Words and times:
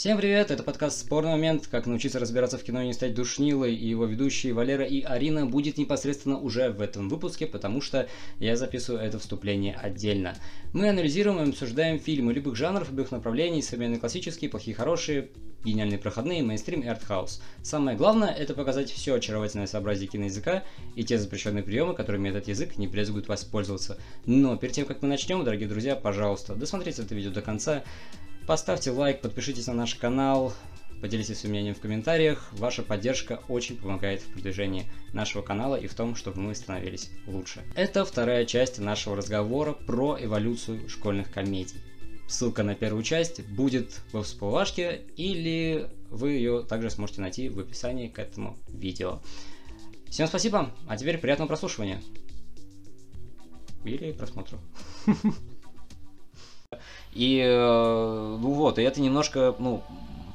Всем 0.00 0.16
привет, 0.16 0.50
это 0.50 0.62
подкаст 0.62 0.98
«Спорный 0.98 1.32
момент. 1.32 1.66
Как 1.66 1.84
научиться 1.84 2.18
разбираться 2.18 2.56
в 2.56 2.62
кино 2.62 2.80
и 2.80 2.86
не 2.86 2.94
стать 2.94 3.12
душнилой». 3.14 3.74
И 3.74 3.86
его 3.86 4.06
ведущие 4.06 4.54
Валера 4.54 4.82
и 4.82 5.02
Арина 5.02 5.44
будет 5.44 5.76
непосредственно 5.76 6.38
уже 6.38 6.70
в 6.70 6.80
этом 6.80 7.10
выпуске, 7.10 7.46
потому 7.46 7.82
что 7.82 8.08
я 8.38 8.56
записываю 8.56 9.02
это 9.02 9.18
вступление 9.18 9.74
отдельно. 9.74 10.36
Мы 10.72 10.88
анализируем 10.88 11.44
и 11.44 11.50
обсуждаем 11.50 11.98
фильмы 11.98 12.32
любых 12.32 12.56
жанров, 12.56 12.88
любых 12.88 13.10
направлений, 13.10 13.60
современные 13.60 14.00
классические, 14.00 14.48
плохие 14.48 14.74
хорошие, 14.74 15.28
гениальные 15.66 15.98
проходные, 15.98 16.42
мейнстрим 16.42 16.80
и 16.80 16.86
артхаус. 16.86 17.42
Самое 17.62 17.94
главное 17.94 18.30
это 18.30 18.54
показать 18.54 18.90
все 18.90 19.16
очаровательное 19.16 19.66
сообразие 19.66 20.08
киноязыка 20.08 20.64
и 20.96 21.04
те 21.04 21.18
запрещенные 21.18 21.62
приемы, 21.62 21.92
которыми 21.92 22.30
этот 22.30 22.48
язык 22.48 22.78
не 22.78 22.88
брезгует 22.88 23.28
воспользоваться. 23.28 23.98
Но 24.24 24.56
перед 24.56 24.72
тем, 24.72 24.86
как 24.86 25.02
мы 25.02 25.08
начнем, 25.08 25.44
дорогие 25.44 25.68
друзья, 25.68 25.94
пожалуйста, 25.94 26.54
досмотрите 26.54 27.02
это 27.02 27.14
видео 27.14 27.32
до 27.32 27.42
конца. 27.42 27.84
Поставьте 28.46 28.90
лайк, 28.90 29.20
подпишитесь 29.20 29.66
на 29.66 29.74
наш 29.74 29.94
канал, 29.94 30.52
поделитесь 31.00 31.38
своим 31.38 31.54
мнением 31.54 31.74
в 31.74 31.80
комментариях. 31.80 32.48
Ваша 32.52 32.82
поддержка 32.82 33.40
очень 33.48 33.76
помогает 33.76 34.20
в 34.22 34.32
продвижении 34.32 34.90
нашего 35.12 35.42
канала 35.42 35.76
и 35.76 35.86
в 35.86 35.94
том, 35.94 36.16
чтобы 36.16 36.40
мы 36.40 36.54
становились 36.54 37.10
лучше. 37.26 37.62
Это 37.74 38.04
вторая 38.04 38.44
часть 38.44 38.78
нашего 38.78 39.16
разговора 39.16 39.72
про 39.72 40.16
эволюцию 40.20 40.88
школьных 40.88 41.30
комедий. 41.30 41.80
Ссылка 42.28 42.62
на 42.62 42.74
первую 42.74 43.02
часть 43.02 43.44
будет 43.48 44.00
во 44.12 44.22
всплывашке, 44.22 45.02
или 45.16 45.88
вы 46.10 46.32
ее 46.32 46.62
также 46.62 46.90
сможете 46.90 47.20
найти 47.20 47.48
в 47.48 47.58
описании 47.58 48.08
к 48.08 48.18
этому 48.18 48.56
видео. 48.68 49.20
Всем 50.08 50.26
спасибо, 50.26 50.72
а 50.86 50.96
теперь 50.96 51.18
приятного 51.18 51.48
прослушивания. 51.48 52.00
Или 53.84 54.12
просмотра. 54.12 54.58
И, 57.12 57.42
э, 57.44 58.36
ну 58.40 58.52
вот, 58.52 58.78
и 58.78 58.82
это 58.82 59.00
немножко, 59.00 59.54
ну, 59.58 59.82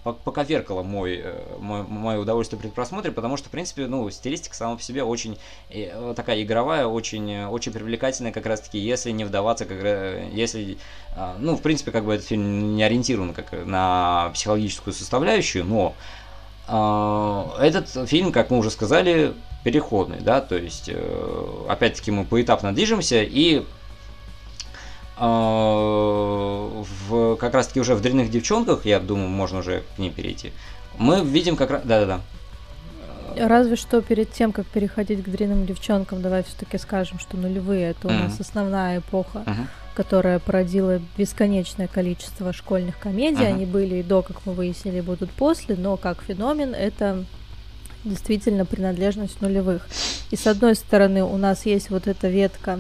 поковеркало 0.04 0.84
мой, 0.84 1.22
э, 1.24 1.58
мой, 1.60 1.84
мое 1.84 2.20
удовольствие 2.20 2.62
при 2.62 2.68
просмотре, 2.68 3.12
потому 3.12 3.38
что, 3.38 3.48
в 3.48 3.52
принципе, 3.52 3.88
ну, 3.88 4.10
стилистика 4.10 4.56
сама 4.56 4.76
по 4.76 4.82
себе 4.82 5.04
очень 5.04 5.38
э, 5.70 6.14
такая 6.16 6.44
игровая, 6.44 6.86
очень, 6.86 7.46
очень 7.46 7.72
привлекательная, 7.72 8.34
как 8.34 8.46
раз-таки, 8.46 8.78
если 8.78 9.12
не 9.12 9.24
вдаваться, 9.24 9.66
как, 9.66 9.78
если, 10.34 10.78
ну, 11.40 11.56
в 11.56 11.62
принципе, 11.62 11.92
как 11.92 12.04
бы 12.06 12.16
этот 12.16 12.28
фильм 12.28 12.76
не 12.76 12.84
ориентирован 12.84 13.34
как 13.34 13.54
на 13.66 14.32
психологическую 14.34 14.94
составляющую, 14.94 15.64
но 15.64 15.96
этот 17.60 18.10
фильм, 18.10 18.32
как 18.32 18.50
мы 18.50 18.58
уже 18.58 18.72
сказали, 18.72 19.34
переходный, 19.64 20.20
да, 20.20 20.42
то 20.42 20.58
есть, 20.58 20.90
опять-таки, 21.70 22.12
мы 22.12 22.26
поэтапно 22.26 22.74
движемся, 22.74 23.22
и 23.22 23.66
в, 25.18 26.86
как 27.38 27.54
раз 27.54 27.68
таки 27.68 27.80
уже 27.80 27.96
в 27.96 28.02
дрянных 28.02 28.30
девчонках, 28.30 28.86
я 28.86 29.00
думаю, 29.00 29.30
можно 29.30 29.60
уже 29.60 29.84
к 29.96 30.00
ней 30.00 30.10
перейти. 30.10 30.52
Мы 30.98 31.24
видим 31.24 31.56
как 31.56 31.72
раз... 31.72 31.84
Да-да-да. 31.84 32.22
Разве 33.38 33.76
что 33.76 34.02
перед 34.02 34.32
тем, 34.32 34.52
как 34.52 34.66
переходить 34.66 35.24
к 35.24 35.28
дрянным 35.28 35.66
девчонкам, 35.66 36.22
давай 36.22 36.44
все-таки 36.44 36.78
скажем, 36.78 37.20
что 37.20 37.36
нулевые 37.38 37.90
это 37.92 38.08
у 38.08 38.12
mm-hmm. 38.12 38.24
нас 38.24 38.40
основная 38.40 39.00
эпоха, 39.00 39.44
mm-hmm. 39.46 39.68
которая 39.94 40.40
породила 40.40 41.02
бесконечное 41.18 41.88
количество 41.88 42.54
школьных 42.54 42.98
комедий. 42.98 43.44
Mm-hmm. 43.44 43.54
Они 43.54 43.66
были 43.66 43.96
и 43.96 44.04
до, 44.04 44.22
как 44.22 44.38
мы 44.46 44.54
выяснили, 44.54 45.02
будут 45.02 45.32
после, 45.32 45.76
но 45.76 45.98
как 45.98 46.24
феномен 46.24 46.74
это 46.74 47.26
действительно 48.06 48.66
принадлежность 48.66 49.42
нулевых. 49.42 49.88
И 50.32 50.38
с 50.38 50.48
одной 50.48 50.76
стороны 50.76 51.24
у 51.24 51.38
нас 51.38 51.66
есть 51.66 51.90
вот 51.90 52.08
эта 52.08 52.30
ветка 52.30 52.80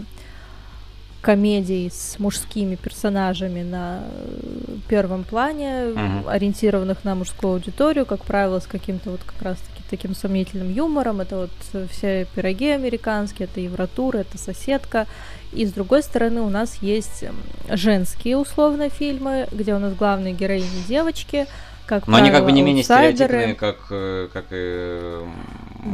комедий 1.25 1.89
с 1.89 2.19
мужскими 2.19 2.75
персонажами 2.75 3.63
на 3.63 4.03
э, 4.03 4.77
первом 4.87 5.23
плане, 5.23 5.65
uh-huh. 5.65 6.29
ориентированных 6.29 7.03
на 7.03 7.15
мужскую 7.15 7.53
аудиторию, 7.53 8.05
как 8.05 8.23
правило, 8.23 8.59
с 8.59 8.67
каким-то 8.67 9.09
вот 9.09 9.21
как 9.25 9.41
раз-таки 9.41 9.81
таким 9.89 10.13
сомнительным 10.13 10.71
юмором. 10.71 11.21
Это 11.21 11.37
вот 11.37 11.89
все 11.89 12.27
пироги 12.35 12.69
американские, 12.69 13.47
это 13.47 13.59
Евротур, 13.59 14.15
это 14.17 14.37
соседка. 14.37 15.08
И 15.52 15.65
с 15.65 15.71
другой 15.71 16.03
стороны 16.03 16.41
у 16.41 16.49
нас 16.49 16.75
есть 16.83 17.25
женские 17.71 18.37
условно 18.37 18.89
фильмы, 18.89 19.47
где 19.52 19.73
у 19.73 19.80
нас 19.80 19.95
главные 19.95 20.33
героини 20.35 20.83
девочки, 20.87 21.47
как 21.87 22.05
Но 22.05 22.17
правило, 22.17 22.27
они 22.27 22.37
как 22.37 22.45
бы 22.45 22.52
не 22.52 22.61
менее 22.61 22.83
стереотипные, 22.83 23.55
как, 23.55 23.77
э, 23.89 24.27
как 24.31 24.45
и 24.52 25.21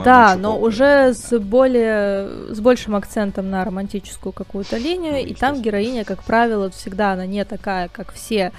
да, 0.04 0.36
но 0.36 0.60
уже 0.60 1.14
с 1.14 1.38
более 1.40 2.54
с 2.54 2.60
большим 2.60 2.96
акцентом 2.96 3.50
на 3.50 3.64
романтическую 3.66 4.34
какую-то 4.34 4.78
линию, 4.78 5.14
ну, 5.14 5.20
и 5.20 5.34
там 5.34 5.62
героиня, 5.62 6.06
как 6.06 6.24
правило, 6.24 6.70
всегда 6.70 7.14
она 7.14 7.26
не 7.26 7.44
такая, 7.46 7.90
как 7.90 8.14
все, 8.14 8.52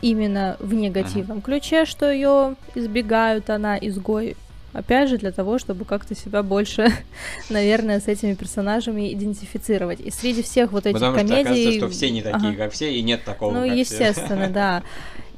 именно 0.00 0.56
в 0.58 0.74
негативном 0.74 1.38
uh-huh. 1.38 1.42
ключе, 1.42 1.84
что 1.84 2.10
ее 2.10 2.56
избегают, 2.74 3.50
она 3.50 3.76
изгой. 3.76 4.36
Опять 4.72 5.10
же, 5.10 5.18
для 5.18 5.32
того, 5.32 5.58
чтобы 5.58 5.84
как-то 5.84 6.14
себя 6.14 6.42
больше, 6.42 6.90
наверное, 7.50 8.00
с 8.00 8.08
этими 8.08 8.34
персонажами 8.34 9.12
идентифицировать. 9.12 10.00
И 10.00 10.10
среди 10.10 10.42
всех 10.42 10.72
вот 10.72 10.86
этих 10.86 10.94
Потому 10.94 11.16
комедий... 11.16 11.36
Потому 11.36 11.54
что 11.56 11.64
кажется, 11.64 11.78
что 11.78 11.88
все 11.90 12.10
не 12.10 12.22
такие, 12.22 12.48
ага. 12.50 12.56
как 12.56 12.72
все, 12.72 12.92
и 12.92 13.02
нет 13.02 13.24
такого, 13.24 13.52
Ну, 13.52 13.64
естественно, 13.64 14.44
все. 14.44 14.52
да. 14.52 14.82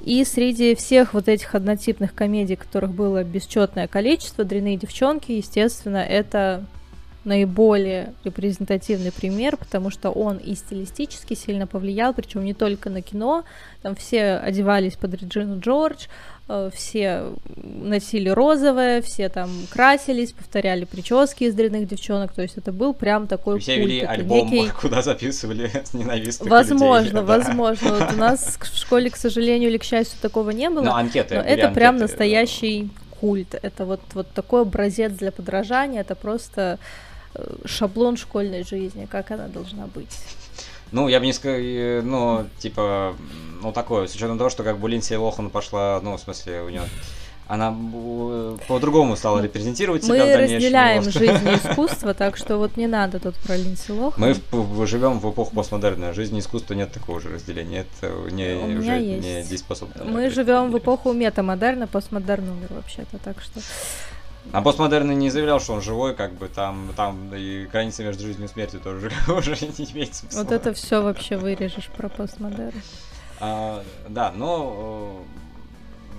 И 0.05 0.23
среди 0.25 0.75
всех 0.75 1.15
вот 1.15 1.29
этих 1.29 1.55
однотипных 1.55 2.15
комедий, 2.15 2.57
которых 2.57 2.93
было 2.93 3.25
бесчетное 3.25 3.89
количество, 3.89 4.45
«Дрянные 4.45 4.77
девчонки», 4.77 5.33
естественно, 5.33 5.97
это 5.97 6.67
наиболее 7.25 8.13
репрезентативный 8.23 9.11
пример, 9.11 9.57
потому 9.57 9.89
что 9.89 10.11
он 10.11 10.37
и 10.37 10.55
стилистически 10.55 11.33
сильно 11.33 11.67
повлиял, 11.67 12.13
причем 12.13 12.45
не 12.45 12.53
только 12.53 12.91
на 12.91 13.01
кино, 13.01 13.45
там 13.81 13.95
все 13.95 14.35
одевались 14.35 14.97
под 14.97 15.15
Реджину 15.15 15.59
Джордж, 15.59 16.07
все 16.75 17.33
носили 17.57 18.29
розовое, 18.29 19.01
все 19.01 19.31
там 19.31 19.51
красились, 19.71 20.33
повторяли 20.33 20.85
прически 20.85 21.45
из 21.45 21.55
дрянных 21.55 21.89
девчонок, 21.89 22.35
то 22.35 22.43
есть 22.43 22.59
это 22.59 22.71
был 22.71 22.93
прям 22.93 23.27
такой 23.27 23.59
Все 23.61 23.77
культ, 23.77 23.87
вели 23.87 24.01
альбом, 24.03 24.51
некий... 24.51 24.71
куда 24.81 25.01
записывали 25.01 25.71
ненавистных 25.95 26.51
Возможно, 26.51 27.21
людей, 27.21 27.23
возможно. 27.23 27.91
Да. 27.91 28.07
Вот 28.07 28.15
у 28.15 28.17
нас 28.19 28.59
в 28.61 28.77
школе, 28.77 29.09
к 29.09 29.17
сожалению 29.17 29.71
или 29.71 29.79
к 29.79 29.85
счастью, 29.85 30.19
такого 30.21 30.51
не 30.51 30.69
было. 30.69 30.83
Но 30.83 30.97
анкеты. 30.97 31.37
Но 31.37 31.41
это 31.41 31.71
прям 31.71 31.97
настоящий 31.97 32.91
культ. 33.21 33.55
Это 33.63 33.87
вот, 33.87 34.01
вот 34.13 34.29
такой 34.33 34.63
образец 34.63 35.13
для 35.13 35.33
подражания, 35.33 36.03
это 36.03 36.15
просто 36.15 36.79
э, 37.35 37.57
шаблон 37.65 38.19
школьной 38.19 38.65
жизни, 38.65 39.09
как 39.11 39.31
она 39.31 39.49
должна 39.49 39.87
быть. 39.87 40.15
Ну, 40.95 41.09
я 41.09 41.19
бы 41.19 41.27
не 41.27 41.33
сказал, 41.33 41.59
ну, 42.05 42.47
типа, 42.59 43.17
ну, 43.61 43.73
такое, 43.73 44.07
с 44.07 44.15
учетом 44.15 44.39
того, 44.39 44.49
что 44.49 44.63
как 44.63 44.79
бы 44.79 44.89
Линдси 44.89 45.15
Лохан 45.15 45.51
пошла, 45.51 46.01
ну, 46.01 46.17
в 46.17 46.21
смысле, 46.21 46.63
у 46.63 46.69
нее 46.69 46.83
она 47.47 47.77
по-другому 48.69 49.17
стала 49.17 49.43
репрезентировать 49.43 50.03
мы 50.09 50.17
себя 50.17 50.25
Мы 50.25 50.37
разделяем 50.37 51.03
вот. 51.03 51.13
жизнь 51.13 51.47
и 51.49 51.55
искусство, 51.71 52.15
так 52.15 52.37
что 52.37 52.57
вот 52.57 52.77
не 52.77 52.87
надо 52.87 53.19
тут 53.19 53.35
про 53.35 53.57
Линдси 53.57 53.91
Лохан. 53.91 54.35
Мы 54.53 54.87
живем 54.87 55.19
в 55.19 55.31
эпоху 55.31 55.55
постмодерна. 55.55 56.15
Жизнь 56.15 56.37
и 56.37 56.39
искусство 56.39 56.75
нет 56.75 56.93
такого 56.93 57.21
же 57.21 57.29
разделения. 57.29 57.81
Это 57.81 58.13
не, 58.31 58.55
У 58.55 58.79
уже 58.79 58.99
не 58.99 59.43
дееспособно. 59.43 60.05
Мы 60.05 60.31
живем 60.31 60.71
в 60.71 60.79
эпоху 60.79 61.13
метамодерна, 61.13 61.87
постмодерн 61.87 62.49
умер 62.49 62.69
вообще-то, 62.71 63.19
так 63.19 63.43
что... 63.43 63.61
А 64.53 64.63
постмодерн 64.63 65.19
не 65.19 65.31
заявлял, 65.31 65.61
что 65.61 65.73
он 65.73 65.83
живой, 65.83 66.15
как 66.15 66.35
бы 66.35 66.49
там, 66.49 66.91
там 66.97 67.35
и 67.35 67.67
граница 67.67 68.05
между 68.05 68.25
жизнью 68.25 68.47
и 68.47 68.51
смертью 68.51 68.81
тоже 68.81 69.11
уже 69.29 69.53
не 69.53 69.91
имеет 69.93 70.15
смысла. 70.15 70.43
Вот 70.43 70.53
это 70.53 70.73
все 70.73 71.03
вообще 71.03 71.37
вырежешь 71.37 71.89
про 71.89 72.09
постмодерн. 72.09 72.81
А, 73.41 73.83
да, 74.09 74.33
но 74.33 75.25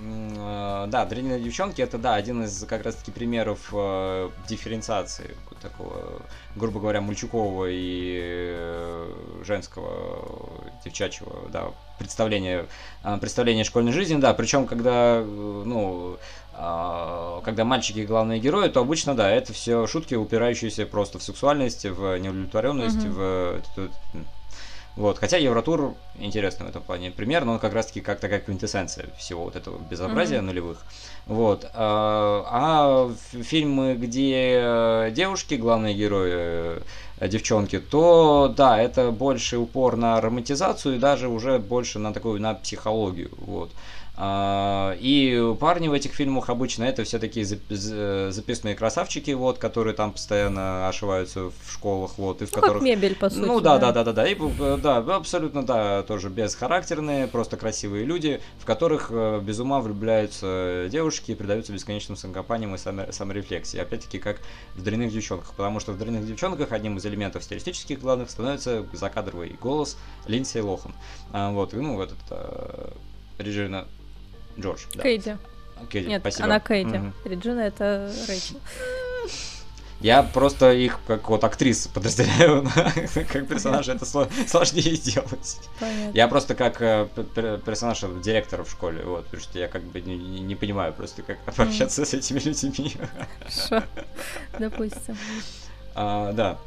э, 0.02 0.86
да, 0.88 1.06
дрянные 1.06 1.40
девчонки 1.40 1.80
это 1.80 1.98
да 1.98 2.14
один 2.14 2.44
из 2.44 2.64
как 2.66 2.84
раз 2.84 2.96
таки 2.96 3.10
примеров 3.10 3.70
э, 3.72 4.30
дифференциации 4.48 5.34
такого, 5.60 6.22
грубо 6.54 6.80
говоря, 6.80 7.00
мальчукового 7.00 7.66
и 7.70 8.54
э, 8.56 9.12
женского 9.44 10.62
девчачьего, 10.84 11.48
да, 11.50 11.70
представления, 11.98 12.66
э, 13.02 13.18
представления 13.18 13.64
школьной 13.64 13.92
жизни, 13.92 14.16
да, 14.16 14.34
причем 14.34 14.66
когда, 14.66 15.18
э, 15.18 15.62
ну, 15.66 16.18
когда 16.56 17.64
мальчики 17.64 18.00
главные 18.00 18.40
герои, 18.40 18.68
то 18.68 18.80
обычно, 18.80 19.14
да, 19.14 19.30
это 19.30 19.52
все 19.52 19.86
шутки, 19.86 20.14
упирающиеся 20.14 20.86
просто 20.86 21.18
в 21.18 21.22
сексуальность, 21.22 21.84
в 21.84 22.18
неудовлетворенность, 22.18 22.96
mm-hmm. 22.96 23.60
в 23.74 23.90
вот, 24.96 25.18
хотя 25.18 25.36
Евротур 25.36 25.94
интересный 26.18 26.64
в 26.66 26.70
этом 26.70 26.82
плане 26.82 27.10
пример, 27.10 27.44
но 27.44 27.52
он 27.52 27.58
как 27.58 27.74
раз-таки 27.74 28.00
как 28.00 28.18
такая 28.18 28.40
квинтэссенция 28.40 29.08
всего 29.18 29.44
вот 29.44 29.54
этого 29.54 29.78
безобразия 29.78 30.38
mm-hmm. 30.38 30.42
нулевых. 30.42 30.78
Вот. 31.26 31.70
А, 31.74 32.46
а 32.50 33.42
фильмы, 33.42 33.94
где 33.94 35.10
девушки, 35.12 35.54
главные 35.54 35.94
герои, 35.94 36.80
э, 37.18 37.28
девчонки, 37.28 37.78
то 37.78 38.52
да, 38.56 38.80
это 38.80 39.10
больше 39.10 39.58
упор 39.58 39.96
на 39.96 40.18
романтизацию 40.18 40.96
и 40.96 40.98
даже 40.98 41.28
уже 41.28 41.58
больше 41.58 41.98
на 41.98 42.14
такую, 42.14 42.40
на 42.40 42.54
психологию. 42.54 43.30
Вот. 43.36 43.70
А, 43.72 43.74
и 44.18 45.54
парни 45.60 45.88
в 45.88 45.92
этих 45.92 46.12
фильмах 46.12 46.48
обычно 46.48 46.84
это 46.84 47.04
все 47.04 47.18
такие 47.18 47.44
записные 47.44 48.74
красавчики, 48.74 49.32
вот, 49.32 49.58
которые 49.58 49.94
там 49.94 50.12
постоянно 50.12 50.88
ошиваются 50.88 51.50
в 51.50 51.70
школах, 51.70 52.16
вот, 52.16 52.40
и 52.40 52.46
в 52.46 52.52
ну, 52.52 52.54
которых... 52.54 52.78
Как 52.78 52.82
мебель, 52.82 53.14
по 53.14 53.28
сути. 53.28 53.46
Ну 53.46 53.60
да, 53.60 53.76
да, 53.78 53.92
да, 53.92 54.04
да, 54.04 54.12
да, 54.12 54.26
и, 54.26 54.34
да, 54.80 54.98
абсолютно, 55.16 55.64
да, 55.64 56.02
тоже 56.02 56.30
безхарактерные, 56.30 57.26
просто 57.26 57.58
красивые 57.58 58.06
люди, 58.06 58.40
в 58.58 58.64
которых 58.64 59.08
э, 59.10 59.40
без 59.42 59.58
ума 59.60 59.80
влюбляются 59.80 60.88
девушки 60.90 61.32
и 61.32 61.34
предаются 61.34 61.72
бесконечным 61.74 62.16
самокопаниям 62.16 62.74
и 62.74 62.78
саморефлексии. 62.78 63.78
Опять-таки, 63.78 64.18
как 64.18 64.40
в 64.74 64.82
«Дрянных 64.82 65.12
девчонках», 65.12 65.52
потому 65.54 65.78
что 65.78 65.92
в 65.92 65.98
«Дрянных 65.98 66.26
девчонках» 66.26 66.72
одним 66.72 66.96
из 66.96 67.04
элементов 67.04 67.44
стилистических 67.44 68.00
главных 68.00 68.30
становится 68.30 68.86
закадровый 68.92 69.58
голос 69.60 69.98
Линдси 70.26 70.58
Лохан. 70.58 70.94
А, 71.32 71.50
вот, 71.50 71.74
и, 71.74 71.76
ну, 71.76 72.00
этот 72.00 72.18
э, 72.30 72.92
Реджина 73.38 73.86
Джордж. 74.58 74.82
Да. 74.94 75.02
Кейди. 75.02 75.36
Кейди, 75.90 76.08
Нет, 76.08 76.20
спасибо. 76.22 76.44
она 76.44 76.60
Кейди. 76.60 76.96
Угу. 76.96 77.12
Реджина 77.24 77.60
это 77.60 78.12
Рэйчел. 78.28 78.60
Я 80.00 80.22
просто 80.22 80.72
их 80.72 81.00
как 81.06 81.28
вот 81.30 81.42
актрис 81.42 81.88
подразделяю, 81.88 82.68
как 83.14 83.48
персонажа 83.48 83.92
это 83.92 84.04
сложнее 84.04 84.94
сделать. 84.94 85.58
Понятно. 85.80 86.14
Я 86.14 86.28
просто 86.28 86.54
как 86.54 86.82
э, 86.82 87.08
персонаж 87.64 88.00
директора 88.22 88.62
в 88.64 88.70
школе, 88.70 89.02
вот, 89.04 89.24
потому 89.24 89.42
что 89.42 89.58
я 89.58 89.68
как 89.68 89.82
бы 89.82 90.02
не, 90.02 90.16
не 90.16 90.54
понимаю 90.54 90.92
просто, 90.92 91.22
как 91.22 91.38
общаться 91.46 92.04
с 92.04 92.12
этими 92.12 92.40
людьми. 92.40 92.94
Хорошо, 93.38 93.86
допустим. 94.58 95.16
А, 95.94 96.32
да. 96.32 96.58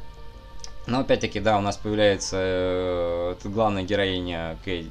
Но 0.86 1.00
опять-таки, 1.00 1.38
да, 1.38 1.56
у 1.56 1.60
нас 1.60 1.76
появляется 1.76 2.36
э, 2.40 3.36
главная 3.44 3.84
героиня 3.84 4.56
Кей, 4.64 4.86
э, 4.86 4.90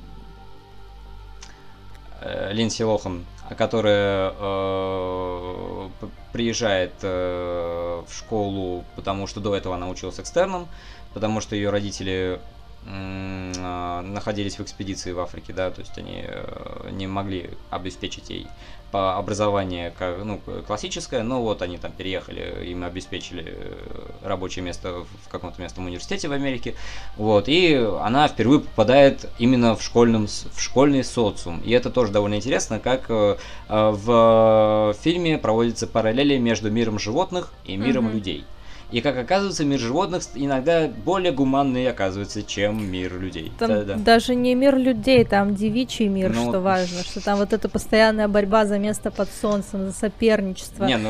Линдси 2.51 2.83
Лохан, 2.83 3.25
которая 3.57 4.33
э, 4.38 5.89
приезжает 6.31 6.94
э, 7.01 8.04
в 8.07 8.13
школу, 8.13 8.83
потому 8.95 9.27
что 9.27 9.39
до 9.39 9.56
этого 9.56 9.75
она 9.75 9.89
училась 9.89 10.19
экстерном, 10.19 10.68
потому 11.13 11.42
что 11.42 11.56
ее 11.56 11.69
родители 11.69 12.39
э, 12.86 14.01
находились 14.01 14.60
в 14.60 14.62
экспедиции 14.62 15.12
в 15.12 15.19
Африке, 15.19 15.54
да, 15.54 15.71
то 15.71 15.81
есть 15.81 15.98
они 15.98 16.24
э, 16.27 16.89
не 16.92 17.07
могли 17.07 17.51
обеспечить 17.69 18.30
ей 18.30 18.48
по 18.92 19.18
образованию 19.18 19.94
ну, 20.24 20.40
классическое, 20.66 21.24
но 21.24 21.42
вот 21.42 21.62
они 21.62 21.78
там 21.78 21.92
переехали, 21.92 22.66
им 22.66 22.84
обеспечили 22.84 23.44
э, 23.48 23.78
рабочее 24.24 24.64
место 24.64 25.06
в 25.26 25.30
каком-то 25.30 25.62
местном 25.62 25.86
университете 25.86 26.28
в 26.28 26.32
Америке, 26.32 26.76
вот, 27.18 27.48
и 27.48 27.76
она 28.02 28.28
впервые 28.28 28.62
попадает 28.62 29.30
именно 29.38 29.76
в, 29.76 29.82
школьном, 29.82 30.28
в 30.28 30.60
школьный 30.60 31.04
социум, 31.04 31.62
и 31.62 31.72
это 31.72 31.90
тоже 31.90 32.12
довольно 32.12 32.36
интересно, 32.36 32.80
как 32.80 33.06
э, 33.10 33.38
в 33.68 34.96
фильме 35.02 35.38
проводятся 35.38 35.88
параллели 35.88 36.38
между 36.38 36.72
миром 36.72 37.00
животных 37.00 37.54
и 37.66 37.78
миром 37.78 38.08
mm-hmm. 38.08 38.14
людей. 38.14 38.46
И 38.92 39.02
как 39.02 39.18
оказывается, 39.18 39.66
мир 39.66 39.80
животных 39.80 40.24
иногда 40.34 40.88
более 40.88 41.32
гуманный 41.32 41.88
оказывается, 41.88 42.42
чем 42.42 42.90
мир 42.90 43.20
людей. 43.20 43.52
Там 43.60 43.70
да, 43.70 43.84
да. 43.84 43.96
даже 43.96 44.34
не 44.34 44.56
мир 44.56 44.78
людей, 44.78 45.24
там 45.26 45.54
девичий 45.54 46.08
мир, 46.08 46.34
ну, 46.34 46.50
что 46.50 46.60
важно, 46.60 47.04
что 47.04 47.24
там 47.24 47.38
вот 47.38 47.54
эта 47.54 47.70
постоянная 47.70 48.28
борьба 48.28 48.66
за 48.66 48.80
место 48.80 49.12
под 49.12 49.30
солнцем, 49.30 49.86
за 49.86 49.94
соперничество. 49.94 50.86
Не, 50.86 50.98
ну 50.98 51.10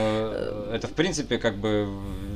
это 0.74 0.88
в 0.88 0.92
принципе 0.92 1.38
как 1.38 1.56
бы 1.56 1.88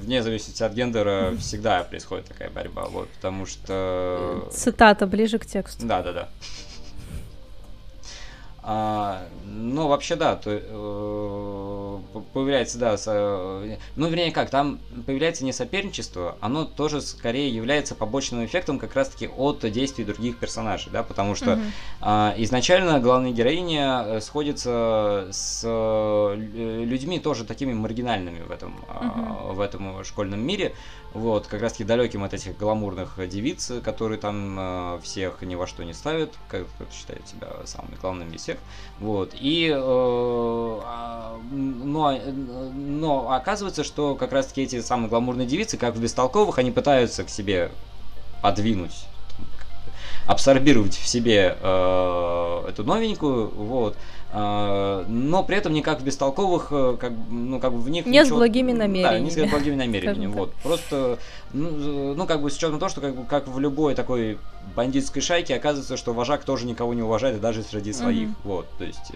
вне 0.02 0.24
зависимости 0.24 0.64
от 0.64 0.74
гендера 0.74 1.34
всегда 1.38 1.84
происходит 1.84 2.26
такая 2.26 2.50
борьба, 2.50 2.86
вот, 2.86 3.10
потому 3.10 3.46
что... 3.46 4.48
Цитата 4.52 5.08
ближе 5.08 5.40
к 5.40 5.46
тексту. 5.46 5.86
Да, 5.86 6.02
да, 6.02 6.14
да. 6.14 6.30
А, 8.66 9.28
ну, 9.46 9.88
вообще, 9.90 10.16
да, 10.16 10.38
то, 10.38 10.50
э, 10.50 10.62
появляется, 12.34 12.78
да, 12.78 12.98
со, 12.98 13.12
э, 13.64 13.78
ну, 13.96 14.08
вернее, 14.08 14.32
как, 14.32 14.50
там 14.50 14.80
появляется 15.06 15.46
не 15.46 15.54
соперничество, 15.54 16.38
оно 16.42 16.66
тоже 16.66 17.02
скорее 17.02 17.50
является 17.50 17.96
побочным 17.96 18.46
эффектом 18.46 18.80
как 18.80 18.96
раз-таки 18.96 19.28
от 19.28 19.60
действий 19.72 20.06
других 20.06 20.38
персонажей, 20.38 20.92
да, 20.92 21.04
потому 21.04 21.36
что 21.36 21.52
mm-hmm. 21.52 21.72
а, 22.02 22.34
изначально 22.38 23.00
главная 23.00 23.32
героиня 23.32 24.04
э, 24.06 24.22
сходится 24.22 25.28
с 25.32 25.62
э, 25.66 26.36
людьми 26.36 27.20
тоже 27.20 27.46
такими 27.46 27.74
маргинальными 27.74 28.42
в 28.42 28.52
этом, 28.52 28.76
а, 28.88 29.52
в 29.54 29.60
этом 29.60 30.04
школьном 30.04 30.40
мире, 30.40 30.74
вот, 31.14 31.46
как 31.46 31.62
раз 31.62 31.74
таки 31.74 31.84
далеким 31.84 32.24
от 32.24 32.34
этих 32.34 32.58
гламурных 32.58 33.20
девиц, 33.30 33.72
которые 33.84 34.20
там 34.20 34.58
э, 34.60 35.00
всех 35.04 35.42
ни 35.44 35.54
во 35.54 35.68
что 35.68 35.84
не 35.84 35.94
ставят, 35.94 36.34
как 36.48 36.68
кто-то 36.68 36.92
считает 36.92 37.28
себя 37.28 37.50
самыми 37.66 37.96
главными 38.02 38.36
из 38.36 38.42
всех. 38.42 38.58
Вот, 39.00 39.36
и, 39.40 39.70
э, 39.72 39.80
а, 39.80 41.40
но, 41.94 42.20
но 42.74 43.32
оказывается, 43.32 43.84
что 43.84 44.16
как 44.16 44.34
раз 44.34 44.48
таки 44.48 44.64
эти 44.64 44.82
самые 44.82 45.10
гламурные 45.10 45.48
девицы, 45.48 45.78
как 45.78 45.96
в 45.96 46.02
бестолковых, 46.02 46.58
они 46.58 46.72
пытаются 46.72 47.24
к 47.24 47.30
себе 47.30 47.72
подвинуть 48.42 49.06
абсорбировать 50.26 50.96
в 50.96 51.06
себе 51.06 51.58
э, 51.60 52.66
эту 52.70 52.84
новенькую, 52.84 53.50
вот, 53.50 53.98
а, 54.32 55.06
но 55.08 55.44
при 55.44 55.58
этом 55.58 55.74
никак 55.74 56.00
в 56.00 56.04
бестолковых, 56.04 56.68
э, 56.72 56.98
как, 57.00 57.12
ну, 57.30 57.60
как 57.60 57.74
бы 57.74 57.80
в 57.80 57.90
них... 57.90 58.06
Не 58.06 58.20
ничего, 58.20 58.38
с 58.38 58.40
благими 58.40 58.72
намерениями. 58.72 59.30
Да, 59.30 59.42
не 59.42 59.48
с 59.48 59.52
благими 59.52 59.76
намерениями, 59.76 60.32
вот. 60.32 60.54
Просто, 60.64 61.20
ну, 61.52 62.16
ну, 62.16 62.26
как 62.26 62.42
бы 62.42 62.50
с 62.50 62.56
учетом 62.56 62.80
того, 62.80 62.90
что 62.90 63.02
как, 63.02 63.16
бы, 63.16 63.26
как 63.26 63.48
в 63.48 63.60
любой 63.60 63.96
такой 63.96 64.40
бандитской 64.76 65.22
шайке 65.22 65.56
оказывается, 65.56 65.98
что 65.98 66.14
вожак 66.14 66.46
тоже 66.46 66.66
никого 66.66 66.94
не 66.94 67.02
уважает, 67.02 67.42
даже 67.42 67.62
среди 67.64 67.92
своих, 67.94 68.30
mm-hmm. 68.30 68.46
вот, 68.46 68.66
то 68.78 68.86
есть... 68.86 69.12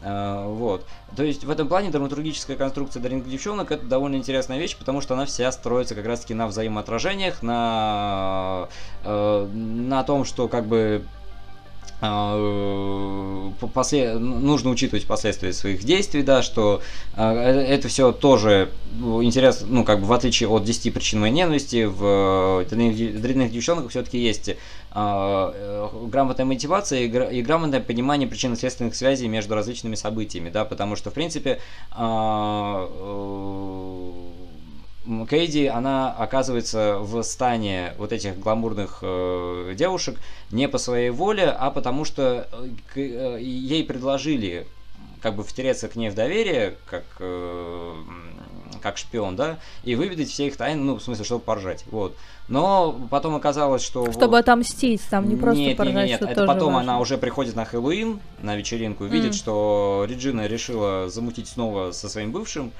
Uh, 0.00 0.54
вот. 0.54 0.86
То 1.16 1.24
есть 1.24 1.42
в 1.44 1.50
этом 1.50 1.66
плане 1.66 1.90
драматургическая 1.90 2.56
конструкция 2.56 3.02
Даринг 3.02 3.26
девчонок 3.26 3.72
это 3.72 3.84
довольно 3.84 4.14
интересная 4.14 4.58
вещь, 4.58 4.76
потому 4.76 5.00
что 5.00 5.14
она 5.14 5.26
вся 5.26 5.50
строится 5.50 5.96
как 5.96 6.06
раз 6.06 6.20
таки 6.20 6.34
на 6.34 6.46
взаимоотражениях, 6.46 7.42
на, 7.42 8.68
uh, 9.04 9.52
на 9.52 10.04
том, 10.04 10.24
что 10.24 10.46
как 10.46 10.66
бы 10.66 10.78
а, 10.78 11.02
э, 11.02 11.17
после, 12.00 14.18
нужно 14.18 14.70
учитывать 14.70 15.06
последствия 15.06 15.52
своих 15.52 15.82
действий, 15.82 16.22
да, 16.22 16.42
что 16.42 16.80
э, 17.16 17.24
это 17.24 17.88
все 17.88 18.12
тоже 18.12 18.70
интересно, 19.00 19.66
ну, 19.68 19.84
как 19.84 20.00
бы 20.00 20.06
в 20.06 20.12
отличие 20.12 20.48
от 20.48 20.64
10 20.64 20.94
причин 20.94 21.20
моей 21.20 21.32
ненависти, 21.32 21.84
в 21.84 22.64
дрянных 22.70 23.50
девчонках 23.50 23.90
все-таки 23.90 24.18
есть 24.18 24.48
э, 24.48 25.88
грамотная 26.06 26.46
мотивация 26.46 27.00
и, 27.00 27.42
грамотное 27.42 27.80
понимание 27.80 28.28
причинно-следственных 28.28 28.94
связей 28.94 29.26
между 29.26 29.56
различными 29.56 29.96
событиями, 29.96 30.50
да, 30.50 30.64
потому 30.64 30.94
что, 30.94 31.10
в 31.10 31.14
принципе, 31.14 31.58
э, 31.96 32.86
Кейди, 35.30 35.66
она 35.66 36.12
оказывается 36.12 36.98
в 36.98 37.22
стане 37.22 37.94
вот 37.96 38.12
этих 38.12 38.38
гламурных 38.38 38.98
э, 39.00 39.74
девушек 39.74 40.18
не 40.50 40.68
по 40.68 40.76
своей 40.76 41.08
воле, 41.08 41.48
а 41.48 41.70
потому 41.70 42.04
что 42.04 42.46
э, 42.94 43.00
э, 43.00 43.38
ей 43.40 43.84
предложили 43.84 44.66
как 45.22 45.34
бы 45.34 45.44
втереться 45.44 45.88
к 45.88 45.96
ней 45.96 46.10
в 46.10 46.14
доверие, 46.14 46.76
как, 46.86 47.04
э, 47.20 47.94
как 48.82 48.98
шпион, 48.98 49.34
да, 49.34 49.58
и 49.82 49.94
выведать 49.94 50.28
все 50.28 50.46
их 50.46 50.56
тайны, 50.56 50.82
ну, 50.82 50.96
в 50.96 51.02
смысле, 51.02 51.24
чтобы 51.24 51.42
поржать, 51.42 51.84
вот. 51.90 52.14
Но 52.48 52.98
потом 53.10 53.34
оказалось, 53.34 53.82
что... 53.82 54.10
Чтобы 54.10 54.38
отомстить, 54.38 55.02
там 55.10 55.28
не 55.28 55.36
просто 55.36 55.60
нет, 55.60 55.76
поржать, 55.76 55.94
нет, 55.94 56.08
нет, 56.08 56.20
нет. 56.22 56.30
это 56.30 56.46
потом 56.46 56.74
важно. 56.74 56.92
она 56.92 57.00
уже 57.00 57.18
приходит 57.18 57.54
на 57.54 57.66
Хэллоуин, 57.66 58.20
на 58.40 58.56
вечеринку, 58.56 59.04
и 59.04 59.08
видит, 59.08 59.32
mm. 59.32 59.36
что 59.36 60.06
Реджина 60.08 60.46
решила 60.46 61.10
замутить 61.10 61.48
снова 61.48 61.90
со 61.92 62.08
своим 62.08 62.32
бывшим, 62.32 62.72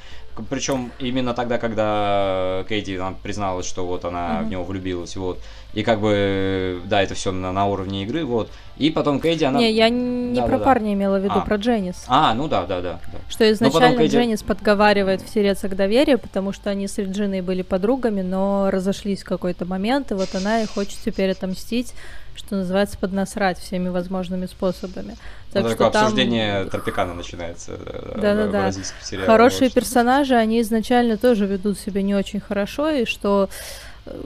причем 0.48 0.92
именно 0.98 1.34
тогда, 1.34 1.58
когда 1.58 2.64
Кейти 2.68 2.96
нам 2.96 3.16
призналась, 3.16 3.66
что 3.66 3.86
вот 3.86 4.04
она 4.04 4.40
mm-hmm. 4.40 4.44
в 4.44 4.48
него 4.48 4.64
влюбилась, 4.64 5.16
вот. 5.16 5.40
И 5.74 5.82
как 5.82 6.00
бы, 6.00 6.80
да, 6.86 7.02
это 7.02 7.14
все 7.14 7.30
на, 7.30 7.52
на 7.52 7.66
уровне 7.66 8.04
игры, 8.04 8.24
вот. 8.24 8.50
И 8.76 8.90
потом 8.90 9.20
Кейди, 9.20 9.44
она... 9.44 9.58
Не, 9.58 9.72
я 9.72 9.88
не 9.88 10.36
да, 10.36 10.46
про 10.46 10.58
да, 10.58 10.64
парня 10.64 10.86
да. 10.86 10.92
имела 10.94 11.18
в 11.18 11.22
виду, 11.24 11.34
а. 11.36 11.40
про 11.40 11.56
Дженнис. 11.56 12.04
А, 12.08 12.32
ну 12.34 12.48
да, 12.48 12.64
да, 12.64 12.80
да. 12.80 13.00
да. 13.12 13.18
Что 13.28 13.50
изначально 13.52 13.98
Кейди... 13.98 14.16
Дженнис 14.16 14.42
подговаривает 14.42 15.20
втереться 15.20 15.68
к 15.68 15.76
доверию, 15.76 16.18
потому 16.18 16.52
что 16.52 16.70
они 16.70 16.88
с 16.88 16.96
Реджиной 16.98 17.40
были 17.40 17.62
подругами, 17.62 18.22
но 18.22 18.70
разошлись 18.70 19.22
в 19.22 19.24
какой-то 19.24 19.57
момент, 19.64 20.10
и 20.10 20.14
вот 20.14 20.34
она 20.34 20.62
и 20.62 20.66
хочет 20.66 20.98
теперь 21.04 21.30
отомстить 21.30 21.94
что 22.38 22.56
называется, 22.56 22.96
поднасрать 22.98 23.58
всеми 23.58 23.88
возможными 23.88 24.46
способами. 24.46 25.16
Так 25.52 25.64
ну, 25.64 25.68
что 25.70 25.78
такое 25.78 25.90
там... 25.90 26.04
обсуждение 26.04 26.64
Тропикана 26.66 27.14
начинается 27.14 27.76
Да-да-да. 28.16 28.72
Хорошие 29.26 29.70
персонажи, 29.70 30.34
они 30.34 30.60
изначально 30.60 31.16
тоже 31.16 31.46
ведут 31.46 31.78
себя 31.78 32.00
не 32.00 32.14
очень 32.14 32.40
хорошо, 32.40 32.90
и 32.90 33.04
что 33.04 33.50
э, 34.06 34.20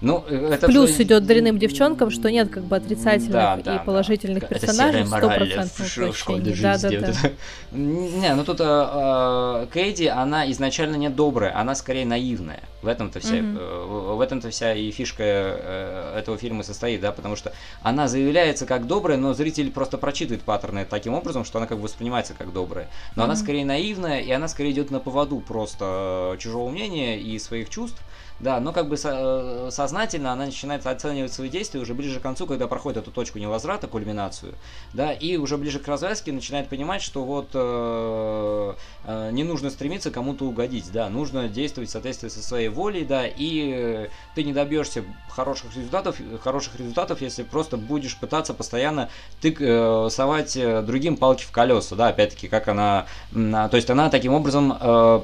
Ну, 0.00 0.24
это... 0.28 0.66
Плюс 0.66 0.98
идет 1.00 1.26
дрянным 1.26 1.58
девчонкам, 1.58 2.10
что 2.10 2.30
нет 2.30 2.50
как 2.50 2.62
бы 2.64 2.76
отрицательных 2.76 3.32
да, 3.32 3.56
да, 3.56 3.76
и 3.76 3.84
положительных 3.84 4.42
да. 4.42 4.46
персонажей, 4.46 5.04
стопроцентное 5.04 5.88
воплощение. 5.88 6.56
Да, 6.56 6.78
да, 6.78 6.90
да. 6.90 7.30
Не, 7.76 8.34
ну 8.34 8.44
тут 8.44 8.58
э, 8.60 9.66
Кейди, 9.74 10.06
она 10.06 10.50
изначально 10.52 10.96
не 10.96 11.10
добрая, 11.10 11.58
она 11.58 11.74
скорее 11.74 12.06
наивная. 12.06 12.62
В 12.80 12.86
этом-то 12.86 13.18
вся, 13.18 13.38
mm-hmm. 13.38 14.14
в 14.14 14.20
этом-то 14.20 14.50
вся 14.50 14.72
и 14.72 14.92
фишка 14.92 15.24
э, 15.24 16.18
этого 16.18 16.38
фильма 16.38 16.62
состоит, 16.62 17.00
да, 17.00 17.10
потому 17.10 17.34
что 17.34 17.52
она 17.82 18.06
заявляется 18.06 18.66
как 18.66 18.86
добрая, 18.86 19.18
но 19.18 19.34
зритель 19.34 19.72
просто 19.72 19.98
прочитывает 19.98 20.42
паттерны 20.42 20.86
таким 20.88 21.14
образом, 21.14 21.44
что 21.44 21.58
она 21.58 21.66
как 21.66 21.78
бы 21.78 21.84
воспринимается 21.84 22.34
как 22.38 22.52
добрая. 22.52 22.88
Но 23.16 23.22
mm-hmm. 23.22 23.24
она 23.24 23.36
скорее 23.36 23.64
наивная, 23.64 24.20
и 24.20 24.30
она 24.30 24.46
скорее 24.46 24.70
идет 24.70 24.92
на 24.92 25.00
поводу 25.00 25.40
просто 25.40 26.36
чужого 26.38 26.70
мнения 26.70 27.18
и 27.20 27.36
своих 27.40 27.68
чувств. 27.68 28.00
Да, 28.40 28.60
но 28.60 28.72
как 28.72 28.88
бы 28.88 28.96
со- 28.96 29.68
сознательно 29.88 30.32
она 30.32 30.44
начинает 30.46 30.86
оценивать 30.86 31.32
свои 31.32 31.48
действия 31.48 31.80
уже 31.80 31.94
ближе 31.94 32.20
к 32.20 32.22
концу, 32.22 32.46
когда 32.46 32.66
проходит 32.66 32.98
эту 32.98 33.10
точку 33.10 33.38
невозврата, 33.38 33.86
кульминацию, 33.86 34.54
да, 34.92 35.12
и 35.12 35.36
уже 35.36 35.56
ближе 35.56 35.78
к 35.78 35.88
развязке 35.88 36.30
начинает 36.30 36.68
понимать, 36.68 37.00
что 37.00 37.24
вот 37.24 37.48
э, 37.54 38.74
э, 39.04 39.30
не 39.32 39.44
нужно 39.44 39.70
стремиться 39.70 40.10
кому-то 40.10 40.44
угодить, 40.44 40.92
да, 40.92 41.08
нужно 41.08 41.48
действовать 41.48 41.88
в 41.88 41.92
соответствии 41.92 42.28
со 42.28 42.42
своей 42.42 42.68
волей, 42.68 43.04
да, 43.04 43.24
и 43.26 44.08
ты 44.34 44.44
не 44.44 44.52
добьешься 44.52 45.04
хороших 45.30 45.74
результатов, 45.74 46.16
хороших 46.42 46.78
результатов, 46.78 47.22
если 47.22 47.42
просто 47.42 47.78
будешь 47.78 48.18
пытаться 48.18 48.52
постоянно 48.52 49.08
ты 49.40 49.56
э, 49.58 50.08
совать 50.10 50.54
э, 50.56 50.82
другим 50.82 51.16
палки 51.16 51.44
в 51.44 51.50
колеса, 51.50 51.96
да, 51.96 52.08
опять-таки, 52.08 52.48
как 52.48 52.68
она, 52.68 53.06
э, 53.32 53.68
то 53.70 53.76
есть 53.76 53.88
она 53.88 54.10
таким 54.10 54.34
образом 54.34 54.76
Э, 54.80 55.22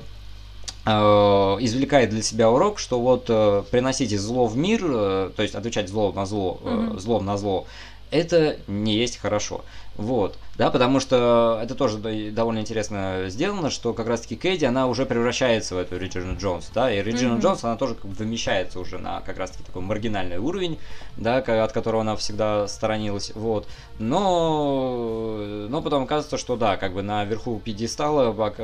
извлекает 0.87 2.11
для 2.11 2.23
себя 2.23 2.51
урок, 2.51 2.79
что 2.79 3.01
вот 3.01 3.27
э, 3.29 3.63
приносите 3.71 4.19
зло 4.19 4.47
в 4.47 4.57
мир, 4.57 4.83
э, 4.85 5.31
то 5.35 5.43
есть 5.43 5.55
отвечать 5.55 5.89
зло 5.89 6.13
на 6.13 6.27
зло, 6.27 6.61
mm-hmm. 6.63 6.99
злом 6.99 7.25
на 7.25 7.39
зло, 7.39 7.67
это 8.11 8.59
не 8.67 8.95
есть 8.95 9.17
хорошо. 9.17 9.65
Вот, 9.97 10.37
да, 10.59 10.71
потому 10.71 10.99
что 10.99 11.61
это 11.63 11.77
тоже 11.77 11.99
довольно 12.33 12.59
интересно 12.59 13.27
сделано, 13.29 13.71
что 13.71 13.93
как 13.95 14.09
раз-таки 14.09 14.35
Кэдди, 14.35 14.65
она 14.65 14.89
уже 14.89 15.07
превращается 15.07 15.77
в 15.77 15.79
эту 15.79 15.97
Реджину 15.97 16.37
Джонс, 16.37 16.69
да, 16.75 16.93
и 16.93 17.01
Реджина 17.01 17.35
mm-hmm. 17.35 17.41
Джонс, 17.41 17.63
она 17.63 17.77
тоже 17.77 17.95
как 17.95 18.07
бы 18.07 18.15
вымещается 18.17 18.81
уже 18.81 18.99
на 18.99 19.21
как 19.21 19.39
раз-таки 19.39 19.63
такой 19.63 19.83
маргинальный 19.83 20.39
уровень, 20.39 20.81
да, 21.17 21.37
от 21.39 21.73
которого 21.73 22.01
она 22.01 22.17
всегда 22.17 22.67
сторонилась, 22.67 23.31
вот, 23.37 23.69
но, 24.01 25.37
но 25.69 25.81
потом 25.81 26.03
оказывается, 26.03 26.39
что 26.39 26.57
да, 26.57 26.77
как 26.77 26.93
бы 26.93 27.03
наверху 27.03 27.61
пьедестала 27.65 28.33
ни, 28.33 28.59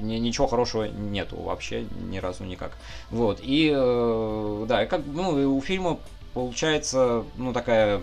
ничего 0.00 0.46
хорошего 0.46 0.84
нету 0.84 1.36
вообще 1.36 1.86
ни 2.10 2.18
разу 2.18 2.44
никак. 2.44 2.72
Вот, 3.10 3.40
и 3.42 3.72
э, 3.74 4.64
да, 4.68 4.86
как, 4.86 5.02
ну, 5.06 5.56
у 5.56 5.60
фильма 5.60 5.98
получается, 6.34 7.24
ну, 7.36 7.52
такая 7.52 8.00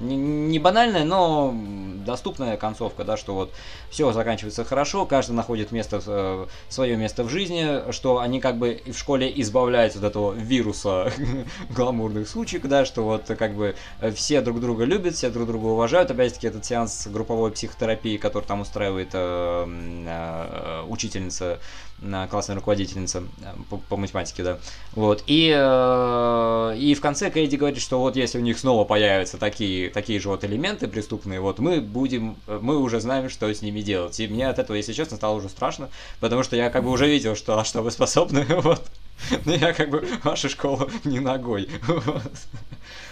не, 0.00 0.58
банальная, 0.58 1.04
но 1.04 1.54
доступная 2.06 2.56
концовка, 2.56 3.04
да, 3.04 3.16
что 3.16 3.34
вот 3.34 3.52
все 3.90 4.12
заканчивается 4.12 4.64
хорошо, 4.64 5.04
каждый 5.06 5.32
находит 5.32 5.72
место, 5.72 6.00
э, 6.06 6.46
свое 6.68 6.96
место 6.96 7.24
в 7.24 7.28
жизни, 7.28 7.90
что 7.92 8.20
они 8.20 8.40
как 8.40 8.58
бы 8.58 8.80
в 8.86 8.94
школе 8.94 9.30
избавляются 9.40 9.98
от 9.98 10.04
этого 10.04 10.32
вируса 10.32 11.12
гламурных 11.70 12.28
случаев, 12.28 12.62
да, 12.62 12.84
что 12.84 13.02
вот 13.02 13.24
как 13.26 13.54
бы 13.54 13.74
все 14.14 14.40
друг 14.40 14.60
друга 14.60 14.84
любят, 14.84 15.14
все 15.14 15.30
друг 15.30 15.46
друга 15.48 15.66
уважают, 15.66 16.10
опять-таки 16.10 16.46
этот 16.46 16.64
сеанс 16.64 17.08
групповой 17.08 17.50
психотерапии, 17.50 18.16
который 18.16 18.44
там 18.44 18.60
устраивает 18.60 19.10
э, 19.12 19.66
э, 20.06 20.82
учительница 20.88 21.58
классная 22.30 22.56
руководительница 22.56 23.24
э, 23.40 23.54
по, 23.70 23.78
по 23.78 23.96
математике, 23.96 24.42
да. 24.42 24.58
Вот. 24.92 25.24
И, 25.26 25.52
э, 25.54 26.76
и 26.78 26.94
в 26.94 27.00
конце 27.00 27.30
Кейди 27.30 27.56
говорит, 27.56 27.80
что 27.80 28.00
вот 28.00 28.16
если 28.16 28.38
у 28.38 28.42
них 28.42 28.58
снова 28.58 28.84
появятся 28.84 29.38
такие, 29.38 29.90
такие 29.90 30.20
же 30.20 30.28
вот 30.28 30.44
элементы 30.44 30.88
преступные, 30.88 31.40
вот 31.40 31.58
мы 31.58 31.80
будем, 31.80 32.36
мы 32.46 32.78
уже 32.78 33.00
знаем, 33.00 33.30
что 33.30 33.52
с 33.52 33.62
ними 33.62 33.80
делать. 33.80 34.18
И 34.20 34.28
мне 34.28 34.48
от 34.48 34.58
этого, 34.58 34.76
если 34.76 34.92
честно, 34.92 35.16
стало 35.16 35.36
уже 35.36 35.48
страшно, 35.48 35.88
потому 36.20 36.42
что 36.42 36.56
я 36.56 36.70
как 36.70 36.84
бы 36.84 36.90
уже 36.90 37.06
видел, 37.06 37.34
что, 37.36 37.64
что 37.64 37.82
вы 37.82 37.90
способны, 37.90 38.44
вот. 38.48 38.82
Но 39.44 39.54
я 39.54 39.72
как 39.72 39.90
бы 39.90 40.06
вашу 40.24 40.48
школу 40.48 40.90
не 41.04 41.20
ногой. 41.20 41.68
Вот. 41.88 42.32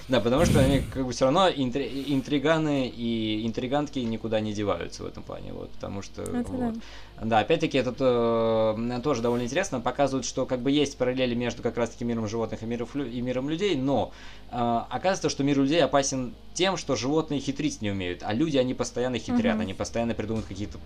Да, 0.09 0.21
потому 0.21 0.45
что 0.45 0.61
они 0.61 0.81
как 0.81 1.07
бы 1.07 1.13
все 1.13 1.25
равно 1.25 1.49
интри- 1.49 2.05
интриганы 2.09 2.89
и 2.89 3.47
интригантки 3.47 4.01
никуда 4.01 4.41
не 4.41 4.53
деваются 4.53 5.03
в 5.03 5.07
этом 5.07 5.23
плане, 5.23 5.53
вот, 5.53 5.71
потому 5.71 6.03
что... 6.03 6.23
Это 6.23 6.51
вот. 6.51 6.75
да. 6.75 6.81
Да, 7.23 7.39
опять-таки, 7.39 7.79
это 7.79 7.95
э, 7.99 9.01
тоже 9.03 9.23
довольно 9.23 9.45
интересно. 9.45 9.81
Показывают, 9.81 10.27
что 10.27 10.47
как 10.47 10.61
бы 10.61 10.71
есть 10.71 10.99
параллели 10.99 11.35
между 11.35 11.63
как 11.63 11.77
раз-таки 11.77 12.05
миром 12.05 12.27
животных 12.27 12.63
и 12.63 12.67
миром, 12.67 12.89
и 12.95 13.21
миром 13.21 13.49
людей, 13.49 13.77
но 13.77 14.13
э, 14.51 14.57
оказывается, 14.91 15.31
что 15.31 15.45
мир 15.45 15.59
людей 15.59 15.83
опасен 15.83 16.35
тем, 16.55 16.77
что 16.77 16.97
животные 16.97 17.41
хитрить 17.41 17.81
не 17.83 17.91
умеют, 17.91 18.23
а 18.25 18.33
люди, 18.33 18.57
они 18.57 18.75
постоянно 18.75 19.19
хитрят, 19.19 19.57
uh-huh. 19.57 19.63
они 19.63 19.75
постоянно 19.75 20.15
придумывают 20.15 20.49
какие-то 20.49 20.79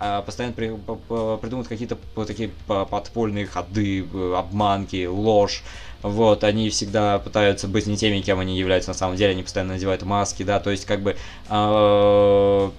э, 0.00 0.22
постоянно 0.24 0.54
при, 0.54 0.68
придумывают 0.68 1.68
какие-то 1.68 1.98
такие 2.26 2.50
подпольные 2.66 3.46
ходы, 3.46 4.06
э, 4.12 4.34
обманки, 4.36 5.04
ложь. 5.06 5.62
Вот, 6.02 6.44
они 6.44 6.70
всегда 6.70 7.18
пытаются 7.18 7.68
быть 7.68 7.86
не 7.86 7.96
теми, 7.96 8.20
кем 8.20 8.38
они 8.38 8.58
являются 8.58 8.90
на 8.90 8.94
самом 8.94 9.16
деле, 9.16 9.32
они 9.32 9.42
постоянно 9.42 9.74
надевают 9.74 10.02
маски, 10.02 10.42
да, 10.42 10.60
то 10.60 10.70
есть 10.70 10.84
как 10.84 11.00
бы 11.00 11.16
э, 11.48 12.70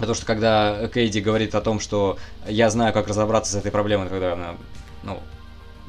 Потому 0.00 0.14
что 0.14 0.24
когда 0.24 0.88
Кейди 0.88 1.20
говорит 1.20 1.54
о 1.54 1.60
том, 1.60 1.78
что 1.78 2.16
я 2.46 2.70
знаю, 2.70 2.94
как 2.94 3.06
разобраться 3.06 3.52
с 3.52 3.54
этой 3.54 3.70
проблемой, 3.70 4.08
когда 4.08 4.32
она, 4.32 4.56
ну, 5.02 5.20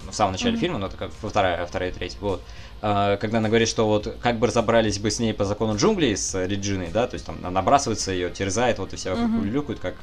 в 0.10 0.14
самом 0.14 0.34
начале 0.34 0.56
mm-hmm. 0.56 0.60
фильма, 0.60 0.78
но 0.80 0.88
это 0.88 0.98
как 0.98 1.12
вторая, 1.14 1.66
вторая, 1.66 1.94
третья, 1.94 2.18
вот. 2.20 2.42
А, 2.82 3.16
когда 3.18 3.38
она 3.38 3.48
говорит, 3.48 3.70
что 3.70 3.88
вот 3.88 4.14
как 4.22 4.38
бы 4.38 4.48
разобрались 4.48 5.00
бы 5.00 5.10
с 5.10 5.20
ней 5.20 5.34
по 5.34 5.46
закону 5.46 5.78
джунглей 5.78 6.18
с 6.18 6.46
Реджиной, 6.46 6.90
да, 6.92 7.08
то 7.08 7.14
есть 7.14 7.26
там 7.26 7.42
набрасывается 7.42 8.12
ее, 8.12 8.30
терзает, 8.30 8.80
вот 8.80 8.92
и 8.92 8.98
все 8.98 9.14
mm-hmm. 9.14 9.44
люлюкают, 9.44 9.80
как, 9.80 9.96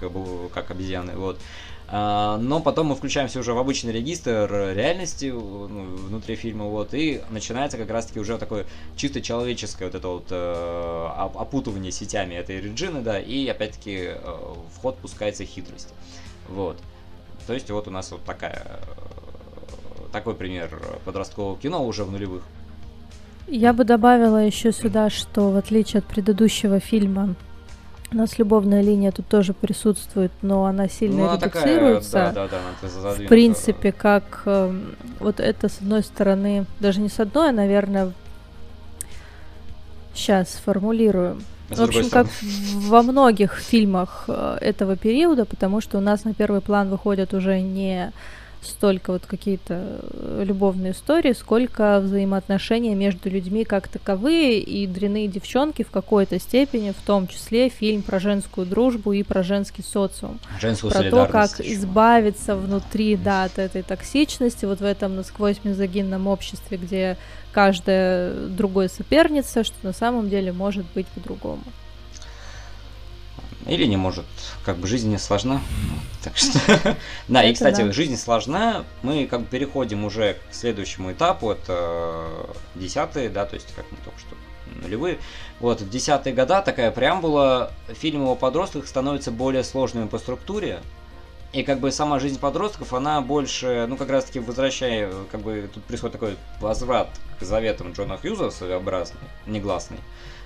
как 0.54 0.70
обезьяны, 0.70 1.14
вот. 1.14 1.38
А, 1.90 2.36
но 2.36 2.60
потом 2.60 2.88
мы 2.88 2.96
включаемся 2.96 3.40
уже 3.40 3.54
в 3.54 3.58
обычный 3.58 3.92
регистр 3.92 4.74
реальности 4.74 5.26
ну, 5.32 5.96
внутри 5.96 6.36
фильма, 6.36 6.66
вот, 6.66 6.92
и 6.92 7.22
начинается 7.30 7.78
как 7.78 7.90
раз-таки 7.90 8.20
уже 8.20 8.36
такое 8.36 8.66
чисто 8.94 9.22
человеческое 9.22 9.86
вот 9.86 9.94
это 9.94 10.08
вот 10.08 10.26
э, 10.30 11.08
опутывание 11.34 11.90
сетями 11.90 12.34
этой 12.34 12.60
Реджины, 12.60 13.00
да, 13.00 13.18
и 13.18 13.46
опять-таки 13.48 14.10
э, 14.10 14.18
в 14.18 14.82
ход 14.82 14.98
пускается 14.98 15.46
хитрость. 15.46 15.94
Вот. 16.48 16.76
То 17.46 17.54
есть 17.54 17.70
вот 17.70 17.88
у 17.88 17.90
нас 17.90 18.10
вот 18.10 18.22
такая, 18.22 18.66
э, 18.66 20.12
такой 20.12 20.34
пример 20.34 20.68
подросткового 21.06 21.56
кино 21.56 21.86
уже 21.86 22.04
в 22.04 22.12
нулевых. 22.12 22.42
Я 23.46 23.72
бы 23.72 23.84
добавила 23.84 24.44
еще 24.44 24.72
сюда, 24.72 25.08
что 25.08 25.50
в 25.50 25.56
отличие 25.56 26.00
от 26.00 26.04
предыдущего 26.04 26.80
фильма 26.80 27.34
у 28.10 28.16
нас 28.16 28.38
любовная 28.38 28.80
линия 28.80 29.12
тут 29.12 29.26
тоже 29.26 29.52
присутствует, 29.52 30.32
но 30.40 30.64
она 30.64 30.88
сильно 30.88 31.26
ну, 31.26 31.34
редуцируется. 31.34 32.12
Такая, 32.12 32.32
да, 32.32 32.48
да, 32.48 32.58
да, 33.02 33.10
в 33.12 33.26
принципе, 33.26 33.92
как 33.92 34.42
э, 34.46 34.74
вот 35.20 35.40
это 35.40 35.68
с 35.68 35.78
одной 35.80 36.02
стороны, 36.02 36.64
даже 36.80 37.00
не 37.00 37.10
с 37.10 37.20
одной, 37.20 37.50
а, 37.50 37.52
наверное, 37.52 38.12
сейчас 40.14 40.54
сформулирую. 40.54 41.40
В 41.68 41.82
общем, 41.82 42.08
как 42.08 42.26
во 42.76 43.02
многих 43.02 43.54
фильмах 43.56 44.24
э, 44.28 44.56
этого 44.62 44.96
периода, 44.96 45.44
потому 45.44 45.82
что 45.82 45.98
у 45.98 46.00
нас 46.00 46.24
на 46.24 46.32
первый 46.32 46.62
план 46.62 46.88
выходят 46.88 47.34
уже 47.34 47.60
не 47.60 48.12
столько 48.62 49.12
вот 49.12 49.26
какие-то 49.26 50.00
э, 50.02 50.44
любовные 50.46 50.92
истории, 50.92 51.32
сколько 51.32 52.00
взаимоотношения 52.00 52.94
между 52.94 53.30
людьми 53.30 53.64
как 53.64 53.88
таковые, 53.88 54.60
и 54.60 54.86
дряные 54.86 55.28
девчонки 55.28 55.82
в 55.82 55.90
какой-то 55.90 56.38
степени, 56.38 56.90
в 56.90 57.06
том 57.06 57.28
числе 57.28 57.68
фильм 57.68 58.02
про 58.02 58.18
женскую 58.18 58.66
дружбу 58.66 59.12
и 59.12 59.22
про 59.22 59.42
женский 59.42 59.82
социум. 59.82 60.38
Женскую 60.60 60.92
про 60.92 61.02
то, 61.04 61.26
как 61.26 61.60
избавиться 61.60 62.56
внутри, 62.56 63.16
да, 63.16 63.44
от 63.44 63.58
этой 63.58 63.82
токсичности, 63.82 64.64
вот 64.64 64.80
в 64.80 64.84
этом 64.84 65.16
насквозь 65.16 65.60
мизогинном 65.64 66.26
обществе, 66.26 66.76
где 66.76 67.16
каждая 67.52 68.34
другой 68.48 68.88
соперница, 68.88 69.64
что 69.64 69.76
на 69.82 69.92
самом 69.92 70.28
деле 70.28 70.52
может 70.52 70.86
быть 70.94 71.06
по-другому. 71.08 71.62
Или 73.68 73.84
не 73.84 73.96
может. 73.96 74.24
Как 74.64 74.78
бы 74.78 74.86
жизнь 74.86 75.10
не 75.10 75.18
сложна. 75.18 75.60
Так 76.24 76.36
что... 76.36 76.96
Да, 77.28 77.44
и, 77.44 77.54
кстати, 77.54 77.90
жизнь 77.92 78.16
сложна. 78.16 78.84
Мы 79.02 79.26
как 79.26 79.42
бы 79.42 79.46
переходим 79.46 80.04
уже 80.04 80.34
к 80.50 80.54
следующему 80.54 81.12
этапу. 81.12 81.52
Это 81.52 82.26
десятые, 82.74 83.28
да, 83.28 83.46
то 83.46 83.54
есть 83.54 83.72
как 83.76 83.84
мы 83.90 83.98
только 84.04 84.18
что 84.18 84.34
нулевые. 84.82 85.18
Вот, 85.60 85.80
в 85.80 85.88
десятые 85.88 86.34
года 86.34 86.60
такая 86.60 86.90
преамбула. 86.90 87.70
Фильмы 87.88 88.30
о 88.30 88.34
подростках 88.34 88.86
становятся 88.86 89.30
более 89.30 89.64
сложными 89.64 90.08
по 90.08 90.18
структуре. 90.18 90.80
И 91.52 91.62
как 91.62 91.80
бы 91.80 91.90
сама 91.90 92.18
жизнь 92.18 92.38
подростков, 92.38 92.92
она 92.92 93.22
больше, 93.22 93.86
ну 93.88 93.96
как 93.96 94.10
раз 94.10 94.24
таки 94.24 94.38
возвращая, 94.38 95.10
как 95.32 95.40
бы 95.40 95.70
тут 95.72 95.82
происходит 95.84 96.12
такой 96.12 96.36
возврат 96.60 97.08
к 97.40 97.42
заветам 97.42 97.92
Джона 97.92 98.18
Хьюза 98.18 98.50
своеобразный, 98.50 99.20
негласный. 99.46 99.96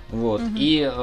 Вот. 0.09 0.41
Угу. 0.41 0.51
И 0.55 0.89
э, 0.91 0.93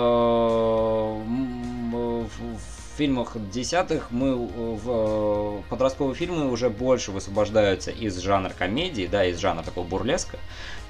фильмах 3.00 3.36
десятых 3.50 4.10
мы 4.10 4.36
в 4.36 5.62
подростковые 5.70 6.14
фильмы 6.14 6.50
уже 6.50 6.68
больше 6.68 7.12
высвобождаются 7.12 7.90
из 7.90 8.18
жанра 8.18 8.52
комедии, 8.56 9.08
да, 9.10 9.24
из 9.24 9.38
жанра 9.38 9.62
такого 9.62 9.86
бурлеска. 9.86 10.38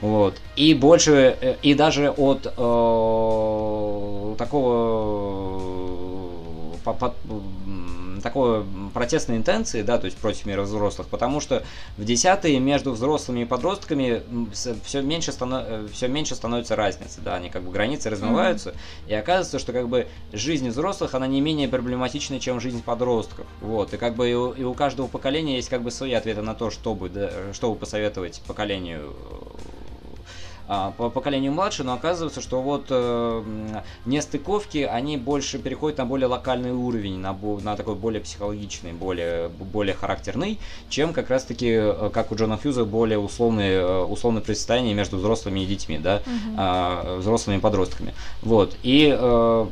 Вот. 0.00 0.34
И 0.56 0.74
больше, 0.74 1.56
и 1.62 1.74
даже 1.74 2.10
от 2.10 2.46
э, 2.46 2.50
такого 4.38 5.60
по, 6.84 6.92
по, 6.94 7.14
такой 8.20 8.64
протестной 8.94 9.36
интенции, 9.36 9.82
да, 9.82 9.98
то 9.98 10.06
есть 10.06 10.16
против 10.16 10.46
мира 10.46 10.62
взрослых, 10.62 11.08
потому 11.08 11.40
что 11.40 11.62
в 11.96 12.04
десятые 12.04 12.58
между 12.60 12.92
взрослыми 12.92 13.40
и 13.40 13.44
подростками 13.44 14.22
все 14.84 15.02
меньше, 15.02 15.32
станов... 15.32 15.64
Э, 15.66 15.88
все 15.92 16.08
меньше 16.08 16.34
становится 16.34 16.76
разницы, 16.76 17.20
да, 17.20 17.36
они 17.36 17.50
как 17.50 17.62
бы 17.62 17.72
границы 17.72 18.10
размываются, 18.10 18.70
mm-hmm. 18.70 19.10
и 19.10 19.14
оказывается, 19.14 19.58
что 19.58 19.72
как 19.72 19.88
бы 19.88 20.06
жизнь 20.32 20.68
взрослых, 20.68 21.14
она 21.14 21.26
не 21.26 21.40
менее 21.40 21.68
проблематична, 21.68 22.40
чем 22.40 22.60
жизнь 22.60 22.82
подростков, 22.82 23.46
вот, 23.60 23.94
и 23.94 23.96
как 23.96 24.14
бы 24.14 24.30
и 24.30 24.34
у, 24.34 24.52
и 24.52 24.64
у 24.64 24.74
каждого 24.74 25.06
поколения 25.06 25.56
есть 25.56 25.68
как 25.68 25.82
бы 25.82 25.90
свои 25.90 26.12
ответы 26.12 26.42
на 26.42 26.54
то, 26.54 26.70
чтобы, 26.70 27.08
да, 27.08 27.30
чтобы 27.52 27.76
посоветовать 27.76 28.42
поколению 28.46 29.14
а, 30.72 30.92
по 30.96 31.10
поколению 31.10 31.50
младше, 31.50 31.82
но 31.82 31.94
оказывается, 31.94 32.40
что 32.40 32.62
вот 32.62 32.86
э, 32.90 33.42
нестыковки, 34.06 34.78
они 34.78 35.16
больше 35.16 35.58
переходят 35.58 35.98
на 35.98 36.04
более 36.04 36.28
локальный 36.28 36.70
уровень, 36.70 37.18
на, 37.18 37.32
на 37.32 37.74
такой 37.74 37.96
более 37.96 38.20
психологичный, 38.20 38.92
более, 38.92 39.48
более 39.48 39.96
характерный, 39.96 40.60
чем 40.88 41.12
как 41.12 41.28
раз-таки, 41.28 41.70
э, 41.72 42.10
как 42.14 42.30
у 42.30 42.36
Джона 42.36 42.56
Фьюза, 42.56 42.84
более 42.84 43.18
условные, 43.18 43.80
э, 43.80 44.02
условные 44.04 44.42
предстояния 44.42 44.94
между 44.94 45.16
взрослыми 45.16 45.58
и 45.58 45.66
детьми, 45.66 45.98
да, 45.98 46.22
угу. 46.24 46.56
э, 46.56 47.16
взрослыми 47.18 47.56
и 47.56 47.60
подростками. 47.60 48.14
Вот, 48.40 48.76
и... 48.84 49.12
Э, 49.12 49.66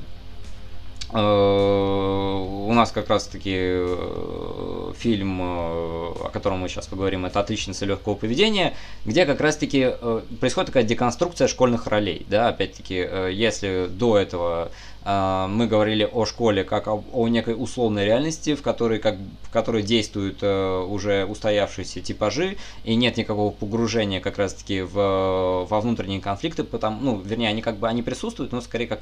у 1.10 2.72
нас 2.74 2.92
как 2.92 3.08
раз-таки 3.08 3.54
э, 3.56 4.92
фильм, 4.98 5.40
э, 5.40 5.44
о 5.44 6.30
котором 6.30 6.58
мы 6.58 6.68
сейчас 6.68 6.86
поговорим, 6.86 7.24
это 7.24 7.40
«Отличница 7.40 7.86
легкого 7.86 8.14
поведения», 8.14 8.74
где 9.06 9.24
как 9.24 9.40
раз-таки 9.40 9.94
происходит 10.38 10.66
такая 10.66 10.82
деконструкция 10.82 11.48
школьных 11.48 11.86
ролей. 11.86 12.26
Да? 12.28 12.48
Опять-таки, 12.48 12.94
если 13.30 13.88
до 13.88 14.18
этого 14.18 14.70
мы 15.04 15.66
говорили 15.66 16.06
о 16.12 16.26
школе 16.26 16.64
как 16.64 16.86
о, 16.86 17.02
о 17.14 17.28
некой 17.28 17.54
условной 17.56 18.04
реальности, 18.04 18.54
в 18.54 18.60
которой, 18.60 18.98
как, 18.98 19.16
в 19.44 19.50
которой 19.50 19.82
действуют 19.82 20.42
уже 20.42 21.24
устоявшиеся 21.24 22.02
типажи, 22.02 22.58
и 22.84 22.94
нет 22.94 23.16
никакого 23.16 23.50
погружения 23.50 24.20
как 24.20 24.36
раз-таки 24.36 24.82
в, 24.82 25.66
во 25.70 25.80
внутренние 25.80 26.20
конфликты, 26.20 26.62
потому, 26.62 27.00
ну, 27.00 27.20
вернее, 27.20 27.48
они 27.48 27.62
как 27.62 27.78
бы 27.78 27.88
они 27.88 28.02
присутствуют, 28.02 28.52
но 28.52 28.60
скорее 28.60 28.86
как 28.86 29.00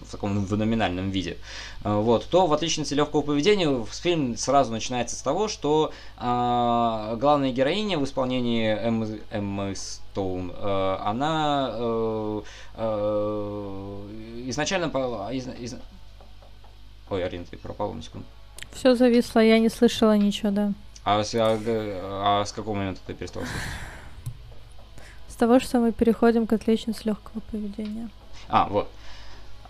в 0.00 0.10
таком 0.10 0.44
в 0.44 0.56
номинальном 0.56 1.10
виде, 1.10 1.36
э, 1.84 1.94
вот, 1.94 2.26
то 2.26 2.46
в 2.46 2.52
отличности 2.52 2.94
легкого 2.94 3.22
поведения 3.22 3.84
фильм 3.86 4.36
сразу 4.36 4.72
начинается 4.72 5.16
с 5.16 5.22
того, 5.22 5.48
что 5.48 5.92
э, 6.18 7.16
главная 7.20 7.52
героиня 7.52 7.98
в 7.98 8.04
исполнении 8.04 8.74
Эммы, 8.74 9.20
Эммы 9.30 9.74
Стоун, 9.76 10.52
э, 10.54 10.96
она 11.00 11.70
э, 11.72 12.42
э, 12.74 14.06
изначально... 14.46 14.86
Из, 15.32 15.48
из... 15.48 15.76
Ой, 17.10 17.24
Арина, 17.24 17.44
ты 17.44 17.56
пропала 17.56 17.92
на 17.92 18.02
секунду. 18.02 18.26
Все 18.72 18.94
зависло, 18.94 19.40
я 19.40 19.58
не 19.58 19.68
слышала 19.68 20.16
ничего, 20.16 20.50
да. 20.50 20.72
А, 21.04 21.24
с, 21.24 21.34
а, 21.34 21.58
а 22.40 22.44
с 22.44 22.52
какого 22.52 22.76
момента 22.76 23.00
ты 23.06 23.14
перестала 23.14 23.44
слушать? 23.44 23.62
С 25.28 25.34
того, 25.36 25.60
что 25.60 25.78
мы 25.78 25.92
переходим 25.92 26.46
к 26.46 26.52
отличнице 26.52 27.02
легкого 27.04 27.40
поведения. 27.50 28.10
А, 28.48 28.68
вот. 28.68 28.88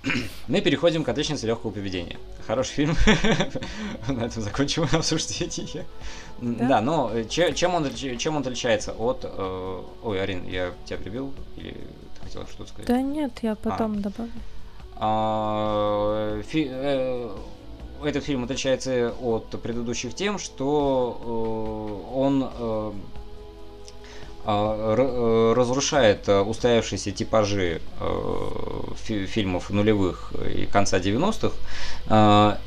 Мы 0.49 0.61
переходим 0.61 1.05
к 1.05 1.09
отличнице 1.09 1.47
легкого 1.47 1.71
поведения. 1.71 2.19
Хороший 2.47 2.73
фильм. 2.73 2.97
На 4.09 4.25
этом 4.25 4.43
закончим 4.43 4.85
обсуждение. 4.93 5.87
Да, 6.41 6.69
да 6.69 6.81
но 6.81 7.11
э, 7.13 7.25
чем 7.25 7.75
он, 7.75 7.93
чем 7.95 8.37
он 8.37 8.43
отличается 8.43 8.93
от... 8.93 9.25
Э, 9.25 9.83
ой, 10.03 10.23
Арин, 10.23 10.47
я 10.47 10.73
тебя 10.85 10.99
прибил? 10.99 11.33
Или 11.57 11.73
ты 11.73 12.25
хотела 12.25 12.47
что-то 12.47 12.69
сказать? 12.69 12.87
Да 12.87 13.03
нет, 13.03 13.33
я 13.43 13.55
потом 13.57 13.99
а. 13.99 14.01
добавлю. 14.01 14.33
А, 14.97 16.41
э, 16.53 17.37
этот 18.05 18.25
фильм 18.25 18.45
отличается 18.45 19.13
от 19.21 19.47
предыдущих 19.61 20.15
тем, 20.15 20.39
что 20.39 22.05
он... 22.15 22.95
А, 24.51 24.97
э, 24.97 25.53
разрушает 25.53 26.27
э, 26.27 26.41
устоявшиеся 26.41 27.13
типажи 27.13 27.83
э, 28.01 29.27
фильмов 29.27 29.69
нулевых 29.69 30.33
и 30.57 30.65
конца 30.65 30.99
90-х 30.99 31.55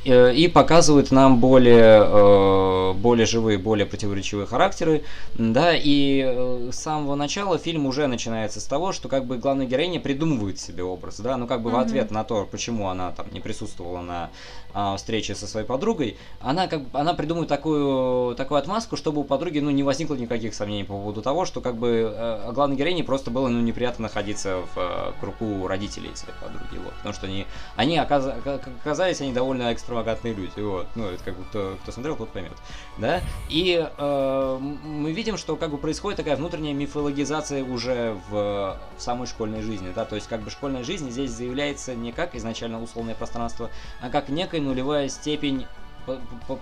и 0.06 0.52
показывает 0.54 1.10
нам 1.12 1.40
более, 1.40 2.94
более 2.94 3.26
живые, 3.26 3.58
более 3.58 3.88
противоречивые 3.88 4.46
характеры. 4.46 5.04
Да, 5.34 5.72
и 5.74 6.70
с 6.72 6.76
самого 6.76 7.16
начала 7.16 7.58
фильм 7.58 7.88
уже 7.88 8.06
начинается 8.08 8.60
с 8.60 8.66
того, 8.66 8.92
что 8.92 9.10
как 9.10 9.26
бы 9.26 9.38
главная 9.38 9.66
героиня 9.66 10.00
придумывает 10.00 10.60
себе 10.60 10.84
образ, 10.84 11.20
да, 11.20 11.38
ну 11.38 11.48
как 11.48 11.62
бы 11.62 11.72
mm-hmm. 11.72 11.74
в 11.74 11.80
ответ 11.80 12.12
на 12.12 12.24
то, 12.24 12.48
почему 12.50 12.90
она 12.90 13.12
там 13.12 13.26
не 13.32 13.40
присутствовала 13.40 14.02
на 14.02 14.30
а, 14.74 14.96
встрече 14.96 15.36
со 15.36 15.48
своей 15.48 15.66
подругой, 15.66 16.18
она 16.40 16.68
как 16.68 16.84
она 16.94 17.14
придумывает 17.14 17.50
такую 17.50 18.36
такую 18.36 18.58
отмазку, 18.58 18.96
чтобы 18.96 19.22
у 19.22 19.24
подруги 19.26 19.60
ну 19.60 19.70
не 19.70 19.84
возникло 19.84 20.16
никаких 20.16 20.54
сомнений 20.54 20.86
по 20.86 20.94
поводу 20.94 21.22
того, 21.22 21.46
что 21.46 21.60
как 21.60 21.71
бы 21.78 22.14
э, 22.16 22.52
главной 22.54 22.76
героине 22.76 23.04
просто 23.04 23.32
было 23.32 23.48
ну 23.48 23.60
неприятно 23.62 24.04
находиться 24.04 24.62
в 24.74 24.78
э, 24.78 25.12
кругу 25.20 25.68
родителей 25.68 26.12
своей 26.16 26.38
подруги, 26.40 26.78
вот, 26.84 26.94
потому 26.94 27.14
что 27.14 27.28
они 27.28 27.46
они 27.76 27.98
оказ, 27.98 28.26
оказались 28.26 29.22
они 29.22 29.34
довольно 29.34 29.74
экстравагантные 29.74 30.34
люди, 30.34 30.60
вот, 30.60 30.88
ну 30.96 31.06
это 31.06 31.24
как 31.24 31.38
бы 31.38 31.44
кто, 31.46 31.78
кто 31.82 31.92
смотрел, 31.92 32.16
тот 32.16 32.30
поймет, 32.30 32.54
да, 32.98 33.22
и 33.50 33.88
э, 33.98 34.58
мы 34.60 35.12
видим, 35.12 35.38
что 35.38 35.56
как 35.56 35.72
бы 35.72 35.78
происходит 35.78 36.18
такая 36.18 36.36
внутренняя 36.36 36.74
мифологизация 36.74 37.64
уже 37.64 38.18
в, 38.30 38.78
в 38.98 39.02
самой 39.02 39.28
школьной 39.28 39.62
жизни, 39.62 39.92
да, 39.96 40.06
то 40.06 40.16
есть 40.16 40.28
как 40.28 40.42
бы 40.42 40.50
школьная 40.50 40.84
жизнь 40.84 41.10
здесь 41.12 41.32
заявляется 41.32 41.96
не 41.96 42.12
как 42.12 42.36
изначально 42.36 42.82
условное 42.82 43.16
пространство, 43.16 43.70
а 44.02 44.10
как 44.10 44.30
некое 44.30 44.62
нулевая 44.62 45.10
степень 45.10 45.68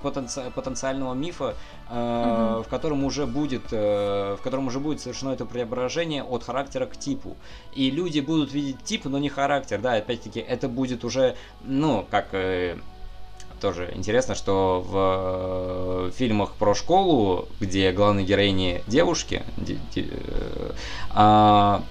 потенци 0.02 0.52
потенциального 0.56 1.14
мифа, 1.14 1.56
э, 1.90 1.94
uh-huh. 1.94 2.64
в 2.64 2.68
котором 2.68 3.04
уже 3.04 3.26
будет, 3.26 3.64
э, 3.72 4.36
в 4.40 4.42
котором 4.42 4.68
уже 4.68 4.80
будет 4.80 5.02
совершено 5.02 5.32
это 5.32 5.46
преображение 5.46 6.24
от 6.24 6.44
характера 6.44 6.86
к 6.86 6.98
типу. 6.98 7.36
И 7.74 7.92
люди 7.92 8.20
будут 8.20 8.54
видеть 8.54 8.84
тип, 8.84 9.06
но 9.06 9.18
не 9.18 9.30
характер, 9.30 9.80
да, 9.82 9.94
опять-таки 9.94 10.40
это 10.40 10.68
будет 10.68 11.04
уже, 11.04 11.36
ну, 11.64 12.06
как 12.10 12.28
э, 12.34 12.78
тоже 13.60 13.92
интересно, 13.96 14.36
что 14.36 14.84
в 14.86 16.08
э, 16.08 16.12
фильмах 16.16 16.54
про 16.54 16.74
школу, 16.74 17.48
где 17.60 17.92
главные 17.92 18.26
героини 18.26 18.82
девушки, 18.88 19.44
де, 19.58 19.78
де, 19.94 20.08
э, 20.10 20.72
а, 21.12 21.84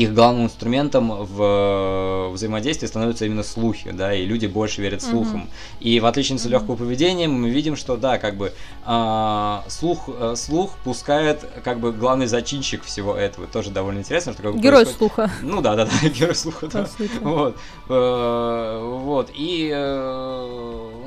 их 0.00 0.14
главным 0.14 0.44
инструментом 0.44 1.10
в 1.10 1.42
э, 1.42 2.30
взаимодействии 2.32 2.86
становятся 2.86 3.26
именно 3.26 3.42
слухи, 3.42 3.90
да, 3.90 4.14
и 4.14 4.24
люди 4.24 4.46
больше 4.46 4.80
верят 4.80 5.02
слухам. 5.02 5.42
Mm-hmm. 5.42 5.80
И 5.80 6.00
в 6.00 6.06
отличие 6.06 6.36
от 6.36 6.44
легкого 6.46 6.76
поведения 6.76 7.28
мы 7.28 7.50
видим, 7.50 7.76
что 7.76 7.96
да, 7.96 8.16
как 8.18 8.36
бы 8.36 8.52
а, 8.84 9.62
слух, 9.68 10.04
а, 10.08 10.34
слух 10.36 10.72
пускает 10.84 11.44
как 11.64 11.80
бы 11.80 11.92
главный 11.92 12.26
зачинщик 12.26 12.82
всего 12.84 13.14
этого. 13.14 13.46
Тоже 13.46 13.70
довольно 13.70 13.98
интересно, 13.98 14.32
что 14.32 14.42
как 14.42 14.54
бы 14.54 14.60
Герой 14.60 14.84
происходит... 14.84 15.14
слуха. 15.14 15.30
Ну 15.42 15.60
да, 15.60 15.76
да, 15.76 15.84
да, 15.84 16.08
герой 16.08 16.34
слуха, 16.34 16.66
да. 16.68 16.88
Вот. 17.20 17.56
Вот. 17.88 19.30
И 19.34 19.68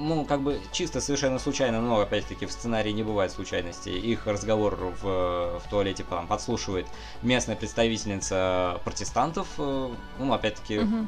ну, 0.04 0.26
как 0.26 0.42
бы 0.42 0.60
чисто 0.72 1.02
совершенно 1.02 1.40
случайно, 1.40 1.82
но 1.82 2.00
опять-таки 2.02 2.46
в 2.46 2.52
сценарии 2.52 2.92
не 2.92 3.04
бывает 3.04 3.32
случайностей. 3.32 3.98
Их 3.98 4.28
разговор 4.28 4.94
в, 5.02 5.60
в 5.60 5.70
туалете 5.70 6.04
там, 6.08 6.28
подслушивает 6.28 6.86
местная 7.22 7.56
представительница 7.56 8.80
протестантов, 8.84 9.48
э, 9.58 9.90
ну, 10.20 10.34
опять-таки, 10.34 10.80
угу. 10.80 11.08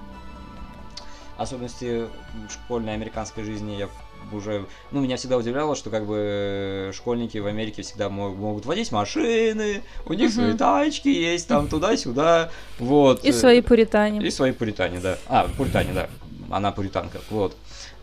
особенности 1.38 2.08
школьной 2.50 2.94
американской 2.94 3.44
жизни 3.44 3.74
я 3.74 3.90
уже, 4.32 4.66
ну, 4.92 5.02
меня 5.02 5.18
всегда 5.18 5.38
удивляло, 5.38 5.76
что 5.76 5.90
как 5.90 6.06
бы 6.06 6.92
школьники 6.96 7.38
в 7.38 7.46
Америке 7.46 7.84
всегда 7.84 8.10
могут, 8.10 8.40
могут 8.40 8.66
водить 8.66 8.92
машины, 8.92 9.84
у 10.06 10.14
них 10.14 10.30
угу. 10.30 10.36
свои 10.36 10.54
тачки 10.54 11.10
есть, 11.10 11.48
там 11.48 11.68
туда-сюда, 11.68 12.50
вот. 12.80 13.24
И 13.26 13.32
свои 13.32 13.62
пуритане. 13.62 14.26
И 14.26 14.32
свои 14.32 14.52
пуритане, 14.52 15.00
да. 15.00 15.18
А, 15.28 15.48
пуритане, 15.58 15.94
да. 15.94 16.10
Она 16.50 16.72
пуританка, 16.72 17.20
вот. 17.30 17.56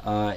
А, 0.04 0.34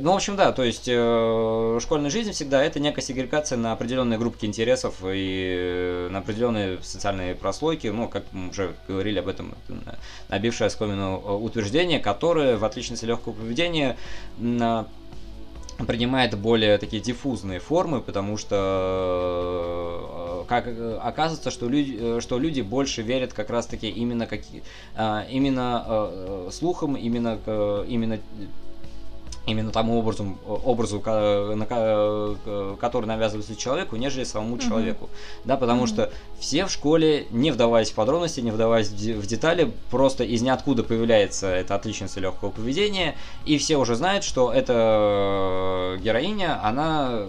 ну, 0.00 0.12
в 0.12 0.14
общем, 0.14 0.36
да, 0.36 0.52
то 0.52 0.62
есть 0.62 0.84
э, 0.86 1.78
школьная 1.82 2.08
жизнь 2.08 2.30
всегда 2.30 2.62
это 2.62 2.78
некая 2.78 3.02
сегрегация 3.02 3.58
на 3.58 3.72
определенные 3.72 4.16
группки 4.16 4.44
интересов 4.44 5.02
и 5.04 6.06
на 6.10 6.20
определенные 6.20 6.80
социальные 6.82 7.34
прослойки, 7.34 7.88
ну, 7.88 8.08
как 8.08 8.22
мы 8.30 8.50
уже 8.50 8.76
говорили 8.86 9.18
об 9.18 9.26
этом, 9.26 9.56
набившее 10.28 10.68
оскомину 10.68 11.20
э, 11.24 11.32
утверждение, 11.32 11.98
которое, 11.98 12.58
в 12.58 12.64
отличности 12.64 13.06
легкого 13.06 13.32
поведения, 13.32 13.96
принимает 15.86 16.38
более 16.38 16.78
такие 16.78 17.02
диффузные 17.02 17.58
формы, 17.58 18.00
потому 18.00 18.36
что 18.36 20.44
э, 20.44 20.48
как 20.48 20.68
оказывается, 21.02 21.50
что 21.50 21.68
люди, 21.68 22.20
что 22.20 22.38
люди 22.38 22.60
больше 22.60 23.02
верят 23.02 23.32
как 23.32 23.50
раз-таки 23.50 23.88
именно 23.88 24.26
как, 24.26 24.42
именно 25.28 26.48
слухам, 26.52 26.96
именно 26.96 27.38
именно 27.88 28.20
именно 29.48 29.70
тому 29.70 29.98
образу, 29.98 30.36
образу 30.46 31.00
который 31.00 33.06
навязывается 33.06 33.56
человеку, 33.56 33.96
нежели 33.96 34.24
самому 34.24 34.56
mm-hmm. 34.56 34.68
человеку. 34.68 35.08
Да, 35.44 35.56
потому 35.56 35.84
mm-hmm. 35.84 35.88
что 35.88 36.12
все 36.38 36.66
в 36.66 36.70
школе, 36.70 37.26
не 37.30 37.50
вдаваясь 37.50 37.90
в 37.90 37.94
подробности, 37.94 38.40
не 38.40 38.50
вдаваясь 38.50 38.90
в 38.90 39.26
детали, 39.26 39.72
просто 39.90 40.24
из 40.24 40.42
ниоткуда 40.42 40.84
появляется 40.84 41.48
эта 41.48 41.74
отличница 41.74 42.20
легкого 42.20 42.50
поведения, 42.50 43.16
и 43.46 43.56
все 43.58 43.78
уже 43.78 43.96
знают, 43.96 44.24
что 44.24 44.52
эта 44.52 45.98
героиня, 46.02 46.60
она 46.62 47.22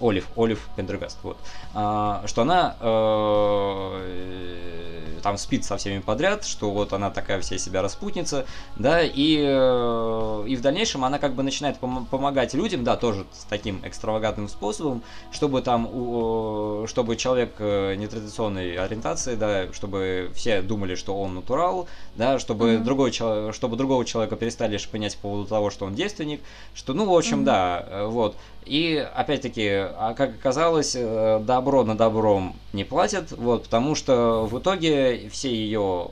Олив, 0.00 0.26
Олив 0.36 0.68
Пендергаст, 0.76 1.18
вот, 1.22 1.36
а, 1.74 2.22
что 2.26 2.42
она 2.42 2.74
э, 2.80 4.00
там 5.20 5.38
спит 5.38 5.64
со 5.64 5.76
всеми 5.76 6.00
подряд, 6.00 6.44
что 6.44 6.70
вот 6.70 6.92
она 6.92 7.10
такая 7.10 7.40
вся 7.40 7.58
себя 7.58 7.82
распутница, 7.82 8.46
да, 8.76 9.02
и, 9.02 9.38
э, 9.40 10.44
и 10.48 10.56
в 10.56 10.60
дальнейшем 10.60 11.04
она 11.04 11.18
как 11.18 11.34
бы 11.34 11.42
начинает 11.42 11.78
пом- 11.78 12.06
помогать 12.06 12.54
людям, 12.54 12.84
да, 12.84 12.96
тоже 12.96 13.26
с 13.32 13.44
таким 13.44 13.80
экстравагантным 13.84 14.48
способом, 14.48 15.02
чтобы 15.32 15.62
там, 15.62 15.86
у, 15.86 16.86
чтобы 16.86 17.16
человек 17.16 17.54
э, 17.58 17.94
нетрадиционной 17.94 18.76
ориентации, 18.76 19.34
да, 19.34 19.72
чтобы 19.72 20.30
все 20.34 20.62
думали, 20.62 20.94
что 20.94 21.18
он 21.20 21.34
натурал, 21.34 21.88
да, 22.16 22.38
чтобы, 22.38 22.74
mm-hmm. 22.74 22.84
другой, 22.84 23.12
чтобы 23.52 23.76
другого 23.76 24.04
человека 24.04 24.36
перестали 24.36 24.76
шпынять 24.76 25.16
по 25.16 25.22
поводу 25.22 25.48
того, 25.48 25.70
что 25.70 25.86
он 25.86 25.94
девственник, 25.94 26.40
что, 26.74 26.94
ну, 26.94 27.06
в 27.06 27.16
общем, 27.16 27.40
mm-hmm. 27.40 27.44
да, 27.44 27.86
э, 27.88 28.06
вот. 28.06 28.36
И, 28.66 28.96
опять-таки, 29.14 29.68
а 29.68 30.14
как 30.16 30.30
оказалось, 30.34 30.94
добро 30.94 31.84
на 31.84 31.96
добром 31.96 32.54
не 32.72 32.84
платят, 32.84 33.32
вот, 33.32 33.64
потому 33.64 33.94
что 33.94 34.46
в 34.50 34.58
итоге 34.58 35.28
все 35.30 35.50
ее 35.50 36.08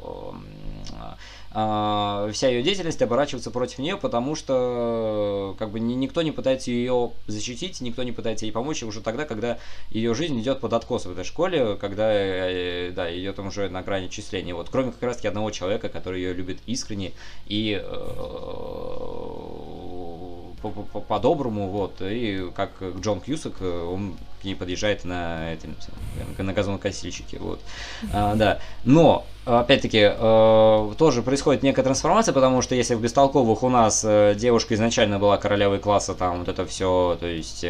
а, 1.61 2.31
вся 2.33 2.49
ее 2.49 2.63
деятельность 2.63 3.01
оборачивается 3.01 3.51
против 3.51 3.79
нее, 3.79 3.97
потому 3.97 4.35
что 4.35 5.57
как 5.59 5.71
бы 5.71 5.81
никто 5.81 6.23
не 6.23 6.31
пытается 6.31 6.71
ее 6.71 7.13
защитить, 7.27 7.81
никто 7.81 8.03
не 8.03 8.13
пытается 8.13 8.45
ей 8.45 8.53
помочь 8.53 8.83
уже 8.83 9.01
тогда, 9.01 9.25
когда 9.25 9.59
ее 9.91 10.15
жизнь 10.15 10.39
идет 10.41 10.61
под 10.61 10.75
откос 10.75 11.07
в 11.07 11.11
этой 11.11 11.25
школе, 11.25 11.77
когда 11.77 12.13
э, 12.13 12.93
да, 12.95 13.09
ее 13.09 13.33
там 13.33 13.47
уже 13.49 13.71
на 13.71 13.83
грани 13.83 14.09
числения. 14.09 14.55
Вот, 14.55 14.69
кроме 14.71 14.93
как 14.93 15.03
раз 15.03 15.17
таки 15.17 15.29
одного 15.29 15.51
человека, 15.51 15.89
который 15.89 16.21
ее 16.21 16.35
любит 16.35 16.59
искренне 16.67 17.13
и 17.47 17.83
э, 17.83 17.89
по-доброму, 20.59 21.69
вот, 21.69 22.01
и 22.01 22.51
как 22.55 22.71
Джон 23.01 23.21
Кьюсак, 23.21 23.55
э, 23.61 23.89
он 23.93 24.17
к 24.41 24.45
ней 24.45 24.55
подъезжает 24.55 25.05
на, 25.05 25.53
этим, 25.53 25.75
на 26.39 26.53
газонокосильщике, 26.53 27.39
вот, 27.39 27.61
а, 28.13 28.35
да, 28.35 28.61
но, 28.85 29.25
опять-таки, 29.45 30.11
э, 30.13 30.95
тоже 30.97 31.23
происходит 31.23 31.63
некая 31.63 31.83
трансформация, 31.83 32.33
потому 32.33 32.63
что 32.63 32.75
если 32.75 32.95
в 32.95 33.01
«Бестолковых» 33.01 33.63
у 33.63 33.69
нас 33.69 34.05
э, 34.05 34.35
девушка 34.37 34.75
изначально 34.75 35.19
была 35.19 35.37
королевой 35.39 35.79
класса, 35.79 36.15
там, 36.15 36.41
вот 36.41 36.49
это 36.49 36.67
все, 36.67 37.17
то 37.19 37.27
есть, 37.27 37.65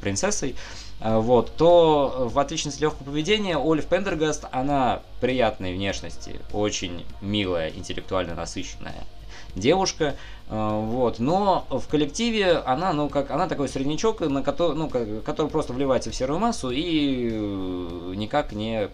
принцессой, 0.00 0.56
вот, 1.00 1.52
то 1.56 2.28
в 2.30 2.38
отличности 2.38 2.82
легкого 2.82 3.06
поведения 3.06 3.56
Олив 3.56 3.86
Пендергаст, 3.86 4.44
она 4.52 5.00
приятной 5.20 5.72
внешности, 5.72 6.40
очень 6.52 7.04
милая, 7.22 7.70
интеллектуально 7.70 8.34
насыщенная 8.34 9.06
девушка, 9.54 10.16
вот. 10.50 11.20
Но 11.20 11.64
в 11.70 11.86
коллективе 11.88 12.56
она, 12.56 12.92
ну, 12.92 13.08
как, 13.08 13.30
она 13.30 13.46
такой 13.46 13.68
среднячок, 13.68 14.20
на 14.20 14.42
который, 14.42 14.76
ну, 14.76 14.88
который 15.24 15.48
просто 15.48 15.72
вливается 15.72 16.10
в 16.10 16.14
серую 16.14 16.40
массу 16.40 16.70
и 16.70 17.30
э, 17.32 18.14
никак 18.16 18.52
не 18.52 18.88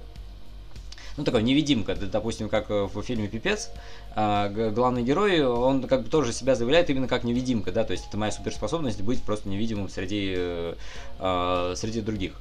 ну, 1.16 1.24
такой 1.24 1.42
невидимка, 1.42 1.94
допустим, 1.94 2.50
как 2.50 2.68
в 2.68 3.02
фильме 3.02 3.26
«Пипец», 3.26 3.70
а, 4.14 4.50
главный 4.50 5.02
герой, 5.02 5.42
он 5.42 5.82
как 5.86 6.02
бы 6.02 6.10
тоже 6.10 6.32
себя 6.32 6.54
заявляет 6.54 6.90
именно 6.90 7.08
как 7.08 7.24
невидимка, 7.24 7.72
да, 7.72 7.84
то 7.84 7.92
есть 7.92 8.06
это 8.06 8.18
моя 8.18 8.32
суперспособность 8.32 9.00
быть 9.00 9.22
просто 9.22 9.48
невидимым 9.48 9.88
среди, 9.88 10.34
э, 10.36 11.74
среди 11.74 12.02
других. 12.02 12.32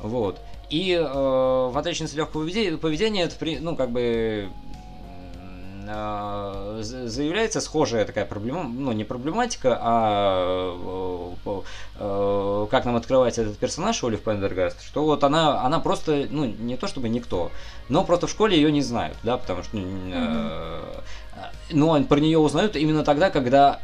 Вот. 0.00 0.40
И 0.68 0.92
э, 0.92 1.02
в 1.02 1.78
отличие 1.78 2.06
от 2.06 2.14
легкого 2.14 2.42
поведения, 2.42 3.22
это, 3.22 3.36
ну, 3.60 3.76
как 3.76 3.90
бы 3.90 4.48
а, 4.48 4.73
заявляется 5.86 7.60
схожая 7.60 8.04
такая 8.04 8.24
проблема, 8.24 8.64
ну 8.64 8.92
не 8.92 9.04
проблематика, 9.04 9.78
а 9.80 11.34
э, 11.46 11.60
э, 11.98 12.66
как 12.70 12.84
нам 12.84 12.96
открывается 12.96 13.42
этот 13.42 13.58
персонаж 13.58 14.02
Олив 14.04 14.20
Пендергаст, 14.20 14.82
что 14.82 15.04
вот 15.04 15.24
она, 15.24 15.62
она 15.62 15.80
просто, 15.80 16.26
ну 16.30 16.44
не 16.46 16.76
то 16.76 16.86
чтобы 16.86 17.08
никто, 17.08 17.50
но 17.88 18.04
просто 18.04 18.26
в 18.26 18.30
школе 18.30 18.56
ее 18.56 18.72
не 18.72 18.82
знают, 18.82 19.16
да, 19.22 19.36
потому 19.36 19.62
что, 19.62 19.76
mm-hmm. 19.76 21.02
Ну, 21.70 22.04
про 22.04 22.20
нее 22.20 22.38
узнают 22.38 22.76
именно 22.76 23.04
тогда, 23.04 23.30
когда 23.30 23.80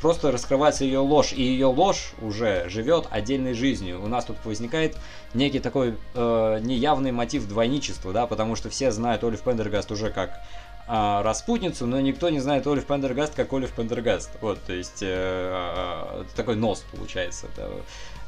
просто 0.00 0.32
раскрывается 0.32 0.84
ее 0.84 0.98
ложь, 0.98 1.32
и 1.32 1.42
ее 1.42 1.66
ложь 1.66 2.12
уже 2.20 2.68
живет 2.68 3.06
отдельной 3.10 3.54
жизнью. 3.54 4.02
У 4.02 4.08
нас 4.08 4.24
тут 4.24 4.36
возникает 4.44 4.96
некий 5.32 5.60
такой 5.60 5.94
э, 6.14 6.58
неявный 6.60 7.12
мотив 7.12 7.46
двойничества, 7.46 8.12
да, 8.12 8.26
потому 8.26 8.56
что 8.56 8.68
все 8.68 8.90
знают 8.90 9.22
Олив 9.22 9.40
Пендергаст 9.42 9.92
уже 9.92 10.10
как 10.10 10.40
а, 10.88 11.22
распутницу, 11.24 11.84
но 11.86 12.00
никто 12.00 12.28
не 12.30 12.38
знает 12.38 12.66
Олив 12.66 12.86
Пендергаст 12.86 13.34
как 13.34 13.52
Олив 13.52 13.72
Пендергаст. 13.72 14.30
Вот, 14.40 14.62
то 14.62 14.72
есть 14.72 15.02
э, 15.02 15.06
э, 15.08 16.24
такой 16.36 16.54
нос 16.54 16.84
получается. 16.92 17.46
Это, 17.46 17.62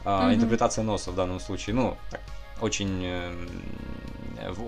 э, 0.05 0.09
mm-hmm. 0.09 0.35
Интерпретация 0.35 0.83
носа 0.83 1.12
в 1.12 1.14
данном 1.14 1.38
случае. 1.38 1.77
Ну, 1.77 1.97
так, 2.11 2.21
очень, 2.61 3.01
э, 3.05 3.33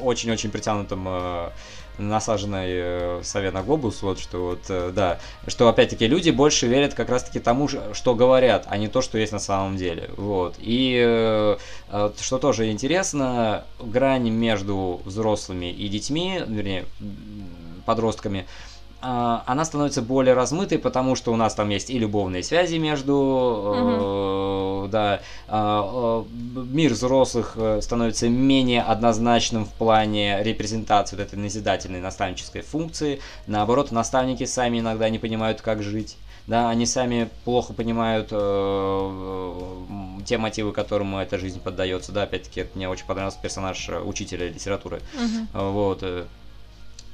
очень-очень 0.03 0.53
притянутом 0.53 1.05
э, 1.09 1.51
насаженной 1.99 2.69
э, 2.69 3.21
сове 3.23 3.51
на 3.51 3.63
глобус, 3.63 4.03
вот 4.03 4.19
что 4.19 4.47
вот, 4.47 4.61
э, 4.69 4.93
да, 4.95 5.19
что 5.47 5.69
опять-таки 5.69 6.07
люди 6.07 6.31
больше 6.31 6.67
верят 6.67 6.95
как 6.95 7.11
раз-таки 7.11 7.41
тому, 7.41 7.69
что 7.69 8.15
говорят, 8.15 8.67
а 8.69 8.77
не 8.79 8.89
то, 8.89 9.03
что 9.03 9.19
есть 9.19 9.33
на 9.33 9.39
самом 9.39 9.77
деле, 9.77 10.11
вот. 10.17 10.55
И 10.59 11.03
э, 11.05 11.57
что 12.21 12.39
тоже 12.39 12.71
интересно, 12.71 13.65
грань 13.79 14.31
между 14.31 15.01
взрослыми 15.05 15.71
и 15.71 15.89
детьми, 15.89 16.41
вернее, 16.47 16.85
подростками, 17.85 18.47
она 19.01 19.65
становится 19.65 20.03
более 20.03 20.35
размытой, 20.35 20.79
потому 20.79 21.17
что 21.17 21.33
у 21.33 21.37
нас 21.37 21.55
там 21.55 21.71
есть 21.71 21.89
и 21.91 21.99
любовные 21.99 22.43
связи 22.43 22.77
между, 22.77 23.15
угу. 23.17 24.87
э, 24.87 24.89
да, 24.91 25.21
э, 25.49 26.25
мир 26.71 26.93
взрослых 26.93 27.55
э, 27.57 27.81
становится 27.81 28.29
менее 28.29 28.83
однозначным 28.83 29.65
в 29.65 29.71
плане 29.71 30.43
репрезентации 30.43 31.17
вот 31.17 31.27
этой 31.27 31.39
назидательной 31.39 32.01
наставнической 32.01 32.61
функции. 32.61 33.21
Наоборот, 33.47 33.91
наставники 33.91 34.45
сами 34.45 34.81
иногда 34.81 35.09
не 35.09 35.19
понимают, 35.19 35.63
как 35.63 35.83
жить. 35.83 36.17
Да, 36.47 36.69
они 36.69 36.85
сами 36.85 37.29
плохо 37.45 37.73
понимают 37.73 38.29
э, 38.33 39.45
те 40.27 40.37
мотивы, 40.37 40.73
которым 40.73 41.17
эта 41.17 41.39
жизнь 41.39 41.61
поддается. 41.61 42.13
Да, 42.13 42.25
опять-таки, 42.25 42.67
мне 42.75 42.89
очень 42.89 43.07
понравился 43.07 43.39
персонаж 43.41 43.89
учителя 44.05 44.49
литературы. 44.49 45.01
Угу. 45.15 45.63
Вот 45.71 46.05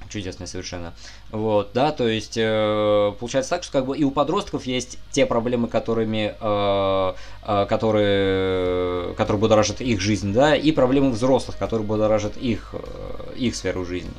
чудесная 0.08 0.46
совершенно. 0.46 0.94
Вот, 1.30 1.70
да, 1.74 1.92
то 1.92 2.06
есть 2.06 2.36
э, 2.36 3.12
получается 3.18 3.50
так, 3.50 3.62
что 3.62 3.72
как 3.72 3.86
бы 3.86 3.96
и 3.96 4.04
у 4.04 4.10
подростков 4.10 4.66
есть 4.66 4.98
те 5.10 5.26
проблемы, 5.26 5.68
которыми, 5.68 6.34
э, 6.40 7.14
э, 7.42 7.66
которые, 7.66 9.14
которые 9.14 9.40
будоражат 9.40 9.80
их 9.80 10.00
жизнь, 10.00 10.32
да, 10.32 10.54
и 10.56 10.72
проблемы 10.72 11.10
взрослых, 11.10 11.56
которые 11.58 11.86
будоражат 11.86 12.36
их, 12.36 12.74
э, 12.74 13.34
их 13.36 13.56
сферу 13.56 13.84
жизни. 13.84 14.12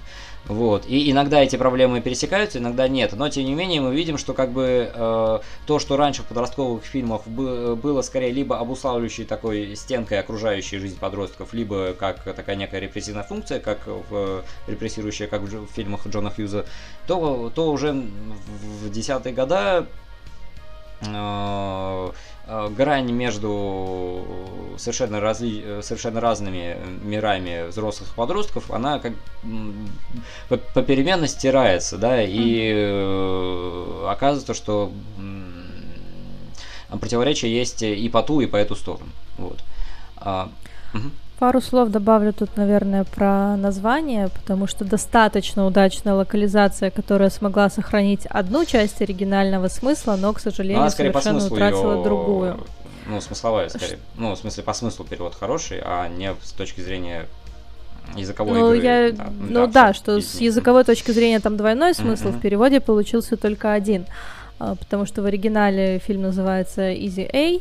Вот. 0.48 0.86
И 0.88 1.12
иногда 1.12 1.42
эти 1.42 1.56
проблемы 1.56 2.02
пересекаются, 2.02 2.60
иногда 2.60 2.88
нет. 2.88 3.14
Но 3.14 3.30
тем 3.30 3.46
не 3.46 3.54
менее 3.54 3.82
мы 3.82 3.94
видим, 3.94 4.18
что 4.18 4.34
как 4.34 4.52
бы 4.52 4.90
э, 4.94 5.40
то, 5.66 5.80
что 5.80 5.98
раньше 5.98 6.24
в 6.24 6.26
подростковых 6.26 6.84
фильмах 6.84 7.28
бы, 7.28 7.76
было 7.76 8.02
скорее 8.02 8.32
либо 8.32 8.58
обуславливающей 8.58 9.26
такой 9.26 9.76
стенкой 9.76 10.20
окружающей 10.20 10.78
жизнь 10.80 10.98
подростков, 10.98 11.54
либо 11.54 11.94
как 11.94 12.24
такая 12.24 12.56
некая 12.56 12.80
репрессивная 12.80 13.24
функция, 13.24 13.60
как 13.60 13.80
в 13.88 14.44
репрессирующая, 14.68 15.28
как 15.28 15.42
в 15.42 15.68
фильмах 15.68 16.08
Джона 16.08 16.32
Хьюза, 16.32 16.66
то, 17.08 17.52
то 17.54 17.72
уже 17.72 17.92
в 17.94 18.90
десятые 18.90 19.34
года 19.36 19.86
э, 19.86 19.86
Э, 19.88 20.07
грань 22.76 23.12
между 23.12 24.26
совершенно, 24.78 25.20
разли... 25.20 25.82
совершенно 25.82 26.22
разными 26.22 26.78
мирами 27.04 27.68
взрослых 27.68 28.14
подростков, 28.16 28.72
она 28.72 29.00
как 29.00 29.14
попеременно 30.74 31.28
стирается, 31.28 31.98
да, 31.98 32.22
и 32.22 32.72
mm-hmm. 32.72 34.10
оказывается, 34.10 34.54
что 34.54 34.92
противоречия 37.00 37.50
есть 37.54 37.84
и 37.84 38.10
по 38.10 38.24
ту, 38.24 38.40
и 38.42 38.46
по 38.46 38.56
эту 38.56 38.76
сторону. 38.76 39.12
Вот. 39.38 39.60
А, 40.18 40.50
угу. 40.94 41.10
Пару 41.40 41.62
слов 41.62 41.90
добавлю 41.90 42.34
тут, 42.34 42.58
наверное, 42.58 43.04
про 43.04 43.56
название, 43.58 44.30
потому 44.30 44.66
что 44.66 44.86
достаточно 44.86 45.68
удачная 45.68 46.16
локализация, 46.16 46.90
которая 46.90 47.30
смогла 47.30 47.70
сохранить 47.70 48.26
одну 48.26 48.66
часть 48.66 49.02
оригинального 49.04 49.68
смысла, 49.68 50.16
но, 50.20 50.34
к 50.34 50.40
сожалению, 50.40 50.82
Она, 50.82 50.90
совершенно 50.90 51.46
утратила 51.46 51.98
ее... 51.98 52.04
другую. 52.04 52.60
Ну, 53.06 53.22
смысловая, 53.22 53.70
скорее. 53.70 54.00
Ну, 54.16 54.34
в 54.34 54.38
смысле, 54.40 54.64
по 54.64 54.74
смыслу 54.74 55.06
перевод 55.06 55.36
хороший, 55.36 55.80
а 55.84 56.10
не 56.10 56.34
с 56.42 56.52
точки 56.54 56.82
зрения 56.82 57.28
языковой 58.16 58.58
ну, 58.60 58.74
игры. 58.74 58.88
Я... 58.88 59.12
Да, 59.12 59.28
ну 59.40 59.68
да, 59.68 59.88
да 59.88 59.94
что 59.94 60.20
с 60.20 60.42
языковой 60.42 60.86
точки 60.86 61.12
зрения 61.12 61.40
там 61.40 61.56
двойной 61.56 61.94
смысл, 61.94 62.30
mm-hmm. 62.30 62.38
в 62.38 62.42
переводе 62.42 62.80
получился 62.80 63.38
только 63.38 63.74
один. 63.74 64.08
а, 64.60 64.76
потому 64.76 65.06
что 65.06 65.22
в 65.22 65.26
оригинале 65.26 66.00
фильм 66.00 66.24
называется 66.24 66.92
Easy 66.92 67.30
A, 67.32 67.60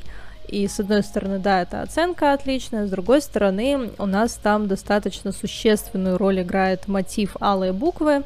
и 0.48 0.66
с 0.68 0.80
одной 0.80 1.02
стороны, 1.02 1.38
да, 1.38 1.62
это 1.62 1.82
оценка 1.82 2.32
отличная, 2.32 2.86
с 2.86 2.90
другой 2.90 3.20
стороны, 3.20 3.90
у 3.98 4.06
нас 4.06 4.34
там 4.34 4.68
достаточно 4.68 5.32
существенную 5.32 6.18
роль 6.18 6.42
играет 6.42 6.88
мотив 6.88 7.36
алые 7.40 7.72
буквы, 7.72 8.22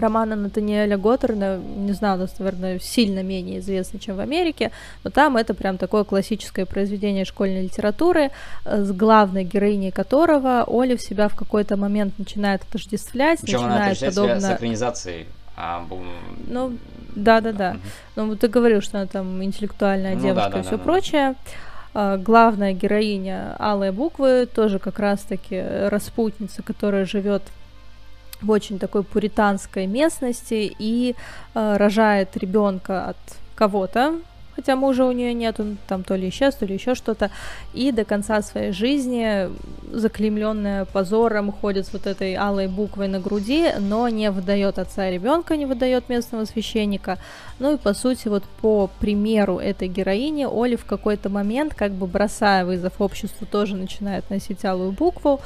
романа 0.00 0.36
Натаниэля 0.36 0.96
Готтерна, 0.96 1.58
не 1.58 1.92
знаю, 1.92 2.28
наверное, 2.38 2.78
сильно 2.78 3.22
менее 3.22 3.58
известный, 3.60 4.00
чем 4.00 4.16
в 4.16 4.20
Америке, 4.20 4.70
но 5.04 5.10
там 5.10 5.36
это 5.36 5.54
прям 5.54 5.78
такое 5.78 6.04
классическое 6.04 6.66
произведение 6.66 7.24
школьной 7.24 7.64
литературы, 7.64 8.30
э, 8.64 8.84
с 8.84 8.92
главной 8.92 9.44
героиней 9.44 9.90
которого 9.90 10.64
Олив 10.66 11.00
себя 11.00 11.28
в 11.28 11.34
какой-то 11.34 11.76
момент 11.76 12.18
начинает 12.18 12.62
отождествлять, 12.62 13.40
Причем 13.40 13.62
начинает 13.62 14.02
она 14.02 14.10
подобно... 14.10 14.40
с 14.40 14.56
экранизацией. 14.56 15.26
А, 15.56 15.84
ну, 16.46 16.78
да, 17.22 17.40
да, 17.40 17.52
да. 17.52 17.76
Ну, 18.16 18.36
ты 18.36 18.48
говорил, 18.48 18.80
что 18.80 18.98
она 18.98 19.06
там 19.06 19.42
интеллектуальная 19.42 20.14
ну, 20.14 20.20
девушка 20.20 20.50
да, 20.50 20.54
да, 20.54 20.60
и 20.60 20.62
все 20.62 20.76
да, 20.76 20.78
прочее. 20.78 21.34
Да. 21.94 22.16
Главная 22.16 22.74
героиня 22.74 23.56
Алые 23.58 23.92
буквы 23.92 24.46
тоже 24.46 24.78
как 24.78 24.98
раз-таки 24.98 25.88
распутница, 25.88 26.62
которая 26.62 27.06
живет 27.06 27.42
в 28.40 28.50
очень 28.50 28.78
такой 28.78 29.02
пуританской 29.02 29.86
местности 29.86 30.72
и 30.78 31.16
э, 31.54 31.76
рожает 31.76 32.36
ребенка 32.36 33.08
от 33.08 33.16
кого-то, 33.54 34.14
хотя 34.58 34.74
мужа 34.74 35.04
у 35.04 35.12
нее 35.12 35.34
нет, 35.34 35.60
он 35.60 35.78
там 35.86 36.02
то 36.02 36.16
ли 36.16 36.30
исчез, 36.30 36.56
то 36.56 36.66
ли 36.66 36.74
еще 36.74 36.96
что-то, 36.96 37.30
и 37.74 37.92
до 37.92 38.04
конца 38.04 38.42
своей 38.42 38.72
жизни 38.72 39.48
заклемленная 39.92 40.84
позором 40.84 41.52
ходит 41.52 41.86
с 41.86 41.92
вот 41.92 42.08
этой 42.08 42.34
алой 42.34 42.66
буквой 42.66 43.06
на 43.06 43.20
груди, 43.20 43.70
но 43.78 44.08
не 44.08 44.32
выдает 44.32 44.80
отца 44.80 45.08
ребенка, 45.08 45.56
не 45.56 45.64
выдает 45.64 46.08
местного 46.08 46.44
священника. 46.44 47.18
Ну 47.60 47.74
и 47.74 47.76
по 47.76 47.94
сути 47.94 48.26
вот 48.26 48.42
по 48.60 48.90
примеру 48.98 49.58
этой 49.58 49.86
героини 49.86 50.44
Оли 50.50 50.74
в 50.74 50.84
какой-то 50.84 51.28
момент, 51.28 51.74
как 51.74 51.92
бы 51.92 52.08
бросая 52.08 52.64
вызов 52.64 52.94
обществу, 52.98 53.46
тоже 53.46 53.76
начинает 53.76 54.28
носить 54.28 54.64
алую 54.64 54.90
букву, 54.90 55.40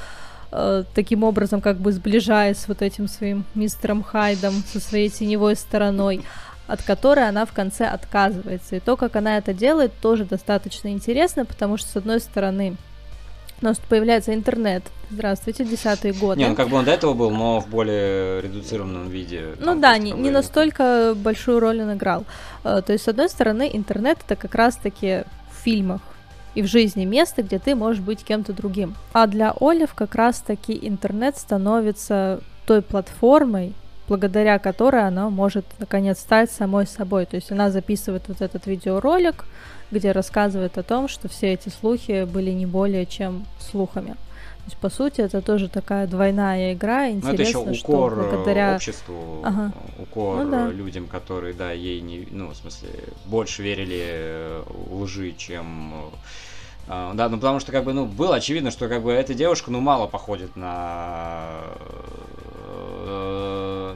Э, 0.55 0.85
таким 0.95 1.25
образом 1.25 1.63
как 1.63 1.79
бы 1.79 1.93
сближаясь 1.93 2.59
с 2.59 2.69
вот 2.69 2.83
этим 2.83 3.09
своим 3.09 3.45
мистером 3.55 4.03
Хайдом, 4.03 4.53
со 4.71 4.81
своей 4.81 5.09
теневой 5.09 5.57
стороной, 5.57 6.25
от 6.73 6.81
которой 6.83 7.29
она 7.29 7.45
в 7.45 7.53
конце 7.53 7.85
отказывается. 7.85 8.77
И 8.77 8.81
то, 8.81 8.97
как 8.97 9.17
она 9.17 9.37
это 9.37 9.53
делает, 9.53 9.93
тоже 10.01 10.25
достаточно 10.25 10.89
интересно, 10.89 11.45
потому 11.45 11.77
что, 11.77 11.91
с 11.91 11.97
одной 11.97 12.19
стороны, 12.19 12.77
у 13.61 13.67
нас 13.67 13.79
появляется 13.91 14.33
интернет. 14.33 14.83
Здравствуйте, 15.11 15.67
десятые 15.67 16.15
годы. 16.15 16.41
Не, 16.41 16.49
ну 16.49 16.55
как 16.55 16.71
бы 16.71 16.79
он 16.79 16.87
до 16.87 16.93
этого 16.93 17.13
был, 17.13 17.31
но 17.31 17.61
в 17.61 17.69
более 17.69 18.41
редуцированном 18.41 19.11
виде. 19.11 19.55
Ну 19.61 19.79
да, 19.79 19.99
не, 19.99 20.13
не 20.13 20.31
настолько 20.31 21.13
большую 21.15 21.61
роль 21.61 21.83
он 21.83 21.93
играл. 21.93 22.25
Э, 22.65 22.81
то 22.85 22.95
есть, 22.95 23.05
с 23.05 23.09
одной 23.09 23.29
стороны, 23.29 23.69
интернет 23.71 24.17
это 24.25 24.35
как 24.35 24.55
раз-таки 24.55 25.25
в 25.51 25.63
фильмах 25.63 26.01
и 26.55 26.63
в 26.63 26.67
жизни 26.67 27.05
место, 27.05 27.43
где 27.43 27.59
ты 27.59 27.75
можешь 27.75 28.01
быть 28.01 28.25
кем-то 28.25 28.55
другим. 28.55 28.95
А 29.13 29.27
для 29.27 29.55
Олив 29.61 29.93
как 29.93 30.15
раз-таки 30.15 30.79
интернет 30.81 31.37
становится 31.37 32.41
той 32.65 32.81
платформой, 32.81 33.75
благодаря 34.13 34.59
которой 34.59 35.07
она 35.07 35.31
может 35.31 35.65
наконец 35.79 36.19
стать 36.19 36.51
самой 36.51 36.87
собой. 36.87 37.25
То 37.25 37.37
есть 37.37 37.51
она 37.51 37.71
записывает 37.71 38.29
вот 38.29 38.43
этот 38.43 38.67
видеоролик, 38.67 39.47
где 39.91 40.13
рассказывает 40.13 40.77
о 40.77 40.83
том, 40.83 41.09
что 41.09 41.31
все 41.31 41.55
эти 41.55 41.71
слухи 41.71 42.25
были 42.25 42.51
не 42.51 42.67
более 42.67 43.07
чем 43.07 43.47
слухами. 43.59 44.11
То 44.11 44.67
есть, 44.67 44.77
по 44.77 44.91
сути, 44.91 45.23
это 45.23 45.41
тоже 45.41 45.69
такая 45.69 46.07
двойная 46.07 46.75
игра. 46.75 47.09
Интересно, 47.09 47.29
Но 47.29 47.35
это 47.35 47.43
еще 47.43 47.59
укор 47.59 48.13
что 48.13 48.23
благодаря 48.23 48.75
обществу, 48.77 49.41
ага. 49.45 49.73
укор 49.99 50.45
ну, 50.45 50.51
да. 50.51 50.69
людям, 50.69 51.07
которые, 51.07 51.55
да, 51.55 51.73
ей 51.73 52.03
не, 52.03 52.29
ну, 52.31 52.51
в 52.51 52.57
смысле, 52.57 52.91
больше 53.25 53.63
верили 53.63 54.63
лжи, 54.91 55.33
чем 55.39 55.95
а, 56.89 57.15
да, 57.15 57.29
ну 57.29 57.37
потому 57.37 57.61
что 57.61 57.71
как 57.73 57.85
бы, 57.85 57.93
ну, 57.93 58.07
было 58.07 58.37
очевидно, 58.37 58.71
что 58.71 58.89
как 58.89 59.03
бы 59.03 59.13
эта 59.13 59.35
девушка, 59.35 59.71
ну, 59.71 59.81
мало 59.81 60.07
походит 60.07 60.57
на 60.57 61.61
э, 61.77 62.32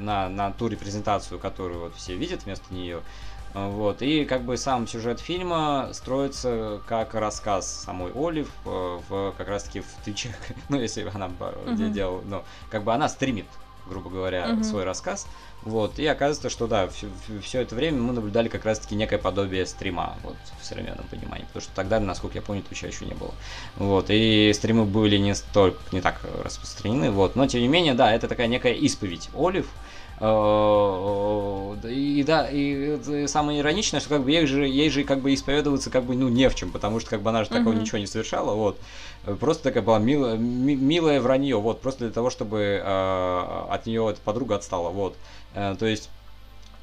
на, 0.06 0.28
на 0.28 0.52
ту 0.52 0.68
репрезентацию, 0.68 1.38
которую 1.38 1.80
вот 1.80 1.94
все 1.96 2.16
видят 2.16 2.44
вместо 2.44 2.72
нее. 2.72 3.02
Вот. 3.54 4.02
И 4.02 4.24
как 4.26 4.42
бы 4.42 4.56
сам 4.56 4.86
сюжет 4.86 5.18
фильма 5.18 5.88
строится 5.92 6.80
как 6.86 7.14
рассказ 7.14 7.84
самой 7.84 8.12
Олив 8.14 8.50
в 8.64 9.34
как 9.36 9.48
раз 9.48 9.64
таки 9.64 9.80
в 9.80 10.04
Твиче, 10.04 10.34
ну 10.68 10.78
если 10.78 11.10
она 11.14 11.26
uh-huh. 11.26 11.90
делала, 11.90 12.22
ну 12.26 12.44
как 12.70 12.84
бы 12.84 12.92
она 12.92 13.08
стримит, 13.08 13.46
грубо 13.88 14.10
говоря, 14.10 14.46
uh-huh. 14.46 14.62
свой 14.62 14.84
рассказ. 14.84 15.26
Вот, 15.62 15.98
и 15.98 16.06
оказывается, 16.06 16.50
что 16.50 16.66
да, 16.66 16.86
все, 16.86 17.08
все 17.42 17.62
это 17.62 17.74
время 17.74 18.00
мы 18.00 18.12
наблюдали 18.12 18.48
как 18.48 18.64
раз-таки 18.66 18.94
некое 18.94 19.18
подобие 19.18 19.66
стрима, 19.66 20.16
вот, 20.22 20.36
в 20.60 20.64
современном 20.64 21.06
понимании, 21.06 21.44
потому 21.46 21.62
что 21.62 21.72
тогда, 21.74 21.98
насколько 21.98 22.36
я 22.36 22.42
помню, 22.42 22.62
Твича 22.62 22.86
еще 22.86 23.04
не 23.04 23.14
было. 23.14 23.32
Вот, 23.76 24.06
и 24.10 24.52
стримы 24.54 24.84
были 24.84 25.16
не 25.16 25.34
столько, 25.34 25.80
не 25.90 26.00
так 26.02 26.20
распространены, 26.44 27.10
вот, 27.10 27.34
но 27.34 27.46
тем 27.48 27.62
не 27.62 27.68
менее, 27.68 27.94
да, 27.94 28.14
это 28.14 28.28
такая 28.28 28.46
некая 28.46 28.74
исповедь 28.74 29.28
Олив, 29.34 29.66
Э, 29.66 29.95
и 31.84 32.24
да, 32.26 32.48
и 32.50 33.26
самое 33.26 33.60
ироничное, 33.60 34.00
что 34.00 34.08
как 34.08 34.24
бы 34.24 34.30
ей 34.30 34.46
же, 34.46 34.66
ей 34.66 34.88
же 34.88 35.04
как 35.04 35.20
бы 35.20 35.34
исповедоваться 35.34 35.90
как 35.90 36.04
бы 36.04 36.16
ну 36.16 36.28
не 36.28 36.48
в 36.48 36.54
чем, 36.54 36.70
потому 36.70 37.00
что 37.00 37.10
как 37.10 37.20
бы 37.22 37.30
она 37.30 37.44
же 37.44 37.50
такого 37.50 37.74
ничего 37.74 37.98
не 37.98 38.06
совершала, 38.06 38.54
вот. 38.54 38.78
Просто 39.40 39.64
такая 39.64 39.82
была 39.82 39.98
милая, 39.98 40.36
милая 40.36 41.20
вранье, 41.20 41.60
вот, 41.60 41.80
просто 41.80 42.04
для 42.04 42.12
того, 42.12 42.30
чтобы 42.30 42.80
э, 42.82 43.66
от 43.70 43.84
нее 43.84 44.08
эта 44.10 44.20
подруга 44.20 44.54
отстала, 44.54 44.90
вот. 44.90 45.16
Э, 45.54 45.74
то 45.78 45.84
есть 45.84 46.08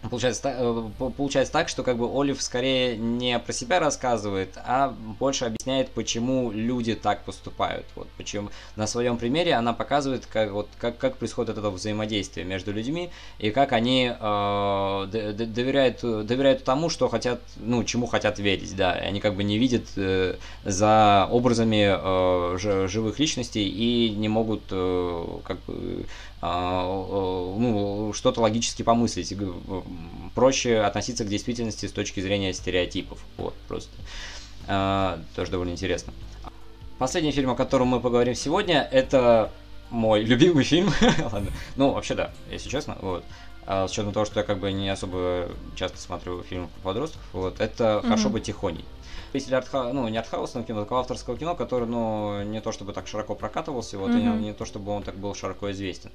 Получается, 0.10 0.54
э, 0.58 0.90
получается 1.18 1.54
так, 1.54 1.70
что 1.70 1.84
как 1.84 1.98
бы 1.98 2.10
Олив 2.14 2.42
скорее 2.42 2.98
не 2.98 3.40
про 3.40 3.54
себя 3.54 3.80
рассказывает, 3.80 4.58
а 4.58 4.90
больше 5.20 5.46
объясняет, 5.46 5.90
почему 5.92 6.52
люди 6.52 6.94
так 6.94 7.24
поступают. 7.24 7.86
Вот 7.96 8.08
почему 8.18 8.50
на 8.76 8.86
своем 8.86 9.18
примере 9.18 9.54
она 9.54 9.72
показывает, 9.74 10.26
как, 10.26 10.52
вот, 10.52 10.68
как, 10.78 10.98
как 10.98 11.18
происходит 11.18 11.58
это 11.58 11.70
взаимодействие 11.70 12.46
между 12.46 12.74
людьми 12.74 13.12
и 13.40 13.52
как 13.52 13.72
они 13.72 14.12
э, 14.12 15.08
доверяют, 15.10 16.02
доверяют 16.02 16.64
тому, 16.66 16.90
что 16.90 17.08
хотят, 17.08 17.40
ну, 17.58 17.84
чему 17.84 18.08
хотят 18.08 18.40
верить, 18.40 18.76
да. 18.76 18.98
И 18.98 19.06
они 19.06 19.22
как 19.22 19.36
бы 19.36 19.44
не 19.44 19.58
видят 19.58 19.86
э, 19.96 20.36
за 20.66 21.28
образами 21.32 21.88
э, 21.90 22.88
живых 22.88 23.20
личностей 23.20 23.68
и 23.70 24.10
не 24.10 24.28
могут 24.28 24.64
э, 24.72 25.26
как 25.46 25.60
бы 25.66 26.06
ну, 26.44 28.12
что-то 28.14 28.42
логически 28.42 28.84
помыслить. 28.84 29.34
Проще 30.36 30.80
относиться 30.80 31.24
к 31.24 31.30
действительности 31.30 31.86
с 31.86 31.92
точки 31.92 32.20
зрения 32.20 32.54
стереотипов. 32.54 33.20
Вот, 33.38 33.54
просто. 33.68 33.92
А, 34.68 35.20
тоже 35.36 35.52
довольно 35.52 35.72
интересно. 35.72 36.14
Последний 36.98 37.32
фильм, 37.32 37.52
о 37.52 37.56
котором 37.56 37.88
мы 37.88 38.00
поговорим 38.00 38.36
сегодня, 38.36 38.88
это 38.92 39.52
мой 39.90 40.24
любимый 40.24 40.64
фильм. 40.64 40.92
Ладно. 41.32 41.52
Ну, 41.76 41.92
вообще 41.92 42.16
да, 42.16 42.32
если 42.52 42.70
честно. 42.70 42.98
Вот. 43.02 43.24
А 43.66 43.88
с 43.88 43.92
учетом 43.92 44.12
того, 44.12 44.26
что 44.26 44.42
я 44.42 44.46
как 44.46 44.60
бы 44.60 44.72
не 44.74 44.90
особо 44.90 45.50
часто 45.76 45.98
смотрю 45.98 46.44
фильмы 46.44 46.68
про 46.68 46.90
подростков, 46.90 47.22
вот, 47.32 47.62
это 47.62 47.84
mm-hmm. 47.84 48.08
«Хорошо 48.08 48.30
быть 48.30 48.44
тихоней» 48.44 48.84
любитель 49.34 49.56
артха... 49.56 49.92
ну, 49.94 50.08
не 50.08 50.18
артхаусного 50.18 50.66
кино, 50.66 50.82
такого 50.82 51.02
авторского 51.02 51.38
кино, 51.38 51.56
который, 51.56 51.88
ну, 51.88 52.44
не 52.44 52.62
то 52.62 52.72
чтобы 52.72 52.94
так 52.94 53.08
широко 53.08 53.36
прокатывался, 53.36 53.98
вот, 53.98 54.12
mm-hmm. 54.12 54.38
и 54.38 54.40
не, 54.40 54.46
не 54.48 54.54
то 54.54 54.66
чтобы 54.66 54.92
он 54.92 55.04
так 55.04 55.16
был 55.16 55.34
широко 55.36 55.72
известен. 55.72 56.12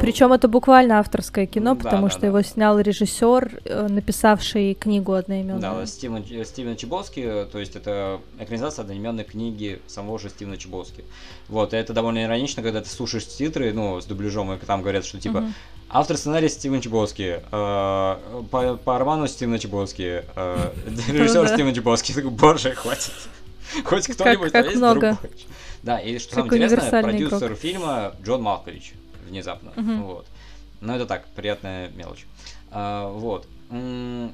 Причем 0.00 0.32
это 0.32 0.48
буквально 0.48 0.98
авторское 0.98 1.46
кино, 1.46 1.76
потому 1.76 2.06
да, 2.06 2.10
что 2.10 2.20
да. 2.22 2.26
его 2.28 2.42
снял 2.42 2.78
режиссер, 2.78 3.60
э, 3.64 3.88
написавший 3.88 4.74
книгу 4.74 5.12
одноименную. 5.12 5.60
Да, 5.60 5.86
Стивен, 5.86 6.24
Стивен 6.44 6.76
Чебовски, 6.76 7.46
то 7.50 7.58
есть 7.58 7.76
это 7.76 8.20
экранизация 8.38 8.82
одноименной 8.82 9.24
книги 9.24 9.80
самого 9.86 10.18
же 10.18 10.30
Стивена 10.30 10.56
Чебовски. 10.56 11.04
Вот, 11.48 11.74
и 11.74 11.76
это 11.76 11.92
довольно 11.92 12.24
иронично, 12.24 12.62
когда 12.62 12.80
ты 12.80 12.88
слушаешь 12.88 13.26
титры, 13.26 13.72
ну, 13.72 14.00
с 14.00 14.06
дубляжом, 14.06 14.52
и 14.52 14.58
там 14.58 14.80
говорят, 14.82 15.04
что 15.04 15.20
типа 15.20 15.38
mm-hmm. 15.38 15.52
Автор 15.88 16.16
сценария 16.16 16.48
Стивен 16.48 16.80
Чебовский, 16.80 17.40
э, 17.40 18.42
по, 18.50 18.76
по 18.76 18.98
роману 18.98 19.28
Стивена 19.28 19.58
Чебовский, 19.58 20.22
э, 20.34 20.72
режиссер 21.08 21.48
Стивен 21.48 21.74
Чебовский. 21.74 22.22
Боже, 22.22 22.74
хватит. 22.74 23.12
Хоть 23.84 24.06
кто-нибудь, 24.08 24.52
как, 24.52 24.66
как 24.66 24.74
много. 24.74 25.18
Да, 25.82 25.98
и 25.98 26.18
что 26.18 26.34
самое 26.36 26.62
интересное, 26.62 27.02
продюсер 27.02 27.54
фильма 27.54 28.14
Джон 28.22 28.42
Малкович 28.42 28.94
внезапно. 29.28 29.72
Вот. 29.76 30.26
Но 30.80 30.96
это 30.96 31.06
так, 31.06 31.26
приятная 31.34 31.90
мелочь. 31.90 32.26
А, 32.70 33.08
вот. 33.08 33.46
Э, 33.70 34.30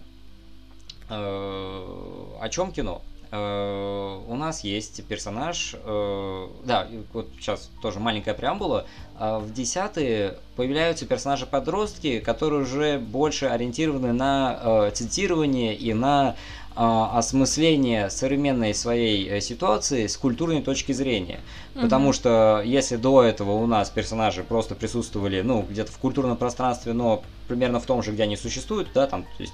о 2.41 2.49
чем 2.51 2.73
кино? 2.73 3.03
Э, 3.33 4.19
у 4.27 4.35
нас 4.35 4.65
есть 4.65 5.05
персонаж, 5.05 5.77
э, 5.85 6.47
да, 6.65 6.89
вот 7.13 7.29
сейчас 7.39 7.71
тоже 7.81 8.01
маленькая 8.01 8.35
преамбула, 8.35 8.87
э, 9.19 9.39
в 9.39 9.53
десятые 9.53 10.39
появляются 10.57 11.07
персонажи-подростки, 11.07 12.19
которые 12.19 12.63
уже 12.63 12.99
больше 12.99 13.47
ориентированы 13.47 14.13
на 14.13 14.91
цитирование 14.93 15.77
и 15.77 15.95
на 15.95 16.37
осмысление 16.77 18.11
современной 18.11 18.75
своей 18.75 19.41
ситуации 19.41 20.07
с 20.07 20.17
культурной 20.17 20.63
точки 20.63 20.93
зрения. 20.93 21.41
Угу. 21.75 21.83
Потому 21.83 22.13
что 22.13 22.63
если 22.65 22.97
до 22.97 23.25
этого 23.25 23.53
у 23.53 23.67
нас 23.67 23.91
персонажи 23.91 24.45
просто 24.45 24.77
присутствовали, 24.77 25.43
ну, 25.43 25.63
где-то 25.69 25.91
в 25.91 25.99
культурном 25.99 26.37
пространстве, 26.37 26.93
но 26.93 27.23
примерно 27.49 27.81
в 27.81 27.87
том 27.87 28.03
же, 28.03 28.13
где 28.13 28.23
они 28.23 28.37
существуют, 28.37 28.89
да, 28.95 29.09
там, 29.09 29.25
то 29.25 29.43
есть 29.43 29.53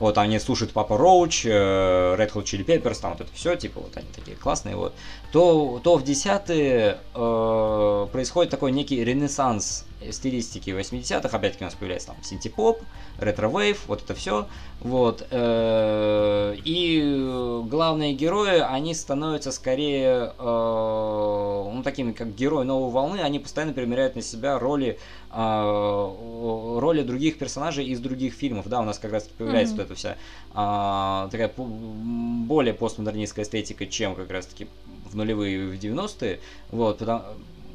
вот 0.00 0.18
они 0.18 0.38
слушают 0.38 0.72
Papa 0.72 0.96
Roach, 0.96 1.44
Red 1.46 2.32
Hot 2.32 2.44
Chili 2.44 2.64
Peppers, 2.64 3.00
там 3.00 3.12
вот 3.12 3.20
это 3.20 3.30
все, 3.32 3.54
типа 3.54 3.80
вот 3.80 3.96
они 3.96 4.08
такие 4.14 4.36
классные, 4.36 4.74
вот, 4.74 4.94
то, 5.30 5.80
то 5.84 5.96
в 5.96 6.02
десятые 6.02 6.98
э, 7.14 8.06
происходит 8.10 8.50
такой 8.50 8.72
некий 8.72 9.04
ренессанс 9.04 9.84
стилистики 10.10 10.70
80-х, 10.70 11.36
опять-таки 11.36 11.64
у 11.64 11.66
нас 11.66 11.74
появляется 11.74 12.08
там 12.08 12.16
синтепоп, 12.22 12.80
retrowave, 13.22 13.84
вот 13.86 14.02
это 14.02 14.14
все, 14.14 14.46
вот, 14.80 15.26
э, 15.30 16.56
и 16.64 17.62
главные 17.68 18.14
герои, 18.14 18.60
они 18.60 18.94
становятся 18.94 19.52
скорее, 19.52 20.32
э, 20.38 21.70
ну, 21.74 21.82
такими, 21.84 22.12
как 22.12 22.34
герои 22.34 22.64
новой 22.64 22.90
волны, 22.90 23.18
они 23.18 23.38
постоянно 23.38 23.72
примеряют 23.72 24.16
на 24.16 24.22
себя 24.22 24.58
роли, 24.58 24.98
э, 25.32 26.78
роли 26.78 27.02
других 27.02 27.38
персонажей 27.38 27.86
из 27.86 28.00
других 28.00 28.34
фильмов, 28.34 28.68
да, 28.68 28.80
у 28.80 28.84
нас 28.84 28.98
как 28.98 29.12
раз 29.12 29.28
появляется 29.28 29.74
mm-hmm. 29.74 29.78
вот 29.78 29.86
эта 29.86 29.94
вся 29.94 30.16
э, 30.52 31.28
такая 31.30 31.52
более 31.56 32.74
постмодернистская 32.74 33.44
эстетика, 33.44 33.86
чем 33.86 34.14
как 34.14 34.30
раз-таки 34.30 34.66
в 35.10 35.16
нулевые 35.16 35.68
в 35.68 35.74
90-е, 35.74 36.40
вот, 36.70 36.98
потому... 36.98 37.22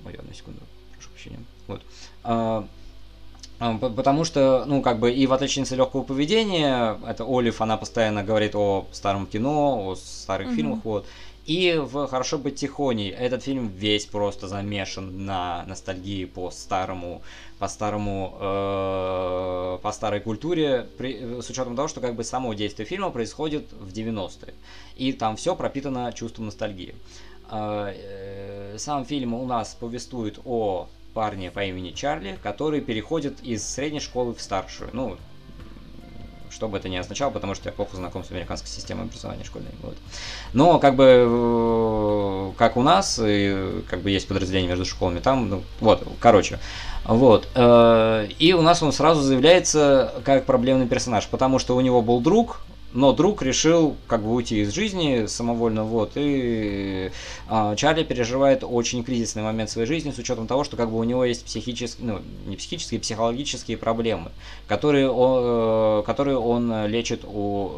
Ой, 0.06 0.18
на 0.22 0.34
секунду, 0.34 0.60
прошу 0.94 1.10
прощения, 1.10 1.40
вот. 1.68 1.82
А, 2.24 2.66
а, 2.66 2.68
потому 3.60 4.26
что, 4.26 4.66
ну, 4.66 4.82
как 4.82 5.00
бы, 5.00 5.12
и 5.12 5.28
в 5.28 5.34
отличнице 5.34 5.76
легкого 5.76 6.04
поведения, 6.04 6.98
это 7.08 7.26
Олив, 7.26 7.62
она 7.62 7.78
постоянно 7.78 8.24
говорит 8.24 8.56
о 8.56 8.86
старом 8.92 9.26
кино, 9.26 9.88
о 9.88 9.96
старых 9.96 10.50
mm-hmm. 10.50 10.56
фильмах, 10.56 10.80
вот. 10.84 11.06
И 11.46 11.80
в 11.80 12.08
«Хорошо 12.08 12.40
быть 12.40 12.56
тихоней» 12.56 13.10
этот 13.12 13.44
фильм 13.44 13.68
весь 13.68 14.08
просто 14.08 14.48
замешан 14.48 15.26
на 15.26 15.64
ностальгии 15.68 16.26
по 16.26 16.50
старому, 16.50 17.22
по 17.60 17.68
старому, 17.68 18.36
э, 18.40 19.80
по 19.80 19.92
старой 19.92 20.22
культуре, 20.22 20.88
при, 20.98 21.40
с 21.42 21.48
учетом 21.48 21.76
того, 21.76 21.88
что 21.88 22.02
как 22.02 22.16
бы 22.16 22.24
само 22.24 22.56
действие 22.56 22.88
фильма 22.88 23.12
происходит 23.12 23.72
в 23.74 23.94
90-е. 23.94 24.56
И 24.96 25.14
там 25.14 25.36
все 25.36 25.56
пропитано 25.56 26.12
чувством 26.14 26.48
ностальгии. 26.48 26.96
Э, 27.52 27.94
э, 27.96 28.78
сам 28.80 29.06
фильм 29.06 29.36
у 29.36 29.46
нас 29.46 29.78
повествует 29.80 30.40
о 30.46 30.88
парня 31.16 31.50
по 31.50 31.64
имени 31.64 31.92
Чарли, 31.92 32.38
который 32.44 32.82
переходит 32.82 33.42
из 33.42 33.66
средней 33.66 34.02
школы 34.02 34.36
в 34.36 34.42
старшую. 34.42 34.90
Ну, 34.92 35.18
что 36.52 36.68
бы 36.68 36.78
это 36.78 36.90
ни 36.90 36.98
означало, 36.98 37.32
потому 37.32 37.56
что 37.56 37.70
я 37.70 37.74
плохо 37.74 37.96
знаком 37.96 38.24
с 38.24 38.32
американской 38.32 38.70
системой 38.70 39.06
образования 39.06 39.46
школьной. 39.46 39.72
Вот. 39.82 39.96
Но 40.54 40.78
как 40.78 40.96
бы 40.96 41.06
э, 41.28 42.52
как 42.58 42.76
у 42.78 42.84
нас, 42.84 43.20
и, 43.24 43.82
как 43.90 44.02
бы 44.02 44.12
есть 44.12 44.28
подразделение 44.28 44.70
между 44.70 44.86
школами, 44.86 45.20
там, 45.20 45.50
ну, 45.50 45.64
вот, 45.80 46.06
короче. 46.20 46.60
Вот. 47.06 47.48
Э, 47.56 48.28
и 48.38 48.54
у 48.54 48.62
нас 48.62 48.84
он 48.84 48.92
сразу 48.92 49.22
заявляется 49.22 50.14
как 50.26 50.46
проблемный 50.46 50.86
персонаж, 50.86 51.28
потому 51.28 51.60
что 51.60 51.78
у 51.78 51.82
него 51.82 52.02
был 52.02 52.20
друг, 52.20 52.60
но 52.96 53.12
друг 53.12 53.42
решил 53.42 53.98
как 54.08 54.24
бы 54.24 54.34
уйти 54.34 54.62
из 54.62 54.74
жизни 54.74 55.26
самовольно, 55.28 55.84
вот, 55.84 56.14
и 56.16 57.12
а, 57.48 57.76
Чарли 57.76 58.04
переживает 58.04 58.64
очень 58.64 59.04
кризисный 59.04 59.44
момент 59.44 59.70
своей 59.70 59.86
жизни 59.86 60.12
с 60.12 60.18
учетом 60.18 60.48
того, 60.48 60.64
что 60.64 60.78
как 60.78 60.90
бы 60.90 60.98
у 60.98 61.04
него 61.04 61.26
есть 61.26 61.44
психические, 61.44 62.08
ну, 62.08 62.22
не 62.46 62.56
психические, 62.56 63.02
психологические 63.02 63.78
проблемы, 63.78 64.32
которые 64.68 65.12
он, 65.12 66.00
э, 66.00 66.04
которые 66.06 66.38
он 66.38 66.88
лечит 66.88 67.26
у 67.26 67.72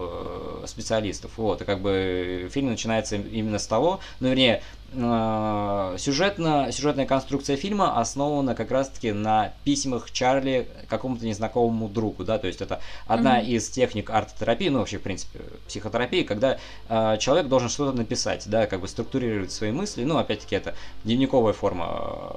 э, 0.64 0.68
специалистов, 0.68 1.32
вот, 1.38 1.62
и 1.64 1.66
как 1.66 1.82
бы 1.82 2.50
фильм 2.54 2.68
начинается 2.68 3.16
именно 3.16 3.58
с 3.58 3.66
того, 3.66 4.00
ну, 4.20 4.30
вернее, 4.30 4.62
сюжетно, 4.94 6.72
сюжетная 6.72 7.06
конструкция 7.06 7.58
фильма 7.58 8.00
основана 8.00 8.56
как 8.56 8.72
раз-таки 8.72 9.12
на 9.12 9.54
письмах 9.66 10.12
Чарли 10.12 10.68
какому-то 10.88 11.26
незнакомому 11.26 11.90
другу, 11.90 12.24
да, 12.24 12.38
то 12.38 12.48
есть 12.48 12.62
это 12.62 12.80
одна 13.06 13.42
mm-hmm. 13.42 13.48
из 13.48 13.70
техник 13.70 14.10
арт-терапии, 14.10 14.70
ну 14.70 14.80
вообще 14.80 14.98
в 14.98 15.02
принципе 15.02 15.42
психотерапии, 15.68 16.24
когда 16.24 16.58
э, 16.88 17.18
человек 17.20 17.48
должен 17.48 17.70
что-то 17.70 17.96
написать, 17.98 18.44
да, 18.48 18.66
как 18.66 18.80
бы 18.80 18.88
структурировать 18.88 19.52
свои 19.52 19.72
мысли, 19.72 20.04
ну 20.06 20.18
опять-таки 20.18 20.56
это 20.56 20.74
дневниковая 21.04 21.54
форма 21.54 22.34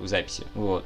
э, 0.00 0.06
записи, 0.06 0.44
вот, 0.54 0.84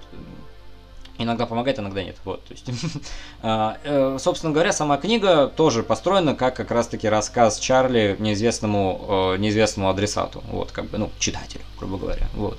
Иногда 1.16 1.46
помогает, 1.46 1.78
иногда 1.78 2.02
нет. 2.02 2.16
Вот, 2.24 2.42
то 2.44 2.52
есть, 2.52 2.66
а, 3.42 3.76
э, 3.84 4.16
собственно 4.18 4.52
говоря, 4.52 4.72
сама 4.72 4.96
книга 4.96 5.46
тоже 5.46 5.84
построена 5.84 6.34
как 6.34 6.56
как 6.56 6.72
раз-таки 6.72 7.08
рассказ 7.08 7.58
Чарли 7.60 8.16
неизвестному, 8.18 9.34
э, 9.34 9.38
неизвестному 9.38 9.90
адресату, 9.90 10.42
вот, 10.50 10.72
как 10.72 10.86
бы, 10.86 10.98
ну, 10.98 11.10
читателю, 11.20 11.62
грубо 11.78 11.98
говоря, 11.98 12.26
вот. 12.34 12.58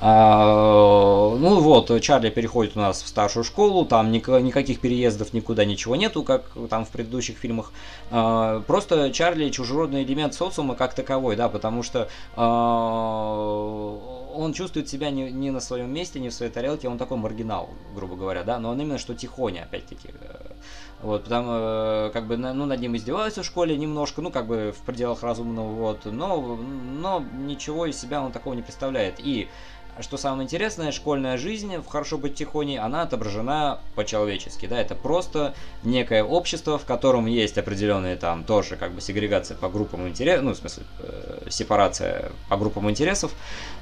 А, 0.00 1.34
ну 1.34 1.60
вот, 1.60 1.98
Чарли 2.02 2.28
переходит 2.28 2.76
у 2.76 2.80
нас 2.80 3.02
в 3.02 3.08
старшую 3.08 3.42
школу, 3.42 3.86
там 3.86 4.12
ник- 4.12 4.28
никаких 4.28 4.80
переездов 4.80 5.32
никуда, 5.32 5.64
ничего 5.64 5.96
нету, 5.96 6.22
как 6.22 6.50
там 6.68 6.84
в 6.84 6.90
предыдущих 6.90 7.38
фильмах. 7.38 7.72
А, 8.10 8.60
просто 8.66 9.12
Чарли 9.12 9.48
чужеродный 9.48 10.04
элемент 10.04 10.34
социума 10.34 10.74
как 10.74 10.92
таковой, 10.92 11.36
да, 11.36 11.48
потому 11.48 11.82
что 11.82 12.08
а, 12.36 13.96
он 14.34 14.52
чувствует 14.52 14.88
себя 14.88 15.10
не, 15.10 15.30
не 15.30 15.50
на 15.50 15.60
своем 15.60 15.92
месте, 15.92 16.20
не 16.20 16.28
в 16.28 16.34
своей 16.34 16.52
тарелке, 16.52 16.88
он 16.88 16.98
такой 16.98 17.16
маргинал, 17.16 17.70
грубо 17.94 18.16
говоря, 18.16 18.44
да, 18.44 18.58
но 18.58 18.70
он 18.70 18.80
именно 18.80 18.98
что 18.98 19.14
тихоня, 19.14 19.62
опять-таки. 19.62 20.10
Вот, 21.02 21.24
потому, 21.24 21.48
э, 21.50 22.10
как 22.12 22.26
бы, 22.26 22.36
ну, 22.36 22.64
над 22.64 22.80
ним 22.80 22.96
издеваются 22.96 23.42
в 23.42 23.46
школе 23.46 23.76
немножко, 23.76 24.22
ну, 24.22 24.30
как 24.30 24.46
бы, 24.46 24.74
в 24.76 24.82
пределах 24.86 25.22
разумного, 25.22 25.68
вот, 25.72 26.06
но, 26.06 26.56
но 26.56 27.22
ничего 27.36 27.86
из 27.86 28.00
себя 28.00 28.22
он 28.22 28.32
такого 28.32 28.54
не 28.54 28.62
представляет. 28.62 29.16
И 29.18 29.48
что 30.00 30.16
самое 30.16 30.44
интересное, 30.44 30.92
школьная 30.92 31.38
жизнь 31.38 31.76
в 31.76 31.86
«Хорошо 31.86 32.18
быть 32.18 32.34
тихоней», 32.34 32.78
она 32.78 33.02
отображена 33.02 33.78
по-человечески, 33.94 34.66
да, 34.66 34.80
это 34.80 34.94
просто 34.94 35.54
некое 35.82 36.24
общество, 36.24 36.78
в 36.78 36.84
котором 36.84 37.26
есть 37.26 37.58
определенные 37.58 38.16
там 38.16 38.44
тоже 38.44 38.76
как 38.76 38.92
бы 38.92 39.00
сегрегация 39.00 39.56
по 39.56 39.68
группам 39.68 40.08
интересов, 40.08 40.44
ну, 40.44 40.52
в 40.52 40.56
смысле, 40.56 40.82
э, 41.00 41.46
сепарация 41.48 42.32
по 42.48 42.56
группам 42.56 42.90
интересов, 42.90 43.32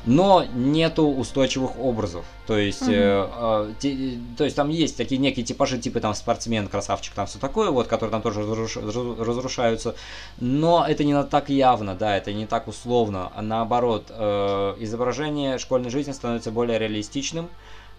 но 0.05 0.45
нету 0.55 1.07
устойчивых 1.07 1.79
образов, 1.79 2.25
то 2.47 2.59
есть, 2.59 2.89
э, 2.89 3.29
э, 3.35 3.73
те, 3.79 4.19
то 4.37 4.45
есть 4.45 4.57
там 4.57 4.69
есть 4.69 4.97
такие 4.97 5.19
некие 5.19 5.45
типажи, 5.45 5.79
типа 5.79 6.01
там 6.01 6.15
спортсмен, 6.15 6.69
красавчик, 6.69 7.15
там 7.15 7.27
все 7.27 7.39
такое, 7.39 7.71
вот, 7.71 7.87
которые 7.87 8.11
там 8.11 8.23
тоже 8.23 8.41
разруш, 8.41 8.77
разрушаются, 8.77 9.95
но 10.41 10.85
это 10.87 11.05
не 11.05 11.23
так 11.25 11.49
явно, 11.49 11.95
да, 11.95 12.17
это 12.17 12.33
не 12.33 12.47
так 12.47 12.69
условно, 12.69 13.31
а 13.35 13.43
наоборот, 13.43 14.07
э, 14.11 14.75
изображение 14.81 15.59
школьной 15.59 15.91
жизни 15.91 16.02
жизнь 16.03 16.13
становится 16.17 16.51
более 16.51 16.79
реалистичным, 16.79 17.49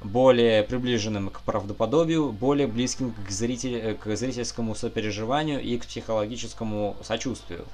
более 0.03 0.63
приближенным 0.63 1.29
к 1.29 1.41
правдоподобию, 1.41 2.31
более 2.31 2.67
близким 2.67 3.13
к, 3.27 3.29
зритель, 3.29 3.95
к 3.95 4.15
зрительскому 4.15 4.75
сопереживанию 4.75 5.61
и 5.61 5.77
к 5.77 5.85
психологическому 5.85 6.95
сочувствию. 7.03 7.65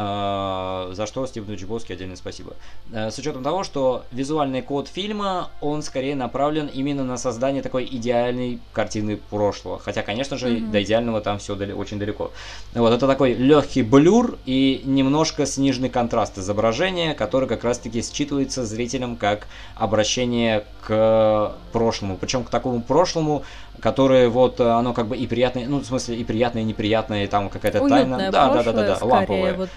А, 0.00 0.90
за 0.92 1.06
что 1.06 1.26
Стивену 1.26 1.56
Джибовски 1.56 1.92
отдельное 1.92 2.16
спасибо. 2.16 2.54
А, 2.92 3.10
с 3.10 3.18
учетом 3.18 3.42
того, 3.42 3.64
что 3.64 4.04
визуальный 4.12 4.62
код 4.62 4.88
фильма, 4.88 5.50
он 5.60 5.82
скорее 5.82 6.14
направлен 6.14 6.66
именно 6.66 7.04
на 7.04 7.16
создание 7.16 7.62
такой 7.62 7.84
идеальной 7.84 8.60
картины 8.72 9.16
прошлого. 9.16 9.78
Хотя, 9.78 10.02
конечно 10.02 10.36
же, 10.36 10.48
mm-hmm. 10.48 10.70
до 10.70 10.82
идеального 10.82 11.20
там 11.20 11.38
все 11.38 11.56
дали, 11.56 11.72
очень 11.72 11.98
далеко. 11.98 12.30
Вот 12.74 12.92
это 12.92 13.06
такой 13.06 13.34
легкий 13.34 13.82
блюр 13.82 14.38
и 14.46 14.82
немножко 14.84 15.46
сниженный 15.46 15.88
контраст 15.88 16.38
изображения, 16.38 17.14
который 17.14 17.48
как 17.48 17.64
раз-таки 17.64 18.00
считывается 18.00 18.64
зрителям 18.64 19.16
как 19.16 19.48
обращение 19.74 20.64
к 20.82 21.56
прошлому, 21.78 22.16
причем 22.16 22.42
к 22.42 22.50
такому 22.50 22.80
прошлому, 22.80 23.44
которое 23.80 24.28
вот 24.28 24.58
э, 24.58 24.68
оно 24.68 24.92
как 24.92 25.06
бы 25.06 25.16
и 25.16 25.26
приятное, 25.28 25.68
ну 25.68 25.78
в 25.78 25.84
смысле 25.84 26.16
и 26.16 26.24
приятное, 26.24 26.62
и 26.62 26.64
неприятное, 26.64 27.24
и 27.24 27.26
там 27.28 27.48
какая-то 27.48 27.88
тайна, 27.88 28.18
да, 28.18 28.30
да, 28.30 28.62
да, 28.64 28.72
да, 28.72 28.98
да, 28.98 29.04
ламповое, 29.04 29.54
вот 29.54 29.70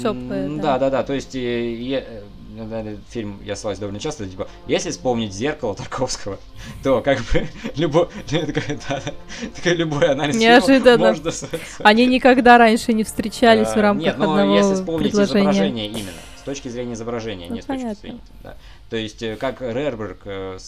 теплое, 0.00 0.48
да. 0.48 0.62
да, 0.62 0.78
да, 0.78 0.90
да, 0.90 1.02
то 1.02 1.12
есть 1.12 1.34
э, 1.34 1.74
я, 1.74 1.98
э, 1.98 2.96
фильм 3.10 3.38
я 3.44 3.54
ссылаюсь 3.54 3.78
довольно 3.78 4.00
часто, 4.00 4.26
типа, 4.26 4.48
если 4.66 4.90
вспомнить 4.90 5.34
зеркало 5.34 5.74
Тарковского, 5.74 6.38
то 6.82 7.02
как 7.02 7.18
бы 7.18 7.46
любой, 7.76 8.08
любой 9.64 10.08
анализ 10.08 10.36
Неожиданно. 10.36 11.08
можно... 11.08 11.30
Они 11.80 12.06
никогда 12.06 12.56
раньше 12.56 12.94
не 12.94 13.04
встречались 13.04 13.68
в 13.68 13.80
рамках 13.80 14.06
Нет, 14.06 14.18
но 14.18 14.56
если 14.56 14.74
вспомнить 14.74 15.12
изображение 15.12 15.88
именно, 15.88 16.12
с 16.38 16.44
точки 16.44 16.68
зрения 16.68 16.94
изображения, 16.94 17.48
не 17.48 17.60
с 17.60 17.66
точки 17.66 17.94
зрения. 17.94 18.20
То 18.92 18.98
есть, 18.98 19.22
э, 19.22 19.36
как 19.36 19.62
Рерберг 19.62 20.18
э, 20.26 20.58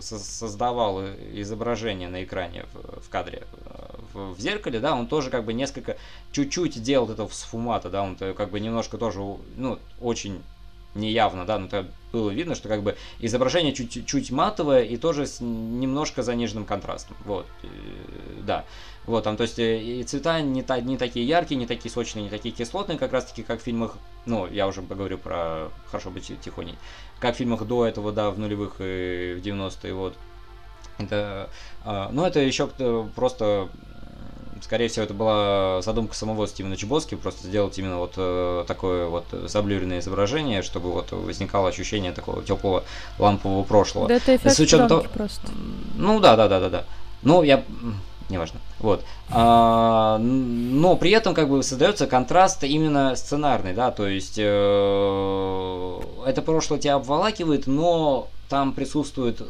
создавал 0.00 1.02
изображение 1.34 2.08
на 2.08 2.24
экране 2.24 2.64
в, 2.72 3.10
кадре 3.10 3.42
э, 3.66 3.96
в, 4.14 4.40
зеркале, 4.40 4.80
да, 4.80 4.94
он 4.94 5.06
тоже 5.06 5.28
как 5.28 5.44
бы 5.44 5.52
несколько, 5.52 5.98
чуть-чуть 6.32 6.82
делал 6.82 7.10
это 7.10 7.28
в 7.28 7.34
сфумата, 7.34 7.90
да, 7.90 8.02
он 8.02 8.16
как 8.16 8.48
бы 8.48 8.58
немножко 8.58 8.96
тоже, 8.96 9.20
ну, 9.58 9.78
очень 10.00 10.40
неявно, 10.94 11.44
да, 11.44 11.58
но 11.58 11.66
это 11.66 11.86
было 12.10 12.30
видно, 12.30 12.54
что 12.54 12.70
как 12.70 12.82
бы 12.82 12.96
изображение 13.20 13.74
чуть-чуть 13.74 14.30
матовое 14.30 14.84
и 14.84 14.96
тоже 14.96 15.26
с 15.26 15.42
немножко 15.42 16.22
заниженным 16.22 16.64
контрастом, 16.64 17.18
вот, 17.26 17.44
да. 18.46 18.64
Вот, 19.06 19.24
там, 19.24 19.36
то 19.36 19.42
есть, 19.42 19.58
и 19.58 20.02
цвета 20.04 20.40
не, 20.40 20.62
та, 20.62 20.80
не 20.80 20.96
такие 20.96 21.26
яркие, 21.26 21.58
не 21.58 21.66
такие 21.66 21.90
сочные, 21.90 22.24
не 22.24 22.30
такие 22.30 22.54
кислотные, 22.54 22.98
как 22.98 23.12
раз 23.12 23.26
таки, 23.26 23.42
как 23.42 23.60
в 23.60 23.62
фильмах, 23.62 23.96
ну, 24.24 24.46
я 24.46 24.66
уже 24.66 24.80
поговорю 24.80 25.18
про 25.18 25.68
«Хорошо 25.90 26.10
быть 26.10 26.32
тихоней», 26.40 26.76
как 27.20 27.34
в 27.34 27.38
фильмах 27.38 27.64
до 27.66 27.86
этого, 27.86 28.12
да, 28.12 28.30
в 28.30 28.38
нулевых 28.38 28.76
и 28.78 29.36
в 29.38 29.46
90-е, 29.46 29.92
вот. 29.92 30.14
Это, 30.96 31.50
э, 31.84 32.08
ну, 32.12 32.24
это 32.24 32.40
еще 32.40 32.68
просто 33.14 33.68
скорее 34.64 34.88
всего, 34.88 35.04
это 35.04 35.14
была 35.14 35.82
задумка 35.82 36.14
самого 36.14 36.46
Стивена 36.46 36.76
Чебоски, 36.76 37.14
просто 37.14 37.46
сделать 37.46 37.78
именно 37.78 37.98
вот 37.98 38.14
э, 38.16 38.64
такое 38.66 39.06
вот 39.06 39.26
заблюренное 39.30 40.00
изображение, 40.00 40.62
чтобы 40.62 40.90
вот 40.90 41.12
возникало 41.12 41.68
ощущение 41.68 42.12
такого 42.12 42.42
теплого 42.42 42.84
лампового 43.18 43.62
прошлого. 43.64 44.08
Да 44.08 44.14
это 44.14 44.36
эффект 44.36 44.54
С 44.56 44.60
учетом 44.60 44.88
того... 44.88 45.04
просто. 45.12 45.48
Ну 45.96 46.18
да, 46.20 46.36
да, 46.36 46.48
да, 46.48 46.60
да, 46.60 46.70
да. 46.70 46.84
Ну, 47.22 47.42
я 47.42 47.64
неважно. 48.28 48.60
Вот. 48.80 49.04
А, 49.30 50.18
но 50.18 50.96
при 50.96 51.10
этом 51.10 51.34
как 51.34 51.48
бы 51.48 51.62
создается 51.62 52.06
контраст 52.06 52.62
именно 52.64 53.16
сценарный, 53.16 53.74
да, 53.74 53.90
то 53.90 54.06
есть 54.06 54.38
э, 54.38 56.00
это 56.26 56.42
прошлое 56.42 56.78
тебя 56.78 56.94
обволакивает, 56.94 57.66
но 57.66 58.28
там 58.48 58.72
присутствует 58.72 59.42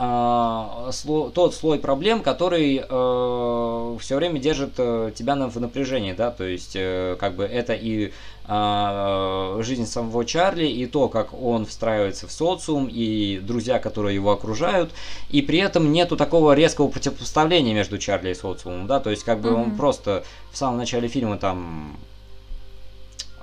а, 0.00 0.90
сло, 0.92 1.28
тот 1.30 1.56
слой 1.56 1.80
проблем, 1.80 2.22
который 2.22 2.76
э, 2.88 3.96
все 4.00 4.16
время 4.16 4.38
держит 4.38 4.74
э, 4.78 5.10
тебя 5.12 5.34
на, 5.34 5.50
в 5.50 5.56
напряжении, 5.56 6.12
да, 6.12 6.30
то 6.30 6.44
есть 6.44 6.76
э, 6.76 7.16
как 7.18 7.34
бы 7.34 7.42
это 7.42 7.72
и 7.72 8.06
э, 8.06 8.10
жизнь 8.48 9.84
самого 9.84 10.24
Чарли, 10.24 10.66
и 10.66 10.86
то, 10.86 11.08
как 11.08 11.34
он 11.34 11.66
встраивается 11.66 12.26
в 12.26 12.32
социум, 12.32 12.88
и 12.90 13.38
друзья, 13.40 13.78
которые 13.78 14.14
его 14.14 14.32
окружают, 14.32 14.90
и 15.28 15.42
при 15.42 15.58
этом 15.58 15.92
нету 15.92 16.16
такого 16.16 16.54
резкого 16.54 16.88
противопоставления 16.88 17.74
между 17.74 17.98
Чарли 17.98 18.30
и 18.30 18.34
социумом, 18.34 18.86
да, 18.86 19.00
то 19.00 19.10
есть 19.10 19.24
как 19.24 19.40
бы 19.40 19.50
mm-hmm. 19.50 19.62
он 19.62 19.76
просто 19.76 20.24
в 20.50 20.56
самом 20.56 20.78
начале 20.78 21.08
фильма 21.08 21.36
там 21.36 21.98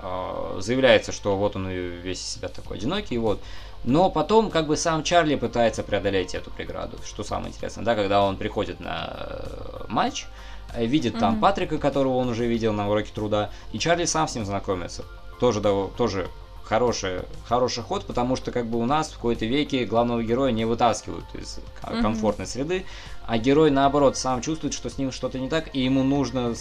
э, 0.01 0.58
заявляется, 0.60 1.12
что 1.12 1.38
вот 1.38 1.56
он 1.56 1.70
весь 1.70 2.22
себя 2.22 2.47
такой 2.47 2.78
одинокий, 2.78 3.20
вот, 3.20 3.39
но 3.84 4.10
потом 4.10 4.49
как 4.49 4.66
бы 4.66 4.76
сам 4.76 5.03
Чарли 5.03 5.36
пытается 5.36 5.84
преодолеть 5.84 6.34
эту 6.34 6.49
преграду, 6.49 6.97
что 7.06 7.24
самое 7.24 7.49
интересное, 7.49 7.86
да, 7.86 7.93
когда 7.93 8.24
он 8.24 8.38
приходит 8.38 8.80
на 8.80 9.08
э, 9.14 9.86
матч, 9.88 10.24
э, 10.24 10.45
видит 10.78 11.19
там 11.19 11.36
mm-hmm. 11.36 11.39
Патрика, 11.39 11.78
которого 11.78 12.15
он 12.17 12.30
уже 12.30 12.45
видел 12.45 12.73
на 12.73 12.89
уроке 12.89 13.11
труда, 13.13 13.49
и 13.71 13.80
Чарли 13.80 14.05
сам 14.05 14.28
с 14.28 14.36
ним 14.36 14.45
знакомится. 14.45 15.05
Тоже, 15.39 15.61
да, 15.61 15.69
тоже 15.97 16.28
хороший, 16.63 17.21
хороший 17.47 17.84
ход, 17.84 18.05
потому 18.05 18.36
что 18.36 18.51
как 18.51 18.65
бы 18.65 18.80
у 18.80 18.86
нас 18.86 19.09
в 19.09 19.15
какой-то 19.15 19.45
веке 19.45 19.86
главного 19.86 20.23
героя 20.23 20.51
не 20.51 20.65
вытаскивают 20.65 21.26
из 21.34 21.59
mm-hmm. 21.84 22.01
комфортной 22.01 22.47
среды, 22.47 22.86
а 23.28 23.38
герой 23.38 23.71
наоборот 23.71 24.17
сам 24.17 24.41
чувствует, 24.41 24.73
что 24.73 24.89
с 24.89 24.97
ним 24.97 25.11
что-то 25.11 25.39
не 25.39 25.49
так, 25.49 25.76
и 25.76 25.82
ему 25.82 26.03
нужно 26.03 26.53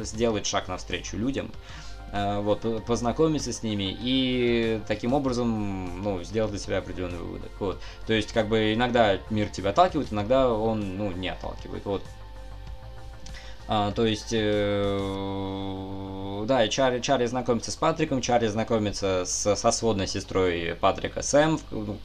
сделать 0.00 0.46
шаг 0.46 0.68
навстречу 0.68 1.16
людям. 1.16 1.50
Э, 2.12 2.40
вот, 2.40 2.64
познакомиться 2.86 3.52
с 3.52 3.62
ними 3.62 3.96
и 4.00 4.80
таким 4.86 5.12
образом, 5.12 6.02
ну, 6.02 6.22
сделать 6.22 6.52
для 6.52 6.60
себя 6.60 6.78
определенный 6.78 7.18
выводок, 7.18 7.50
вот. 7.58 7.80
То 8.06 8.12
есть, 8.12 8.32
как 8.32 8.48
бы, 8.48 8.74
иногда 8.74 9.18
мир 9.28 9.48
тебя 9.48 9.70
отталкивает, 9.70 10.12
иногда 10.12 10.50
он, 10.50 10.96
ну, 10.96 11.10
не 11.10 11.28
отталкивает, 11.28 11.84
вот. 11.84 12.02
А, 13.68 13.90
то 13.90 14.06
есть, 14.06 14.28
э, 14.32 14.98
да, 16.46 16.68
Чарли, 16.68 17.00
Чарли 17.00 17.26
знакомится 17.26 17.72
с 17.72 17.76
Патриком, 17.76 18.20
Чарли 18.20 18.46
знакомится 18.46 19.24
с, 19.26 19.56
со 19.56 19.70
сводной 19.72 20.06
сестрой 20.06 20.76
Патрика 20.80 21.22
Сэм, 21.22 21.58
в, 21.58 21.62
ну, 21.72 21.96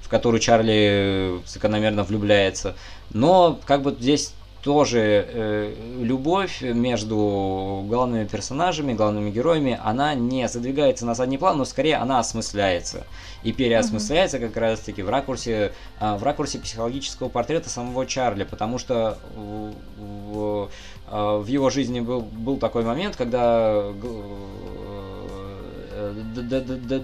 в 0.00 0.08
которую 0.08 0.40
Чарли 0.40 1.40
закономерно 1.44 2.04
влюбляется. 2.04 2.76
Но, 3.10 3.58
как 3.66 3.82
бы, 3.82 3.96
здесь 3.98 4.32
тоже 4.62 5.26
э, 5.28 5.74
любовь 6.00 6.62
между 6.62 7.84
главными 7.88 8.24
персонажами, 8.24 8.92
главными 8.92 9.30
героями, 9.30 9.78
она 9.82 10.14
не 10.14 10.48
задвигается 10.48 11.04
на 11.04 11.14
задний 11.14 11.38
план, 11.38 11.58
но 11.58 11.64
скорее 11.64 11.96
она 11.96 12.20
осмысляется. 12.20 13.04
И 13.42 13.52
переосмысляется 13.52 14.38
как 14.38 14.56
раз-таки 14.56 15.02
в 15.02 15.08
ракурсе, 15.08 15.72
э, 16.00 16.16
в 16.16 16.22
ракурсе 16.22 16.58
психологического 16.58 17.28
портрета 17.28 17.68
самого 17.70 18.06
Чарли, 18.06 18.44
потому 18.44 18.78
что 18.78 19.18
в, 19.34 19.74
в, 19.98 20.70
в 21.10 21.46
его 21.46 21.70
жизни 21.70 22.00
был, 22.00 22.20
был 22.20 22.58
такой 22.58 22.84
момент, 22.84 23.16
когда 23.16 23.72
э, 23.74 24.62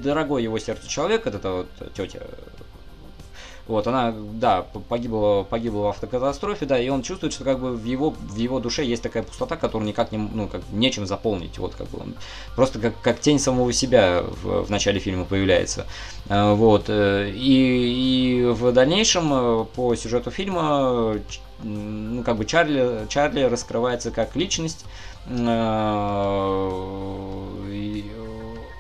дорогой 0.02 0.42
его 0.42 0.58
сердцу 0.58 0.88
человек, 0.88 1.26
это 1.26 1.50
вот 1.52 1.68
тетя 1.94 2.20
вот, 3.68 3.86
она, 3.86 4.14
да, 4.16 4.62
погибла, 4.88 5.44
погибла 5.48 5.82
в 5.82 5.86
автокатастрофе, 5.88 6.64
да, 6.66 6.80
и 6.80 6.88
он 6.88 7.02
чувствует, 7.02 7.34
что 7.34 7.44
как 7.44 7.60
бы 7.60 7.76
в 7.76 7.84
его, 7.84 8.10
в 8.10 8.36
его 8.36 8.60
душе 8.60 8.84
есть 8.84 9.02
такая 9.02 9.22
пустота, 9.22 9.56
которую 9.56 9.86
никак 9.86 10.10
не, 10.10 10.18
ну, 10.18 10.48
как, 10.48 10.62
нечем 10.72 11.06
заполнить. 11.06 11.58
Вот, 11.58 11.74
как 11.74 11.88
бы 11.88 11.98
он 12.00 12.14
просто 12.56 12.78
как, 12.78 13.00
как 13.02 13.20
тень 13.20 13.38
самого 13.38 13.72
себя 13.72 14.24
в, 14.42 14.64
в 14.64 14.70
начале 14.70 14.98
фильма 15.00 15.26
появляется. 15.26 15.86
А, 16.28 16.54
вот, 16.54 16.84
э, 16.88 17.30
и, 17.34 18.40
и 18.40 18.44
в 18.46 18.72
дальнейшем 18.72 19.32
э, 19.32 19.64
по 19.76 19.94
сюжету 19.94 20.30
фильма 20.30 21.16
ну, 21.62 22.22
как 22.22 22.36
бы 22.36 22.44
Чарли, 22.44 23.06
Чарли 23.08 23.42
раскрывается 23.42 24.10
как 24.10 24.36
личность, 24.36 24.84
э, 25.26 25.34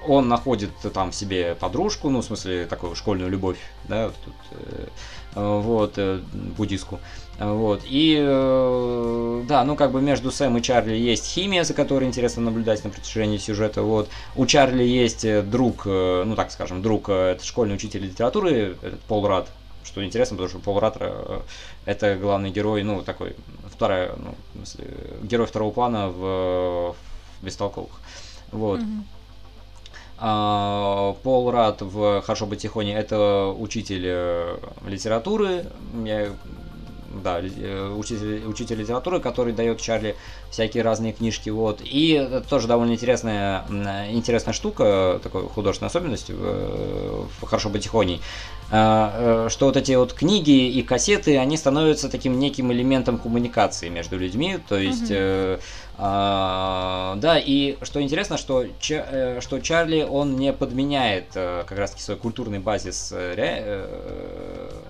он 0.08 0.28
находит 0.28 0.70
там 0.92 1.12
себе 1.12 1.54
подружку, 1.54 2.10
ну, 2.10 2.20
в 2.20 2.24
смысле, 2.24 2.66
такую 2.66 2.94
школьную 2.94 3.30
любовь, 3.30 3.58
да, 3.88 4.10
тут, 4.24 4.34
э, 4.52 4.86
вот, 5.34 5.94
э, 5.96 6.20
буддистку. 6.56 6.98
Вот, 7.38 7.82
и, 7.84 8.18
э, 8.18 9.44
да, 9.46 9.62
ну, 9.62 9.76
как 9.76 9.92
бы 9.92 10.02
между 10.02 10.32
Сэм 10.32 10.56
и 10.56 10.62
Чарли 10.62 10.96
есть 10.96 11.24
химия, 11.24 11.62
за 11.62 11.72
которой 11.72 12.04
интересно 12.04 12.42
наблюдать 12.42 12.82
на 12.82 12.90
протяжении 12.90 13.38
сюжета, 13.38 13.82
вот. 13.82 14.08
У 14.34 14.44
Чарли 14.44 14.82
есть 14.82 15.24
э, 15.24 15.42
друг, 15.42 15.82
э, 15.86 16.24
ну, 16.26 16.34
так 16.34 16.50
скажем, 16.50 16.82
друг, 16.82 17.08
э, 17.08 17.32
это 17.32 17.44
школьный 17.44 17.76
учитель 17.76 18.04
литературы, 18.04 18.76
Пол 19.06 19.28
Рад, 19.28 19.48
что 19.84 20.04
интересно, 20.04 20.36
потому 20.36 20.48
что 20.48 20.58
Пол 20.58 20.80
Рад 20.80 21.00
это 21.84 22.16
главный 22.16 22.50
герой, 22.50 22.82
ну, 22.82 23.02
такой, 23.02 23.36
вторая, 23.72 24.14
ну, 24.16 24.34
в 24.54 24.56
смысле, 24.56 24.86
герой 25.22 25.46
второго 25.46 25.70
плана 25.70 26.08
в, 26.08 26.96
в 27.40 27.44
Бестолковых. 27.44 27.92
Вот. 28.50 28.80
Mm-hmm. 28.80 29.17
А, 30.20 31.14
Пол 31.22 31.50
Рад 31.50 31.80
в 31.80 32.22
«Хорошо 32.22 32.46
быть 32.46 32.60
тихоне»— 32.62 32.94
это 32.98 33.54
учитель 33.56 34.02
э, 34.04 34.56
литературы, 34.86 35.64
да, 37.22 37.40
э, 37.40 37.94
учитель, 37.96 38.44
учитель 38.46 38.76
литературы, 38.76 39.20
который 39.20 39.52
дает 39.52 39.80
Чарли 39.80 40.16
всякие 40.50 40.82
разные 40.82 41.12
книжки, 41.12 41.50
вот. 41.50 41.80
И 41.84 42.10
это 42.12 42.40
тоже 42.40 42.66
довольно 42.66 42.92
интересная, 42.92 43.64
интересная 44.10 44.54
штука, 44.54 45.20
такой 45.22 45.48
художественная 45.48 45.88
особенность 45.88 46.30
в, 46.30 47.28
в 47.40 47.46
«Хорошо 47.46 47.68
быть 47.68 47.84
тихоней», 47.84 48.20
а, 48.70 49.46
э, 49.46 49.48
что 49.50 49.66
вот 49.66 49.76
эти 49.76 49.92
вот 49.92 50.12
книги 50.12 50.68
и 50.68 50.82
кассеты, 50.82 51.38
они 51.38 51.56
становятся 51.56 52.08
таким 52.08 52.38
неким 52.38 52.72
элементом 52.72 53.18
коммуникации 53.18 53.88
между 53.88 54.18
людьми, 54.18 54.58
то 54.68 54.76
есть... 54.76 55.10
Mm-hmm 55.10 55.60
а, 56.00 57.16
да, 57.16 57.40
и 57.40 57.76
что 57.82 58.00
интересно, 58.00 58.38
что, 58.38 58.64
Ча, 58.78 59.04
э, 59.10 59.40
что 59.40 59.58
Чарли, 59.58 60.06
он 60.08 60.36
не 60.36 60.52
подменяет 60.52 61.24
э, 61.34 61.64
как 61.66 61.76
раз-таки 61.76 62.04
свой 62.04 62.16
культурный 62.16 62.60
базис, 62.60 63.10
э, 63.10 63.34
ре, 63.34 63.88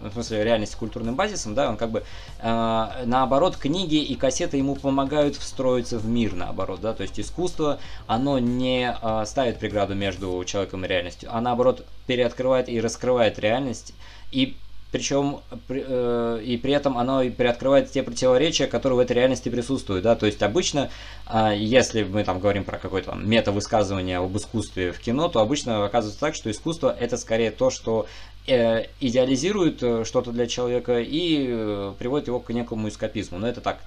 ну, 0.02 0.10
в 0.10 0.12
смысле 0.12 0.44
реальности 0.44 0.76
культурным 0.76 1.14
базисом, 1.14 1.54
да, 1.54 1.70
он 1.70 1.78
как 1.78 1.90
бы 1.90 2.04
наоборот, 2.42 3.56
книги 3.56 3.96
и 3.96 4.14
кассеты 4.14 4.58
ему 4.58 4.76
помогают 4.76 5.36
встроиться 5.36 5.98
в 5.98 6.06
мир, 6.06 6.34
наоборот, 6.34 6.80
да, 6.82 6.92
то 6.92 7.02
есть 7.02 7.18
искусство, 7.18 7.78
оно 8.06 8.38
не 8.38 8.94
ставит 9.24 9.58
преграду 9.58 9.94
между 9.94 10.44
человеком 10.44 10.84
и 10.84 10.88
реальностью, 10.88 11.30
а 11.32 11.40
наоборот 11.40 11.84
переоткрывает 12.06 12.68
и 12.68 12.80
раскрывает 12.80 13.38
реальность 13.38 13.94
и 14.30 14.56
причем 14.90 15.40
э, 15.68 16.40
и 16.44 16.56
при 16.56 16.72
этом 16.72 16.96
оно 16.96 17.22
и 17.22 17.30
приоткрывает 17.30 17.90
те 17.90 18.02
противоречия, 18.02 18.66
которые 18.66 18.96
в 18.96 19.00
этой 19.00 19.12
реальности 19.12 19.48
присутствуют, 19.48 20.02
да, 20.04 20.16
то 20.16 20.26
есть 20.26 20.42
обычно, 20.42 20.90
э, 21.26 21.54
если 21.56 22.04
мы 22.04 22.24
там 22.24 22.40
говорим 22.40 22.64
про 22.64 22.78
какое-то 22.78 23.14
мета-высказывание 23.14 24.18
об 24.18 24.36
искусстве 24.36 24.92
в 24.92 24.98
кино, 24.98 25.28
то 25.28 25.40
обычно 25.40 25.84
оказывается 25.84 26.20
так, 26.20 26.34
что 26.34 26.50
искусство 26.50 26.94
это 26.98 27.16
скорее 27.18 27.50
то, 27.50 27.70
что 27.70 28.06
э, 28.46 28.86
идеализирует 29.00 29.82
э, 29.82 30.04
что-то 30.04 30.32
для 30.32 30.46
человека 30.46 31.00
и 31.00 31.46
э, 31.48 31.94
приводит 31.98 32.28
его 32.28 32.40
к 32.40 32.50
некому 32.50 32.88
эскапизму, 32.88 33.38
но 33.38 33.46
это 33.46 33.60
так 33.60 33.78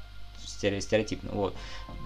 стереотипно. 0.46 1.32
Вот. 1.34 1.56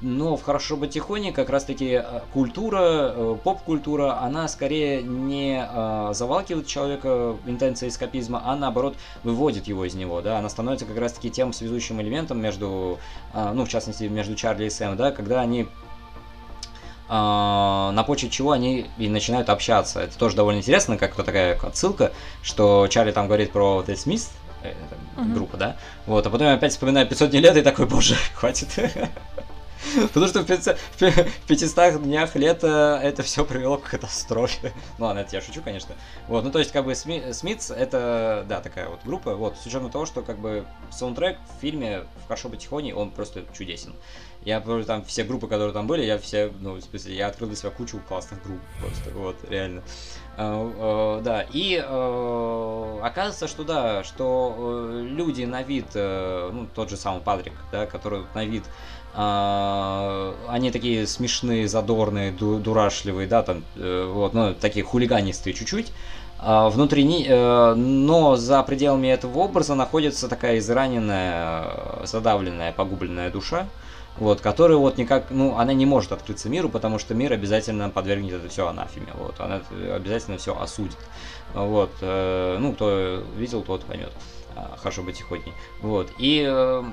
Но 0.02 0.36
в 0.36 0.44
«Хорошо 0.44 0.76
бы 0.76 0.88
тихоне» 0.88 1.32
как 1.32 1.50
раз-таки 1.50 2.02
э, 2.04 2.20
культура, 2.34 3.14
э, 3.16 3.38
поп-культура, 3.42 4.22
она 4.22 4.48
скорее 4.50 5.02
не 5.02 5.66
э, 5.66 6.12
завалкивает 6.14 6.68
человека 6.68 7.38
интенцией 7.46 7.90
эскапизма, 7.90 8.42
а 8.44 8.58
наоборот 8.58 8.98
выводит 9.24 9.68
его 9.68 9.86
из 9.86 9.96
него, 9.96 10.22
да, 10.22 10.38
она 10.38 10.50
становится 10.50 10.86
как 10.86 10.98
раз-таки 10.98 11.32
тем 11.32 11.54
связующим 11.54 12.02
элементом 12.02 12.42
между, 12.42 13.00
ну, 13.34 13.66
в 13.66 13.70
частности, 13.70 14.04
между 14.04 14.36
Чарли 14.36 14.66
и 14.66 14.70
Сэм, 14.70 14.98
да, 14.98 15.12
когда 15.12 15.42
они 15.42 15.68
на 17.08 18.04
почве 18.08 18.30
чего 18.30 18.52
они 18.52 18.88
и 18.98 19.08
начинают 19.08 19.50
общаться. 19.50 20.02
Это 20.02 20.18
тоже 20.18 20.36
довольно 20.36 20.58
интересно, 20.60 20.98
как 20.98 21.14
такая 21.14 21.56
отсылка, 21.62 22.12
что 22.42 22.88
Чарли 22.88 23.12
там 23.12 23.28
говорит 23.28 23.52
про 23.52 23.84
Тед 23.84 24.00
Смит, 24.00 24.24
группа, 25.16 25.58
да? 25.58 25.78
Вот, 26.06 26.26
а 26.26 26.30
потом 26.30 26.48
я 26.48 26.54
опять 26.54 26.72
вспоминаю 26.72 27.08
500 27.08 27.30
дней 27.30 27.42
лет 27.42 27.58
и 27.58 27.62
такой, 27.62 27.86
боже, 27.86 28.16
хватит. 28.34 28.70
Потому 30.14 30.28
что 30.28 30.42
в 30.42 30.46
500 31.48 32.04
днях 32.04 32.36
лета 32.36 33.00
это 33.02 33.24
все 33.24 33.46
привело 33.46 33.78
к 33.78 33.84
катастрофе. 33.84 34.74
Ну 34.98 35.06
ладно, 35.06 35.20
это 35.20 35.36
я 35.36 35.42
шучу, 35.42 35.62
конечно. 35.62 35.96
Вот, 36.28 36.44
ну 36.44 36.52
то 36.52 36.60
есть, 36.60 36.72
как 36.72 36.86
бы, 36.86 36.96
Смитс 36.96 37.72
это, 37.72 38.46
да, 38.48 38.62
такая 38.62 38.90
вот 38.90 39.00
группа, 39.04 39.36
вот, 39.36 39.58
с 39.58 39.66
учетом 39.66 39.90
того, 39.90 40.06
что, 40.06 40.22
как 40.22 40.40
бы, 40.40 40.66
саундтрек 40.92 41.38
в 41.58 41.62
фильме 41.62 42.06
«В 42.24 42.28
хорошо 42.28 42.50
бы 42.50 42.58
тихоней», 42.58 42.94
он 42.94 43.12
просто 43.12 43.44
чудесен. 43.58 43.94
Я 44.46 44.62
помню, 44.62 44.86
там 44.86 45.04
все 45.04 45.24
группы, 45.24 45.48
которые 45.48 45.74
там 45.74 45.88
были, 45.88 46.06
я 46.06 46.20
все, 46.20 46.52
ну, 46.62 46.76
в 46.76 46.82
смысле, 46.82 47.16
я 47.16 47.28
открыл 47.28 47.48
для 47.48 47.58
себя 47.58 47.72
кучу 47.72 48.00
классных 48.08 48.44
групп 48.44 48.62
просто, 48.80 49.10
вот, 49.16 49.36
реально. 49.50 49.82
Uh, 50.38 50.76
uh, 50.78 51.22
да, 51.22 51.46
и 51.52 51.78
uh, 51.78 53.02
оказывается, 53.02 53.48
что 53.48 53.64
да, 53.64 54.04
что 54.04 54.92
люди 55.02 55.46
на 55.46 55.64
вид, 55.64 55.88
ну, 55.96 56.68
тот 56.76 56.90
же 56.90 56.98
самый 56.98 57.22
Патрик, 57.22 57.54
да, 57.72 57.86
который 57.86 58.26
на 58.34 58.46
вид 58.46 58.64
они 59.18 60.72
такие 60.72 61.08
смешные, 61.08 61.70
задорные, 61.70 62.34
дурашливые, 62.34 63.30
да, 63.30 63.44
там, 63.44 63.64
э, 63.78 64.12
вот, 64.12 64.34
ну, 64.34 64.54
такие 64.54 64.84
хулиганистые 64.84 65.54
чуть-чуть. 65.54 65.94
Внутри, 66.38 67.26
э, 67.26 67.74
но 67.76 68.36
за 68.36 68.62
пределами 68.64 69.08
этого 69.08 69.40
образа 69.40 69.74
находится 69.74 70.28
такая 70.28 70.58
израненная, 70.60 72.04
задавленная, 72.04 72.74
погубленная 72.74 73.32
душа, 73.32 73.70
вот, 74.18 74.42
которая 74.42 74.78
вот 74.78 74.98
никак, 74.98 75.26
ну, 75.30 75.58
она 75.58 75.74
не 75.74 75.86
может 75.86 76.12
открыться 76.12 76.50
миру, 76.50 76.70
потому 76.70 77.00
что 77.00 77.14
мир 77.14 77.34
обязательно 77.34 77.90
подвергнет 77.90 78.34
это 78.34 78.50
все 78.50 78.68
анафеме, 78.68 79.14
вот, 79.16 79.40
она 79.40 79.62
обязательно 79.94 80.38
все 80.38 80.58
осудит, 80.60 80.98
вот, 81.54 81.92
э, 82.02 82.58
ну, 82.60 82.74
кто 82.74 83.24
видел, 83.36 83.62
тот 83.62 83.84
поймет, 83.84 84.12
а, 84.56 84.76
хорошо 84.78 85.04
быть 85.04 85.18
тихотней, 85.18 85.54
вот, 85.82 86.10
и, 86.18 86.46
э, 86.48 86.84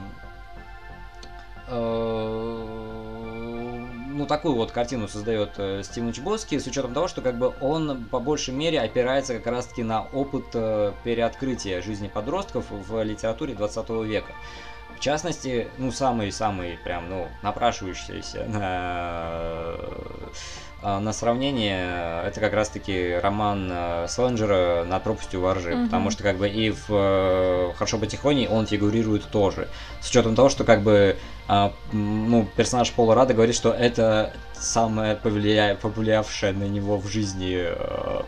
э, 1.69 3.03
ну, 4.13 4.27
такую 4.27 4.55
вот 4.55 4.73
картину 4.73 5.09
создает 5.09 5.55
э, 5.59 5.83
Стивен 5.83 6.13
Чбоски, 6.13 6.59
с 6.59 6.67
учетом 6.67 6.93
того, 6.93 7.09
что 7.09 7.23
как 7.23 7.39
бы 7.39 7.55
он 7.61 8.05
по 8.05 8.21
большей 8.21 8.55
мере 8.55 8.81
опирается 8.81 9.35
как 9.35 9.47
раз-таки 9.47 9.83
на 9.83 10.03
опыт 10.03 10.45
э, 10.55 10.93
переоткрытия 11.03 11.81
жизни 11.83 12.09
подростков 12.09 12.67
в 12.71 13.03
литературе 13.03 13.55
20 13.55 13.89
века. 14.05 14.33
В 15.03 15.05
частности, 15.05 15.67
ну, 15.79 15.91
самый-самый 15.91 16.79
прям, 16.85 17.11
ну, 17.11 17.27
напрашивающийся 17.43 18.45
на, 18.45 19.75
э, 20.81 20.99
на 21.01 21.13
сравнение, 21.13 22.23
это 22.25 22.39
как 22.39 22.53
раз-таки 22.53 23.17
роман 23.21 23.69
э, 23.69 24.07
Селлинджера 24.09 24.85
«Над 24.85 25.03
пропастью 25.03 25.41
воржи», 25.41 25.75
угу. 25.75 25.85
потому 25.87 26.13
что 26.13 26.23
как 26.23 26.37
бы 26.37 26.49
и 26.49 26.71
в 26.71 26.87
э, 26.91 27.73
«Хорошо 27.75 27.99
по 27.99 28.07
тихоне» 28.07 28.49
он 28.49 28.69
фигурирует 28.69 29.25
тоже, 29.25 29.67
с 30.01 30.09
учетом 30.09 30.37
того, 30.37 30.49
что 30.49 30.63
как 30.63 30.83
бы 30.83 31.17
ну, 31.93 32.47
персонаж 32.57 32.93
Пола 32.93 33.17
Рада 33.17 33.35
говорит, 33.35 33.57
что 33.57 33.73
это 33.73 34.33
самая 34.55 35.17
повлия... 35.17 35.75
повлиявшая 35.75 36.53
на 36.53 36.65
него 36.65 36.97
в 36.97 37.09
жизни 37.09 37.67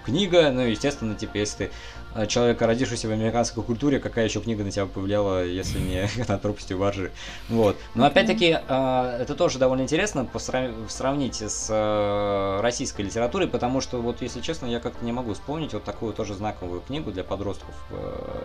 книга, 0.04 0.50
ну, 0.50 0.62
естественно, 0.62 1.14
типа, 1.14 1.36
если 1.38 1.66
ты 1.66 1.70
Э, 2.03 2.03
человека, 2.28 2.66
родившегося 2.66 3.08
в 3.08 3.12
американской 3.12 3.62
культуре, 3.62 3.98
какая 3.98 4.26
еще 4.26 4.40
книга 4.40 4.64
на 4.64 4.70
тебя 4.70 4.86
повлияла, 4.86 5.44
если 5.44 5.78
не 5.78 6.08
над 6.28 6.40
пропастью 6.42 6.78
баржи. 6.78 7.10
Вот. 7.48 7.76
Но 7.94 8.06
опять-таки, 8.06 8.58
э, 8.66 9.18
это 9.20 9.34
тоже 9.34 9.58
довольно 9.58 9.82
интересно 9.82 10.28
сравнить 10.88 11.42
с 11.42 11.68
э, 11.70 12.60
российской 12.60 13.02
литературой, 13.02 13.48
потому 13.48 13.80
что, 13.80 14.00
вот, 14.00 14.22
если 14.22 14.40
честно, 14.40 14.66
я 14.66 14.80
как-то 14.80 15.04
не 15.04 15.12
могу 15.12 15.34
вспомнить 15.34 15.72
вот 15.72 15.84
такую 15.84 16.12
тоже 16.12 16.34
знаковую 16.34 16.80
книгу 16.80 17.10
для 17.10 17.24
подростков 17.24 17.74
Э, 17.90 18.42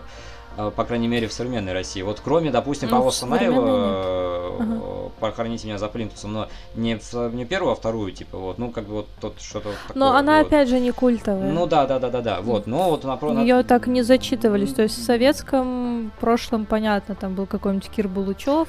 по 0.56 0.84
крайней 0.84 1.08
мере, 1.08 1.28
в 1.28 1.32
современной 1.32 1.72
России. 1.72 2.02
Вот 2.02 2.20
кроме, 2.22 2.50
допустим, 2.50 2.88
ну, 2.90 2.96
Павла 2.96 3.10
Санаева, 3.10 4.56
ага. 4.58 5.10
«Похороните 5.20 5.66
меня 5.66 5.78
за 5.78 5.88
плинтусом», 5.88 6.32
но 6.32 6.48
не, 6.74 6.96
в, 6.96 7.34
не 7.34 7.44
первую, 7.44 7.72
а 7.72 7.74
вторую, 7.74 8.12
типа, 8.12 8.38
вот, 8.38 8.58
ну, 8.58 8.70
как 8.70 8.84
бы 8.84 8.94
вот 8.94 9.06
тот 9.20 9.40
что-то 9.40 9.68
такое. 9.86 9.98
Но 9.98 10.14
она, 10.16 10.38
вот. 10.38 10.46
опять 10.46 10.68
же, 10.68 10.80
не 10.80 10.92
культовая. 10.92 11.52
Ну, 11.52 11.66
да, 11.66 11.86
да, 11.86 11.98
да, 11.98 12.08
да, 12.08 12.20
да, 12.20 12.40
вот, 12.40 12.66
но 12.66 12.90
вот... 12.90 13.04
На, 13.04 13.40
Ее 13.40 13.62
так 13.62 13.86
не 13.86 14.02
зачитывались, 14.02 14.72
то 14.72 14.82
есть 14.82 14.96
в 14.96 15.04
советском 15.04 16.10
прошлом, 16.20 16.64
понятно, 16.64 17.14
там 17.14 17.34
был 17.34 17.46
какой-нибудь 17.46 17.90
Кир 17.90 18.08
Булычев, 18.08 18.68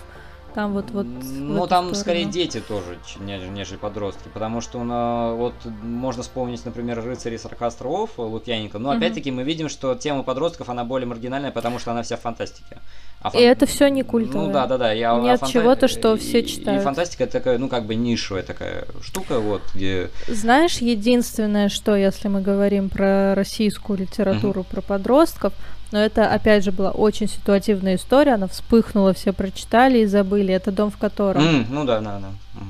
там 0.54 0.74
вот 0.74 0.92
вот. 0.92 1.06
Ну 1.06 1.68
там 1.68 1.86
сторону. 1.86 1.96
скорее 1.96 2.26
дети 2.26 2.60
тоже, 2.60 2.98
нежели, 3.20 3.78
подростки, 3.78 4.30
потому 4.34 4.62
что 4.62 4.84
ну, 4.84 5.36
вот 5.36 5.54
можно 5.82 6.24
вспомнить, 6.24 6.66
например, 6.66 7.04
рыцари 7.04 7.38
40 7.38 7.62
островов 7.62 8.12
Лукьяненко, 8.18 8.80
но 8.80 8.90
угу. 8.90 8.98
опять-таки 8.98 9.32
мы 9.32 9.44
видим, 9.44 9.70
что 9.70 9.96
тема 9.96 10.24
подростков 10.24 10.70
она 10.70 10.84
более 10.84 11.08
маргинальная, 11.08 11.52
потому 11.52 11.80
что 11.80 11.92
она 11.92 12.04
вся 12.04 12.18
в 12.18 12.22
фантастике. 12.22 12.78
А 13.22 13.30
фан... 13.30 13.40
И 13.40 13.44
это 13.44 13.66
все 13.66 13.88
не 13.88 14.04
культовое. 14.04 14.48
Ну 14.48 14.54
да, 14.54 14.66
да, 14.66 14.78
да. 14.78 14.92
Я, 14.92 15.16
Нет 15.20 15.40
фанта... 15.40 15.54
чего-то, 15.54 15.88
что 15.88 16.18
все 16.18 16.44
читают. 16.44 16.82
И 16.82 16.84
фантастика 16.84 17.26
это 17.26 17.34
такая, 17.34 17.58
ну 17.58 17.70
как 17.70 17.86
бы 17.86 17.96
нишевая 17.96 18.44
такая 18.44 18.86
штука, 19.02 19.40
вот 19.40 19.62
где. 19.76 20.10
Знаешь, 20.28 20.78
единственное, 20.78 21.70
что 21.70 21.96
если 21.96 22.28
мы 22.28 22.42
говорим 22.42 22.90
про 22.90 23.36
российскую 23.36 24.00
литературу, 24.00 24.62
угу. 24.62 24.70
про 24.70 24.82
подростков, 24.82 25.54
но 25.92 26.00
это, 26.00 26.28
опять 26.28 26.64
же, 26.64 26.72
была 26.72 26.92
очень 26.92 27.28
ситуативная 27.28 27.96
история. 27.96 28.34
Она 28.34 28.48
вспыхнула, 28.48 29.14
все 29.14 29.34
прочитали 29.34 30.00
и 30.00 30.06
забыли. 30.06 30.54
Это 30.54 30.72
дом, 30.72 30.90
в 30.90 30.98
котором. 30.98 31.42
Mm, 31.42 31.66
ну 31.70 31.86
да, 31.86 32.00
да, 32.00 32.20
да. 32.20 32.30
Угу. 32.56 32.66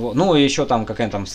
Вот. 0.00 0.14
Ну, 0.14 0.34
и 0.34 0.42
еще 0.42 0.66
там 0.66 0.84
какая-то 0.84 1.12
там 1.12 1.26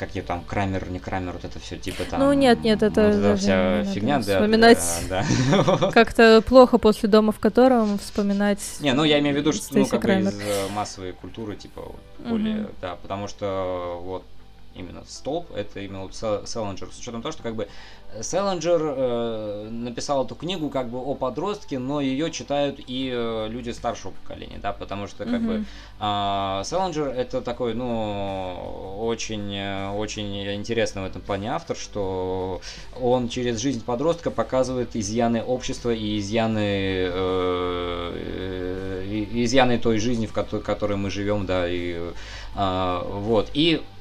какие 0.00 0.22
там 0.22 0.42
Крамер, 0.42 0.90
не 0.90 0.98
Крамер, 0.98 1.34
вот 1.34 1.44
это 1.44 1.60
все 1.60 1.76
типа 1.76 2.04
там. 2.04 2.20
Ну 2.20 2.32
нет, 2.32 2.64
нет, 2.64 2.82
это, 2.82 3.02
вот 3.02 3.14
это 3.14 3.36
вся 3.36 3.84
фигня, 3.84 4.18
да. 4.18 4.36
Вспоминать 4.36 4.78
да, 5.10 5.24
да. 5.50 5.90
как-то 5.92 6.40
плохо 6.40 6.78
после 6.78 7.08
дома, 7.08 7.32
в 7.32 7.38
котором 7.38 7.98
вспоминать. 7.98 8.60
Не, 8.80 8.94
ну 8.94 9.04
я 9.04 9.18
имею 9.18 9.36
в 9.36 9.38
виду, 9.38 9.52
что 9.52 9.76
ну 9.76 9.86
как 9.86 10.00
Крамер. 10.00 10.32
бы 10.32 10.38
из 10.38 10.40
э, 10.40 10.68
массовой 10.74 11.12
культуры 11.12 11.54
типа 11.54 11.82
более, 12.18 12.62
угу. 12.62 12.70
да, 12.80 12.96
потому 13.02 13.28
что 13.28 14.00
вот 14.02 14.24
именно 14.74 15.02
столб, 15.06 15.52
это 15.54 15.80
именно 15.80 16.02
вот 16.02 16.14
Селлинджер, 16.14 16.90
с 16.92 16.98
учетом 16.98 17.22
того, 17.22 17.32
что 17.32 17.42
как 17.42 17.54
бы 17.54 17.68
Селлинджер 18.20 18.80
э, 18.82 19.68
написал 19.70 20.24
эту 20.24 20.34
книгу 20.34 20.68
как 20.68 20.88
бы 20.88 20.98
о 20.98 21.14
подростке, 21.14 21.78
но 21.78 22.00
ее 22.00 22.30
читают 22.30 22.80
и 22.86 23.10
э, 23.12 23.46
люди 23.48 23.70
старшего 23.70 24.10
поколения, 24.12 24.58
да, 24.60 24.72
потому 24.72 25.06
что 25.06 25.24
как 25.24 25.34
mm-hmm. 25.40 25.58
бы 25.58 25.64
э, 26.00 26.62
Селлинджер 26.64 27.08
это 27.08 27.40
такой, 27.40 27.74
ну, 27.74 28.98
очень, 29.00 29.60
очень 29.96 30.54
интересный 30.54 31.02
в 31.02 31.04
этом 31.06 31.22
плане 31.22 31.52
автор, 31.52 31.76
что 31.76 32.60
он 33.00 33.28
через 33.28 33.58
жизнь 33.58 33.84
подростка 33.84 34.30
показывает 34.30 34.96
изъяны 34.96 35.42
общества 35.42 35.90
и 35.90 36.18
изъяны, 36.18 36.58
э, 36.58 37.12
э, 39.04 39.24
изъяны 39.44 39.78
той 39.78 39.98
жизни, 39.98 40.26
в 40.26 40.32
которой, 40.32 40.62
которой 40.62 40.96
мы 40.96 41.10
живем, 41.10 41.46
да, 41.46 41.68
и 41.68 41.96
э, 42.56 43.02
вот, 43.06 43.50
и 43.54 43.80
Э, 43.80 43.99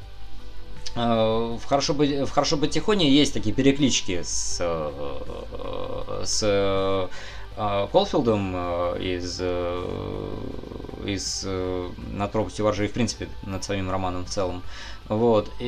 в 0.96 1.60
хорошо 1.66 1.94
бы 1.94 2.26
в 2.26 2.30
хорошо 2.32 2.58
бы 2.58 2.68
тихоне 2.68 3.10
есть 3.10 3.34
такие 3.34 3.54
переклички 3.54 4.22
с 4.24 4.58
э, 4.60 6.24
с 6.26 6.42
э, 6.44 7.08
Колфилдом 7.92 8.56
из 8.98 9.42
из 11.06 11.46
над 11.46 12.32
пропастью 12.32 12.66
воржи 12.66 12.86
и 12.86 12.88
в 12.88 12.94
принципе 12.94 13.30
над 13.44 13.64
своим 13.64 13.90
романом 13.90 14.26
в 14.26 14.30
целом 14.30 14.64
вот. 15.10 15.52
И, 15.60 15.66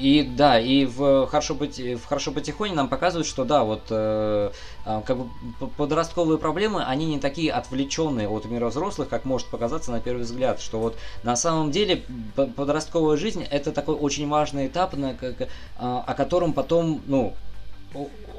и, 0.00 0.20
и 0.20 0.22
да, 0.22 0.60
и 0.60 0.86
в 0.86 1.26
хорошо 1.26 1.56
быть 1.56 1.80
в 1.80 2.04
хорошо 2.04 2.30
потихоне 2.30 2.72
нам 2.72 2.88
показывают, 2.88 3.26
что 3.26 3.44
да, 3.44 3.64
вот 3.64 3.82
э, 3.90 4.50
а, 4.86 5.02
как 5.02 5.18
бы 5.18 5.28
подростковые 5.76 6.38
проблемы, 6.38 6.84
они 6.84 7.06
не 7.06 7.18
такие 7.18 7.52
отвлеченные 7.52 8.28
от 8.28 8.44
мира 8.44 8.68
взрослых, 8.68 9.08
как 9.08 9.24
может 9.24 9.48
показаться 9.48 9.90
на 9.90 10.00
первый 10.00 10.22
взгляд, 10.22 10.60
что 10.60 10.78
вот 10.78 10.96
на 11.24 11.34
самом 11.34 11.72
деле 11.72 12.04
подростковая 12.36 13.16
жизнь 13.16 13.42
это 13.42 13.72
такой 13.72 13.96
очень 13.96 14.28
важный 14.28 14.68
этап, 14.68 14.94
на, 14.94 15.16
а, 15.76 16.04
о 16.06 16.14
котором 16.14 16.52
потом, 16.52 17.02
ну, 17.06 17.34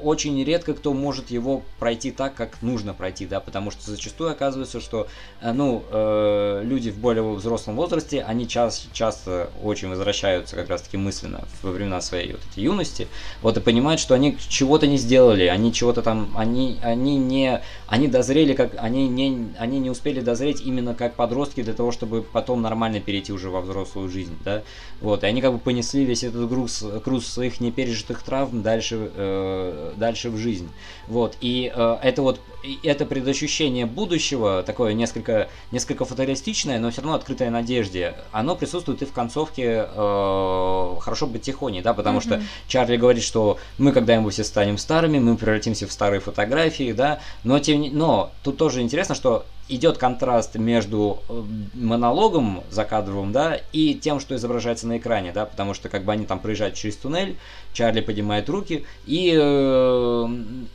очень 0.02 0.42
редко 0.44 0.74
кто 0.74 0.92
может 0.92 1.30
его 1.30 1.62
пройти 1.78 2.10
так, 2.10 2.34
как 2.34 2.62
нужно 2.62 2.94
пройти, 2.94 3.26
да, 3.26 3.40
потому 3.40 3.70
что 3.70 3.90
зачастую 3.90 4.30
оказывается, 4.30 4.80
что, 4.80 5.06
э, 5.40 5.52
ну, 5.52 5.82
э, 5.90 6.62
люди 6.64 6.90
в 6.90 6.98
более 6.98 7.22
взрослом 7.22 7.76
возрасте, 7.76 8.22
они 8.22 8.48
час, 8.48 8.88
часто 8.92 9.50
очень 9.62 9.88
возвращаются 9.88 10.56
как 10.56 10.68
раз-таки 10.68 10.96
мысленно 10.96 11.44
во 11.62 11.70
времена 11.70 12.00
своей 12.00 12.32
вот 12.32 12.40
этой 12.50 12.62
юности, 12.62 13.08
вот 13.42 13.56
и 13.56 13.60
понимают, 13.60 14.00
что 14.00 14.14
они 14.14 14.36
чего-то 14.48 14.86
не 14.86 14.96
сделали, 14.96 15.46
они 15.46 15.72
чего-то 15.72 16.02
там, 16.02 16.32
они, 16.36 16.78
они 16.82 17.16
не, 17.18 17.62
они 17.88 18.08
дозрели, 18.08 18.54
как, 18.54 18.72
они 18.78 19.08
не, 19.08 19.48
они 19.58 19.78
не 19.78 19.90
успели 19.90 20.20
дозреть 20.20 20.60
именно 20.60 20.94
как 20.94 21.14
подростки 21.14 21.62
для 21.62 21.74
того, 21.74 21.92
чтобы 21.92 22.22
потом 22.22 22.62
нормально 22.62 23.00
перейти 23.00 23.32
уже 23.32 23.50
во 23.50 23.60
взрослую 23.60 24.08
жизнь, 24.08 24.36
да, 24.44 24.62
вот, 25.00 25.24
и 25.24 25.26
они 25.26 25.40
как 25.40 25.52
бы 25.52 25.58
понесли 25.58 26.04
весь 26.04 26.24
этот 26.24 26.48
груз, 26.48 26.82
груз 27.04 27.26
своих 27.26 27.60
непережитых 27.60 28.22
травм 28.22 28.62
дальше, 28.62 29.10
э, 29.14 29.85
дальше 29.96 30.30
в 30.30 30.36
жизнь. 30.36 30.70
Вот. 31.08 31.36
И 31.40 31.72
э, 31.74 31.98
это 32.02 32.22
вот 32.22 32.40
это 32.82 33.06
предощущение 33.06 33.86
будущего, 33.86 34.62
такое 34.62 34.92
несколько, 34.92 35.48
несколько 35.70 36.04
фаталистичное, 36.04 36.78
но 36.78 36.90
все 36.90 37.00
равно 37.02 37.16
открытое 37.16 37.50
надежде, 37.50 38.14
оно 38.32 38.56
присутствует 38.56 39.02
и 39.02 39.04
в 39.04 39.12
концовке 39.12 39.86
э, 39.88 40.94
«Хорошо 41.00 41.26
быть 41.26 41.42
тихоней», 41.42 41.82
да, 41.82 41.94
потому 41.94 42.18
mm-hmm. 42.18 42.22
что 42.22 42.42
Чарли 42.66 42.96
говорит, 42.96 43.22
что 43.22 43.58
мы 43.78 43.92
когда-нибудь 43.92 44.34
все 44.34 44.44
станем 44.44 44.78
старыми, 44.78 45.18
мы 45.18 45.36
превратимся 45.36 45.86
в 45.86 45.92
старые 45.92 46.20
фотографии, 46.20 46.92
да, 46.92 47.20
но, 47.44 47.58
тем 47.58 47.80
не, 47.80 47.90
но 47.90 48.30
тут 48.42 48.56
тоже 48.56 48.82
интересно, 48.82 49.14
что 49.14 49.46
идет 49.68 49.98
контраст 49.98 50.54
между 50.56 51.18
э, 51.28 51.42
монологом 51.74 52.62
закадровым, 52.70 53.32
да, 53.32 53.60
и 53.72 53.94
тем, 53.94 54.20
что 54.20 54.36
изображается 54.36 54.86
на 54.86 54.98
экране, 54.98 55.32
да, 55.32 55.44
потому 55.44 55.74
что 55.74 55.88
как 55.88 56.04
бы 56.04 56.12
они 56.12 56.24
там 56.24 56.38
проезжают 56.38 56.74
через 56.74 56.96
туннель, 56.96 57.36
Чарли 57.72 58.00
поднимает 58.00 58.48
руки, 58.48 58.84
и, 59.06 59.36
э, 59.36 60.28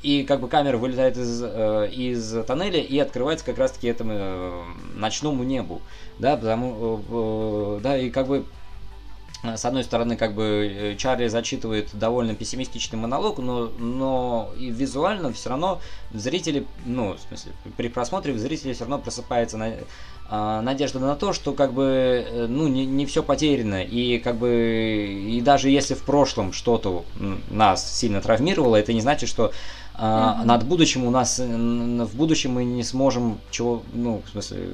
и 0.03 0.23
как 0.23 0.41
бы 0.41 0.47
камера 0.47 0.77
вылетает 0.77 1.17
из, 1.17 1.41
э, 1.43 1.89
из 1.91 2.45
тоннеля 2.45 2.81
и 2.81 2.99
открывается 2.99 3.45
как 3.45 3.57
раз-таки 3.57 3.87
этому 3.87 4.65
ночному 4.95 5.43
небу, 5.43 5.81
да, 6.19 6.35
потому, 6.35 7.79
да, 7.81 7.97
и 7.97 8.09
как 8.09 8.27
бы 8.27 8.45
с 9.43 9.65
одной 9.65 9.83
стороны, 9.83 10.17
как 10.17 10.35
бы 10.35 10.71
э, 10.71 10.95
Чарли 10.97 11.27
зачитывает 11.27 11.89
довольно 11.93 12.35
пессимистичный 12.35 12.99
монолог, 12.99 13.39
но, 13.39 13.71
но 13.79 14.51
и 14.57 14.69
визуально 14.69 15.33
все 15.33 15.49
равно 15.49 15.81
зрители, 16.13 16.67
ну, 16.85 17.15
в 17.15 17.19
смысле, 17.19 17.53
при 17.75 17.87
просмотре 17.87 18.37
зрители 18.37 18.73
все 18.73 18.81
равно 18.81 18.99
просыпается 18.99 19.57
на, 19.57 19.73
а, 20.29 20.61
надежда 20.61 20.99
на 20.99 21.15
то, 21.15 21.33
что 21.33 21.53
как 21.53 21.73
бы, 21.73 22.23
э, 22.29 22.45
ну, 22.47 22.67
не, 22.67 22.85
не 22.85 23.07
все 23.07 23.23
потеряно, 23.23 23.83
и 23.83 24.19
как 24.19 24.35
бы, 24.35 25.07
и 25.27 25.41
даже 25.41 25.71
если 25.71 25.95
в 25.95 26.03
прошлом 26.03 26.53
что-то 26.53 27.03
нас 27.49 27.97
сильно 27.97 28.21
травмировало, 28.21 28.75
это 28.75 28.93
не 28.93 29.01
значит, 29.01 29.27
что 29.27 29.51
mm-hmm. 29.95 30.45
над 30.45 30.65
будущим 30.65 31.03
у 31.03 31.09
нас, 31.09 31.39
в 31.39 32.15
будущем 32.15 32.53
мы 32.53 32.63
не 32.63 32.83
сможем 32.83 33.39
чего, 33.49 33.81
ну, 33.93 34.21
в 34.23 34.29
смысле, 34.29 34.69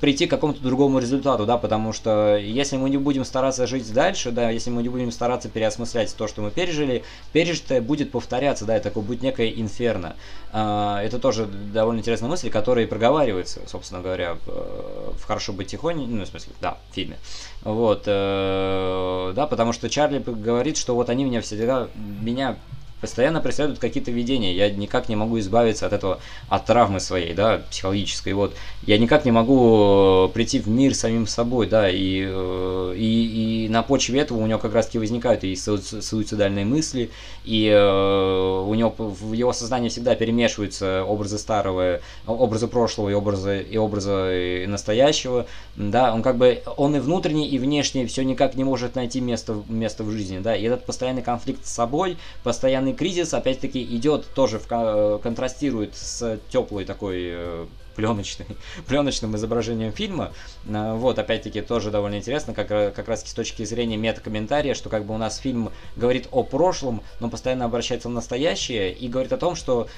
прийти 0.00 0.26
к 0.26 0.30
какому-то 0.30 0.62
другому 0.62 0.98
результату, 0.98 1.46
да, 1.46 1.56
потому 1.56 1.92
что 1.92 2.36
если 2.36 2.76
мы 2.76 2.90
не 2.90 2.98
будем 2.98 3.24
стараться 3.24 3.66
жить 3.66 3.90
дальше, 3.92 4.30
да, 4.30 4.50
если 4.50 4.70
мы 4.70 4.82
не 4.82 4.90
будем 4.90 5.10
стараться 5.10 5.48
переосмыслять 5.48 6.14
то, 6.14 6.28
что 6.28 6.42
мы 6.42 6.50
пережили, 6.50 7.02
пережитое 7.32 7.80
будет 7.80 8.10
повторяться, 8.10 8.66
да, 8.66 8.76
это 8.76 8.90
такое 8.90 9.02
будет 9.02 9.22
некое 9.22 9.48
инферно. 9.48 10.16
А, 10.52 11.02
это 11.02 11.18
тоже 11.18 11.46
довольно 11.46 12.00
интересная 12.00 12.28
мысль, 12.28 12.50
которая 12.50 12.86
проговаривается, 12.86 13.60
собственно 13.66 14.02
говоря, 14.02 14.36
в, 14.44 15.16
в 15.18 15.24
«Хорошо 15.24 15.54
быть 15.54 15.68
тихоней», 15.68 16.06
ну, 16.06 16.24
в 16.24 16.28
смысле, 16.28 16.52
да, 16.60 16.76
в 16.90 16.94
фильме. 16.94 17.16
Вот, 17.62 18.02
э, 18.06 19.32
да, 19.34 19.46
потому 19.46 19.72
что 19.72 19.88
Чарли 19.88 20.18
говорит, 20.18 20.76
что 20.76 20.94
вот 20.94 21.08
они 21.08 21.24
меня 21.24 21.40
всегда, 21.40 21.88
меня 21.94 22.56
постоянно 23.02 23.40
преследуют 23.40 23.80
какие-то 23.80 24.12
видения, 24.12 24.54
я 24.54 24.70
никак 24.70 25.08
не 25.08 25.16
могу 25.16 25.38
избавиться 25.40 25.86
от 25.86 25.92
этого, 25.92 26.20
от 26.48 26.64
травмы 26.64 27.00
своей, 27.00 27.34
да, 27.34 27.60
психологической, 27.68 28.32
вот, 28.32 28.54
я 28.86 28.96
никак 28.96 29.24
не 29.24 29.32
могу 29.32 30.28
э, 30.28 30.32
прийти 30.32 30.60
в 30.60 30.68
мир 30.68 30.94
самим 30.94 31.26
собой, 31.26 31.66
да, 31.66 31.90
и, 31.90 32.24
э, 32.24 32.94
и, 32.96 33.64
и 33.66 33.68
на 33.68 33.82
почве 33.82 34.20
этого 34.20 34.38
у 34.38 34.46
него 34.46 34.60
как 34.60 34.72
раз-таки 34.72 34.98
возникают 34.98 35.42
и 35.42 35.56
суицидальные 35.56 36.64
мысли, 36.64 37.10
и 37.44 37.68
э, 37.68 38.64
у 38.66 38.72
него 38.72 38.94
в 38.96 39.32
его 39.32 39.52
сознании 39.52 39.88
всегда 39.88 40.14
перемешиваются 40.14 41.04
образы 41.04 41.38
старого, 41.38 42.00
образы 42.26 42.68
прошлого 42.68 43.08
и 43.08 43.14
образы, 43.14 43.66
и 43.68 43.76
образы 43.76 44.66
настоящего, 44.68 45.46
да, 45.74 46.14
он 46.14 46.22
как 46.22 46.36
бы, 46.36 46.62
он 46.76 46.94
и 46.94 47.00
внутренний, 47.00 47.48
и 47.48 47.58
внешний 47.58 48.06
все 48.06 48.22
никак 48.22 48.54
не 48.54 48.62
может 48.62 48.94
найти 48.94 49.20
место, 49.20 49.60
место 49.68 50.04
в 50.04 50.10
жизни, 50.12 50.38
да, 50.38 50.54
и 50.54 50.62
этот 50.62 50.86
постоянный 50.86 51.22
конфликт 51.22 51.66
с 51.66 51.72
собой, 51.72 52.16
постоянный 52.44 52.91
социальный 52.92 52.94
кризис, 52.94 53.34
опять-таки, 53.34 53.82
идет 53.82 54.26
тоже 54.34 54.58
в, 54.58 54.66
э, 54.70 55.18
контрастирует 55.22 55.94
с 55.94 56.38
теплой 56.50 56.84
такой 56.84 57.22
э, 57.24 57.66
пленочный, 57.96 58.46
пленочным 58.86 59.36
изображением 59.36 59.92
фильма. 59.92 60.32
Э, 60.66 60.94
вот, 60.94 61.18
опять-таки, 61.18 61.62
тоже 61.62 61.90
довольно 61.90 62.16
интересно, 62.16 62.54
как, 62.54 62.68
как 62.68 63.08
раз 63.08 63.22
с 63.22 63.34
точки 63.34 63.64
зрения 63.64 63.96
метакомментария, 63.96 64.74
что 64.74 64.88
как 64.88 65.04
бы 65.04 65.14
у 65.14 65.18
нас 65.18 65.38
фильм 65.38 65.70
говорит 65.96 66.28
о 66.30 66.42
прошлом, 66.42 67.02
но 67.20 67.28
постоянно 67.28 67.64
обращается 67.64 68.08
в 68.08 68.12
настоящее 68.12 68.92
и 68.92 69.08
говорит 69.08 69.32
о 69.32 69.38
том, 69.38 69.54
что 69.54 69.88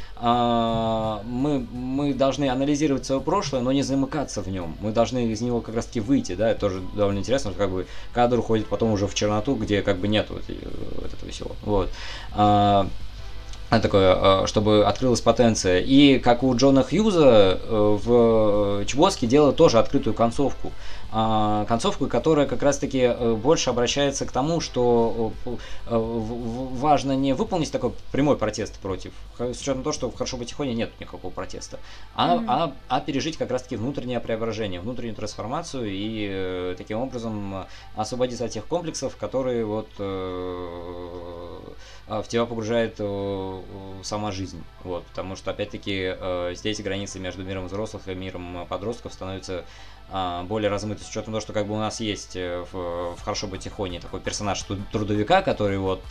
должны 2.14 2.48
анализировать 2.48 3.04
свое 3.04 3.20
прошлое, 3.20 3.60
но 3.60 3.72
не 3.72 3.82
замыкаться 3.82 4.42
в 4.42 4.48
нем. 4.48 4.76
Мы 4.80 4.92
должны 4.92 5.26
из 5.26 5.40
него 5.40 5.60
как 5.60 5.74
раз-таки 5.74 6.00
выйти, 6.00 6.34
да, 6.34 6.50
это 6.50 6.60
тоже 6.60 6.82
довольно 6.94 7.18
интересно, 7.18 7.50
что 7.50 7.58
как 7.58 7.70
бы 7.70 7.86
кадр 8.12 8.38
уходит 8.38 8.66
потом 8.66 8.92
уже 8.92 9.06
в 9.06 9.14
черноту, 9.14 9.54
где 9.54 9.82
как 9.82 9.98
бы 9.98 10.08
нету 10.08 10.34
вот, 10.34 10.44
вот 10.48 11.12
этого 11.12 11.30
всего. 11.30 11.56
Вот. 11.62 11.90
Такое, 13.70 14.14
а, 14.14 14.46
чтобы 14.46 14.84
открылась 14.86 15.20
потенция. 15.20 15.80
И 15.80 16.18
как 16.18 16.42
у 16.42 16.54
Джона 16.54 16.82
Хьюза 16.82 17.58
э, 17.60 17.98
в 18.04 18.84
Чебоске 18.86 19.26
делают 19.26 19.56
тоже 19.56 19.78
открытую 19.78 20.14
концовку. 20.14 20.70
А, 21.16 21.64
концовку, 21.66 22.08
которая 22.08 22.44
как 22.44 22.60
раз-таки 22.64 22.98
э, 22.98 23.34
больше 23.34 23.70
обращается 23.70 24.26
к 24.26 24.32
тому, 24.32 24.60
что 24.60 25.32
э, 25.46 25.56
важно 25.86 27.12
не 27.14 27.34
выполнить 27.34 27.70
такой 27.70 27.92
прямой 28.10 28.36
протест 28.36 28.80
против, 28.80 29.12
с 29.38 29.60
учетом 29.60 29.84
того, 29.84 29.92
что 29.92 30.10
в 30.10 30.16
«Хорошо 30.16 30.38
быть 30.38 30.48
тихоне» 30.48 30.74
нет 30.74 30.90
никакого 30.98 31.30
протеста, 31.30 31.78
а, 32.16 32.34
mm-hmm. 32.34 32.44
а, 32.48 32.72
а 32.88 33.00
пережить 33.00 33.36
как 33.36 33.52
раз-таки 33.52 33.76
внутреннее 33.76 34.18
преображение, 34.18 34.80
внутреннюю 34.80 35.14
трансформацию 35.14 35.84
и 35.86 36.74
таким 36.76 36.98
образом 36.98 37.66
освободиться 37.94 38.46
от 38.46 38.50
тех 38.50 38.66
комплексов, 38.66 39.16
которые 39.16 39.64
вот 39.64 39.86
в 42.06 42.24
тебя 42.28 42.44
погружает 42.44 42.96
э, 42.98 43.62
сама 44.02 44.30
жизнь. 44.30 44.62
Вот, 44.82 45.04
потому 45.06 45.36
что, 45.36 45.50
опять-таки, 45.50 46.14
э, 46.14 46.52
здесь 46.54 46.80
границы 46.80 47.18
между 47.18 47.42
миром 47.44 47.66
взрослых 47.66 48.06
и 48.08 48.14
миром 48.14 48.66
подростков 48.68 49.12
становятся 49.12 49.60
а, 49.60 49.64
более 50.10 50.70
размыты 50.70 51.02
с 51.02 51.08
учетом 51.08 51.32
того, 51.32 51.40
что 51.40 51.52
как 51.52 51.66
бы 51.66 51.74
у 51.74 51.78
нас 51.78 52.00
есть 52.00 52.36
э, 52.36 52.64
в, 52.72 53.16
в 53.16 53.22
«Хорошо 53.24 53.46
быть 53.46 53.62
тихоне» 53.62 54.00
такой 54.00 54.20
персонаж 54.20 54.62
трудовика, 54.92 55.42
который 55.42 55.78
вот 55.78 56.02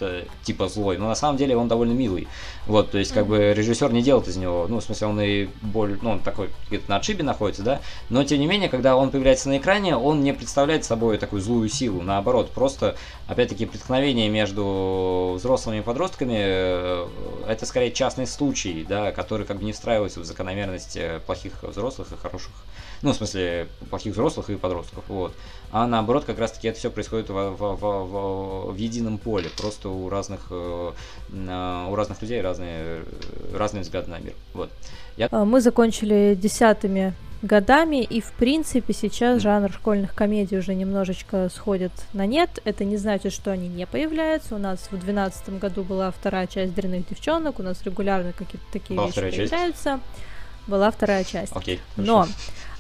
типа 0.44 0.68
злой, 0.68 0.98
но 0.98 1.08
на 1.08 1.16
самом 1.16 1.38
деле 1.38 1.56
он 1.56 1.68
довольно 1.68 1.94
милый. 1.94 2.28
Вот, 2.68 2.92
то 2.92 2.98
есть 2.98 3.14
как 3.14 3.28
бы 3.28 3.54
режиссер 3.54 3.92
не 3.94 4.02
делает 4.02 4.28
из 4.28 4.38
него, 4.38 4.68
ну, 4.68 4.80
в 4.80 4.84
смысле, 4.84 5.08
он 5.08 5.22
и 5.22 5.48
более, 5.62 5.98
ну, 6.02 6.12
он 6.12 6.20
такой 6.20 6.50
где-то 6.68 6.90
на 6.90 6.98
отшибе 6.98 7.24
находится, 7.24 7.64
да, 7.64 7.82
но 8.10 8.24
тем 8.24 8.40
не 8.40 8.48
менее, 8.48 8.70
когда 8.70 8.96
он 8.96 9.10
появляется 9.10 9.50
на 9.50 9.58
экране, 9.58 9.96
он 9.96 10.22
не 10.22 10.34
представляет 10.34 10.86
собой 10.86 11.18
такую 11.18 11.42
злую 11.42 11.70
силу, 11.70 12.02
наоборот, 12.02 12.52
просто, 12.52 12.96
опять-таки, 13.28 13.66
преткновение 13.66 14.30
между 14.30 15.34
взрослыми 15.36 15.80
и 15.80 15.82
подростками, 15.82 16.36
э, 16.38 17.08
это 17.48 17.66
скорее 17.66 17.92
частный 17.92 18.28
случай, 18.28 18.86
да, 18.88 19.12
который 19.12 19.46
как 19.46 19.58
бы 19.58 19.64
не 19.64 19.74
встраивается 19.74 20.20
в 20.20 20.26
закономерность 20.26 20.98
э, 20.98 21.20
плохих 21.26 21.64
взрослых 21.64 22.12
и 22.12 22.18
хороших 22.18 22.52
ну, 23.04 23.12
в 23.12 23.16
смысле, 23.16 23.68
плохих 23.90 24.14
взрослых 24.14 24.50
и 24.50 24.56
подростков, 24.56 25.04
вот. 25.10 25.34
А 25.72 25.86
наоборот, 25.88 26.24
как 26.24 26.40
раз-таки 26.40 26.70
это 26.70 26.80
все 26.80 26.90
происходит 26.90 27.30
в, 27.30 27.34
в, 27.34 27.58
в, 27.58 27.78
в, 27.78 28.72
в 28.72 28.76
едином 28.78 29.18
поле, 29.18 29.50
просто 29.58 29.90
у 29.90 30.10
разных, 30.10 30.48
э, 30.50 30.92
у 31.90 31.96
разных 31.96 32.22
людей 32.22 32.42
разные, 32.42 33.04
разные 33.54 33.82
взгляды 33.82 34.10
на 34.10 34.20
мир, 34.20 34.34
вот. 34.54 34.72
Я... 35.18 35.28
А, 35.32 35.44
мы 35.46 35.62
закончили 35.62 36.38
десятыми 36.40 37.14
годами, 37.42 38.02
и 38.02 38.22
в 38.22 38.32
принципе 38.32 38.94
сейчас 38.94 39.42
жанр 39.42 39.72
школьных 39.72 40.16
комедий 40.16 40.58
уже 40.58 40.74
немножечко 40.74 41.50
сходит 41.54 41.92
на 42.14 42.26
нет. 42.26 42.62
Это 42.64 42.86
не 42.86 42.96
значит, 42.96 43.34
что 43.34 43.52
они 43.52 43.68
не 43.68 43.86
появляются. 43.86 44.56
У 44.56 44.58
нас 44.58 44.80
в 44.80 44.92
2012 44.92 45.60
году 45.60 45.84
была 45.84 46.10
вторая 46.12 46.48
часть 46.48 46.74
«Дрянных 46.74 47.08
девчонок», 47.10 47.60
у 47.60 47.64
нас 47.64 47.84
регулярно 47.84 48.32
какие-то 48.32 48.66
такие 48.72 48.96
была 48.96 49.08
вещи 49.08 49.20
появляются. 49.20 49.84
Часть? 49.84 50.02
Была 50.68 50.90
вторая 50.92 51.26
часть. 51.26 51.52
Okay, 51.52 51.80
Но 51.98 52.26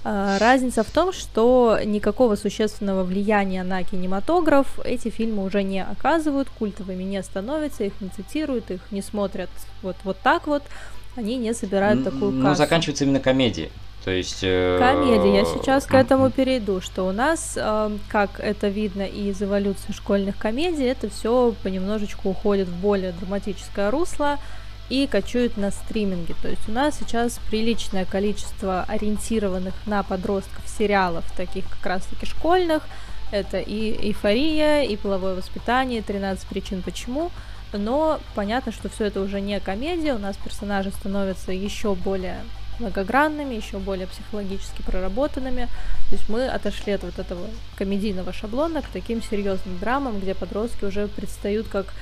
разница 0.04 0.84
в 0.84 0.92
том, 0.92 1.14
что 1.14 1.80
никакого 1.84 2.36
существенного 2.36 3.04
влияния 3.04 3.64
на 3.64 3.84
кинематограф 3.84 4.80
эти 4.84 5.10
фильмы 5.10 5.44
уже 5.44 5.64
не 5.64 5.84
оказывают, 5.84 6.50
культовыми 6.50 7.04
не 7.04 7.22
становятся, 7.24 7.86
их 7.86 7.94
не 8.02 8.10
цитируют, 8.10 8.70
их 8.72 8.82
не 8.92 9.02
смотрят 9.02 9.50
вот, 9.82 9.96
вот 10.04 10.18
так 10.22 10.48
вот, 10.48 10.64
они 11.16 11.38
не 11.38 11.54
собирают 11.54 12.04
такую 12.04 12.32
кассу. 12.32 12.48
Ну, 12.50 12.56
заканчивается 12.56 13.04
именно 13.04 13.20
комедии. 13.20 13.72
То 14.04 14.12
есть... 14.12 14.40
Э... 14.42 14.78
Комедия. 14.80 15.38
Я 15.38 15.46
сейчас 15.46 15.86
к 15.86 15.94
этому 15.94 16.30
перейду, 16.30 16.82
что 16.82 17.04
у 17.04 17.12
нас, 17.12 17.54
э, 17.56 17.98
как 18.10 18.40
это 18.40 18.68
видно 18.68 19.04
и 19.04 19.30
из 19.30 19.42
эволюции 19.42 19.94
школьных 19.94 20.38
комедий, 20.38 20.84
это 20.84 21.10
все 21.10 21.56
понемножечку 21.64 22.30
уходит 22.30 22.68
в 22.68 22.76
более 22.76 23.14
драматическое 23.14 23.90
русло, 23.92 24.40
и 24.90 25.08
кочуют 25.08 25.58
на 25.58 25.72
стриминге. 25.72 26.36
То 26.42 26.50
есть 26.50 26.68
у 26.68 26.72
нас 26.72 26.98
сейчас 27.00 27.40
приличное 27.50 28.06
количество 28.06 28.84
ориентированных 28.84 29.74
на 29.86 30.04
подростков 30.04 30.64
сериалов, 30.68 31.26
таких 31.36 31.66
как 31.70 31.86
раз-таки 31.86 32.26
школьных. 32.26 32.84
Это 33.32 33.60
и 33.60 34.10
эйфория, 34.10 34.84
и 34.84 34.96
половое 34.96 35.36
воспитание, 35.36 36.02
13 36.02 36.48
причин 36.48 36.82
почему. 36.84 37.32
Но 37.72 38.20
понятно, 38.36 38.72
что 38.72 38.90
все 38.90 39.06
это 39.06 39.22
уже 39.22 39.42
не 39.42 39.60
комедия, 39.60 40.14
у 40.14 40.20
нас 40.20 40.38
персонажи 40.38 40.92
становятся 40.92 41.52
еще 41.52 41.96
более 41.96 42.38
многогранными, 42.80 43.56
еще 43.56 43.80
более 43.80 44.08
психологически 44.08 44.82
проработанными. 44.84 45.68
То 46.10 46.16
есть 46.16 46.30
мы 46.30 46.48
отошли 46.48 46.94
от 46.94 47.04
вот 47.04 47.18
этого 47.20 47.48
комедийного 47.76 48.34
шаблона 48.34 48.82
к 48.82 48.88
таким 48.88 49.24
серьезным 49.24 49.78
драмам, 49.80 50.20
где 50.20 50.36
подростки 50.36 50.86
уже 50.86 51.08
предстают 51.08 51.68
как 51.68 51.94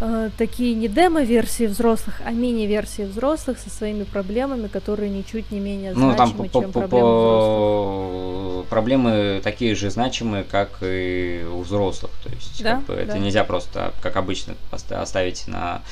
э, 0.00 0.30
такие 0.36 0.74
не 0.74 0.88
демо-версии 0.88 1.66
взрослых, 1.66 2.20
а 2.24 2.30
мини-версии 2.30 3.02
взрослых 3.02 3.58
со 3.58 3.70
своими 3.70 4.04
проблемами, 4.04 4.68
которые 4.68 5.10
ничуть 5.10 5.50
не 5.50 5.60
менее 5.60 5.94
значимы, 5.94 6.12
ну, 6.12 6.16
там, 6.16 6.32
по, 6.32 6.48
чем 6.48 6.72
по, 6.72 6.80
проблемы 6.80 7.16
взрослых. 7.16 8.66
Проблемы 8.68 9.40
такие 9.42 9.74
же 9.74 9.90
значимые, 9.90 10.44
как 10.44 10.78
и 10.82 11.44
у 11.52 11.60
взрослых. 11.60 12.12
То 12.22 12.30
есть 12.30 12.62
да? 12.62 12.76
как 12.76 12.84
бы, 12.84 12.94
это 12.94 13.12
да. 13.12 13.18
нельзя 13.18 13.44
просто, 13.44 13.92
как 14.02 14.16
обычно, 14.16 14.54
оставить 14.70 15.46
на 15.46 15.82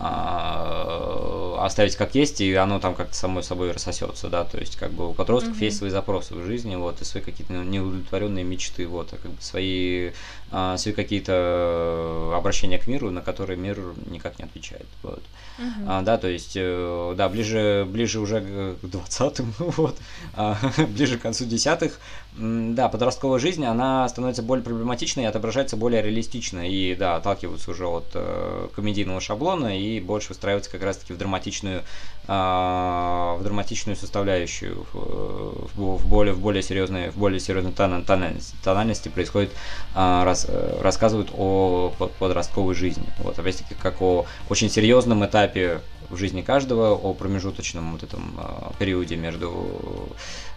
а, 0.00 1.58
оставить 1.58 1.96
как 1.96 2.14
есть, 2.14 2.40
и 2.40 2.54
оно 2.54 2.78
там 2.78 2.94
как-то 2.94 3.14
само 3.14 3.42
собой 3.42 3.72
рассосется, 3.72 4.28
да, 4.28 4.44
то 4.44 4.56
есть 4.56 4.76
как 4.76 4.92
бы 4.92 5.10
у 5.10 5.12
подростков 5.12 5.60
mm-hmm. 5.60 5.64
есть 5.64 5.78
свои 5.78 5.90
запросы 5.90 6.34
в 6.34 6.46
жизни, 6.46 6.76
вот, 6.76 7.02
и 7.02 7.04
свои 7.04 7.20
какие-то 7.20 7.52
неудовлетворенные 7.52 8.44
мечты, 8.44 8.86
вот, 8.86 9.12
а 9.12 9.16
как 9.16 9.32
бы 9.32 9.42
свои, 9.42 10.10
свои 10.50 10.94
какие-то 10.94 12.32
обращения 12.34 12.78
к 12.78 12.86
миру, 12.86 13.10
на 13.10 13.20
которые 13.20 13.58
мир 13.58 13.78
никак 14.06 14.38
не 14.38 14.44
отвечает, 14.44 14.86
вот. 15.02 15.22
Uh-huh. 15.58 15.84
А, 15.88 16.02
да, 16.02 16.18
то 16.18 16.28
есть, 16.28 16.52
э, 16.54 17.14
да, 17.16 17.28
ближе, 17.28 17.84
ближе 17.90 18.20
уже 18.20 18.40
к 18.80 18.84
20-м, 18.84 19.54
вот, 19.58 19.96
а, 20.34 20.56
ближе 20.88 21.18
к 21.18 21.22
концу 21.22 21.46
десятых, 21.46 21.98
да, 22.38 22.88
подростковая 22.88 23.40
жизнь, 23.40 23.64
она 23.64 24.08
становится 24.08 24.42
более 24.42 24.62
проблематичной 24.62 25.24
и 25.24 25.26
отображается 25.26 25.76
более 25.76 26.02
реалистично, 26.02 26.68
и, 26.68 26.94
да, 26.94 27.16
отталкиваются 27.16 27.72
уже 27.72 27.86
от 27.86 28.06
э, 28.14 28.68
комедийного 28.76 29.20
шаблона 29.20 29.76
и 29.76 29.98
больше 29.98 30.28
выстраиваются 30.28 30.70
как 30.70 30.82
раз-таки 30.84 31.12
в 31.12 31.18
драматичную, 31.18 31.82
э, 32.28 32.30
в 32.30 33.40
драматичную 33.42 33.96
составляющую, 33.96 34.86
в, 34.92 35.68
в, 35.74 36.06
более, 36.06 36.32
в 36.32 36.38
более 36.38 36.62
серьезной, 36.62 37.10
в 37.10 37.16
более 37.16 37.40
серьезной 37.40 37.72
тональности, 37.72 38.54
тональности 38.62 39.08
происходит, 39.08 39.50
э, 39.96 40.22
рас, 40.46 40.80
рассказывают 40.80 41.30
о 41.36 41.92
подростковой 42.18 42.74
жизни, 42.74 43.04
вот, 43.18 43.38
опять-таки, 43.38 43.74
как 43.74 44.00
о 44.02 44.26
очень 44.48 44.70
серьезном 44.70 45.24
этапе 45.24 45.80
в 46.10 46.16
жизни 46.16 46.42
каждого, 46.42 46.94
о 46.94 47.12
промежуточном 47.12 47.92
вот 47.92 48.02
этом 48.02 48.34
э, 48.38 48.70
периоде 48.78 49.16
между 49.16 50.08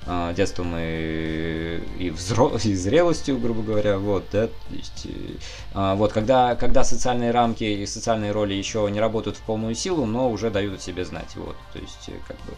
э, 0.05 0.33
детством 0.35 0.75
и, 0.77 1.81
и, 1.99 2.09
взро... 2.09 2.51
и 2.63 2.73
зрелостью, 2.73 3.37
грубо 3.37 3.61
говоря, 3.61 3.97
вот, 3.97 4.23
да, 4.31 4.47
то 4.47 4.53
есть, 4.71 5.07
э, 5.73 5.95
вот, 5.95 6.13
когда, 6.13 6.55
когда 6.55 6.83
социальные 6.83 7.31
рамки 7.31 7.63
и 7.63 7.85
социальные 7.85 8.31
роли 8.31 8.53
еще 8.53 8.87
не 8.89 8.99
работают 8.99 9.37
в 9.37 9.41
полную 9.41 9.75
силу, 9.75 10.05
но 10.05 10.29
уже 10.29 10.49
дают 10.49 10.79
о 10.79 10.81
себе 10.81 11.03
знать, 11.03 11.35
вот, 11.35 11.55
то 11.73 11.79
есть, 11.79 12.09
как 12.27 12.37
бы, 12.37 12.53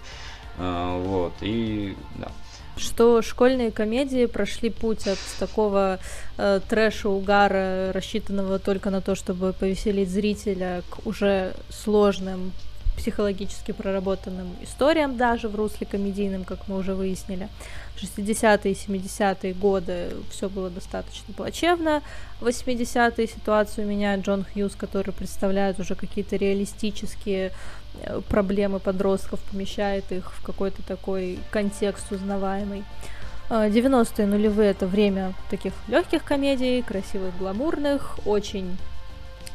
э, 0.57 1.01
вот, 1.03 1.34
и, 1.41 1.97
да 2.15 2.32
что 2.78 3.21
школьные 3.21 3.71
комедии 3.71 4.26
прошли 4.26 4.69
путь 4.69 5.07
от 5.07 5.19
такого 5.39 5.99
э, 6.38 6.59
трэша, 6.67 7.09
угара, 7.09 7.91
рассчитанного 7.93 8.59
только 8.59 8.89
на 8.89 9.01
то, 9.01 9.15
чтобы 9.15 9.53
повеселить 9.53 10.09
зрителя, 10.09 10.84
к 10.89 11.05
уже 11.05 11.53
сложным 11.69 12.51
психологически 12.97 13.71
проработанным 13.71 14.55
историям 14.61 15.17
даже 15.17 15.47
в 15.47 15.55
русле 15.55 15.88
комедийным, 15.88 16.43
как 16.43 16.67
мы 16.67 16.78
уже 16.78 16.93
выяснили. 16.93 17.49
60-е 17.97 18.71
и 18.71 18.76
70-е 18.76 19.53
годы 19.53 20.09
все 20.32 20.49
было 20.49 20.69
достаточно 20.69 21.34
плачевно. 21.34 22.01
80-е 22.41 23.28
ситуацию 23.28 23.88
меняет 23.88 24.26
Джон 24.26 24.45
Хьюз, 24.53 24.76
который 24.76 25.13
представляет 25.13 25.80
уже 25.80 25.95
какие-то 25.95 26.36
реалистические 26.36 27.51
проблемы 28.30 28.80
подростков, 28.80 29.39
помещает 29.52 30.12
их 30.12 30.34
в 30.34 30.44
какой-то 30.44 30.84
такой 30.84 31.39
контекст 31.52 32.12
узнаваемый. 32.12 32.84
90-е 33.50 34.26
нулевые 34.26 34.72
это 34.72 34.88
время 34.88 35.34
таких 35.50 35.74
легких 35.88 36.24
комедий, 36.24 36.82
красивых, 36.82 37.38
гламурных, 37.38 38.18
очень 38.26 38.78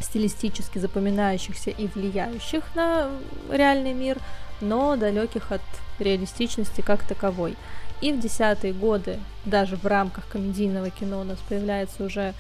стилистически 0.00 0.78
запоминающихся 0.78 1.70
и 1.70 1.86
влияющих 1.88 2.62
на 2.74 3.10
реальный 3.50 3.94
мир, 3.94 4.18
но 4.60 4.96
далеких 4.96 5.50
от 5.50 5.62
реалистичности 5.98 6.80
как 6.80 7.02
таковой. 7.02 7.56
И 8.00 8.12
в 8.12 8.20
десятые 8.20 8.72
годы, 8.72 9.18
даже 9.44 9.76
в 9.76 9.84
рамках 9.84 10.28
комедийного 10.28 10.90
кино, 10.90 11.20
у 11.20 11.24
нас 11.24 11.38
появляется 11.48 12.04
уже 12.04 12.32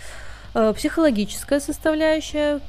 э, 0.54 0.72
психологическая 0.76 1.58
составляющая, 1.58 2.60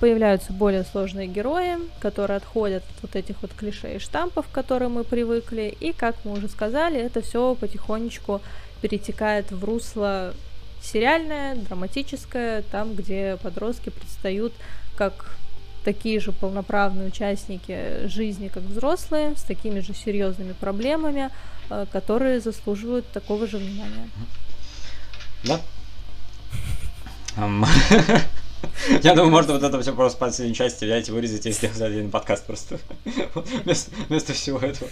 появляются 0.00 0.52
более 0.52 0.84
сложные 0.84 1.26
герои, 1.26 1.78
которые 2.00 2.36
отходят 2.36 2.84
от 2.84 3.02
вот 3.02 3.16
этих 3.16 3.40
вот 3.42 3.52
клише 3.54 3.96
и 3.96 3.98
штампов, 3.98 4.46
к 4.46 4.52
которым 4.52 4.92
мы 4.92 5.04
привыкли, 5.04 5.74
и, 5.80 5.92
как 5.92 6.16
мы 6.24 6.32
уже 6.32 6.48
сказали, 6.48 7.00
это 7.00 7.22
все 7.22 7.54
потихонечку 7.54 8.42
перетекает 8.82 9.50
в 9.50 9.64
русло 9.64 10.34
сериальное, 10.82 11.56
драматическое, 11.56 12.62
там, 12.70 12.94
где 12.94 13.38
подростки 13.42 13.88
предстают 13.90 14.52
как 14.96 15.36
такие 15.84 16.20
же 16.20 16.32
полноправные 16.32 17.08
участники 17.08 18.06
жизни, 18.06 18.48
как 18.48 18.64
взрослые, 18.64 19.36
с 19.36 19.42
такими 19.42 19.80
же 19.80 19.94
серьезными 19.94 20.52
проблемами, 20.52 21.30
э, 21.70 21.86
которые 21.92 22.40
заслуживают 22.40 23.06
такого 23.12 23.46
же 23.46 23.58
внимания. 23.58 24.10
Да. 25.44 25.60
Я 29.02 29.14
думаю, 29.14 29.30
можно 29.30 29.54
вот 29.54 29.62
это 29.62 29.80
все 29.80 29.92
просто 29.92 30.18
по 30.18 30.26
последней 30.26 30.54
части 30.54 30.84
взять, 30.84 31.08
вырезать 31.08 31.46
и 31.46 31.52
сделать 31.52 31.80
один 31.80 32.10
подкаст 32.10 32.46
просто. 32.46 32.78
Вместо, 33.64 33.90
вместо 34.08 34.32
всего 34.32 34.58
этого 34.58 34.90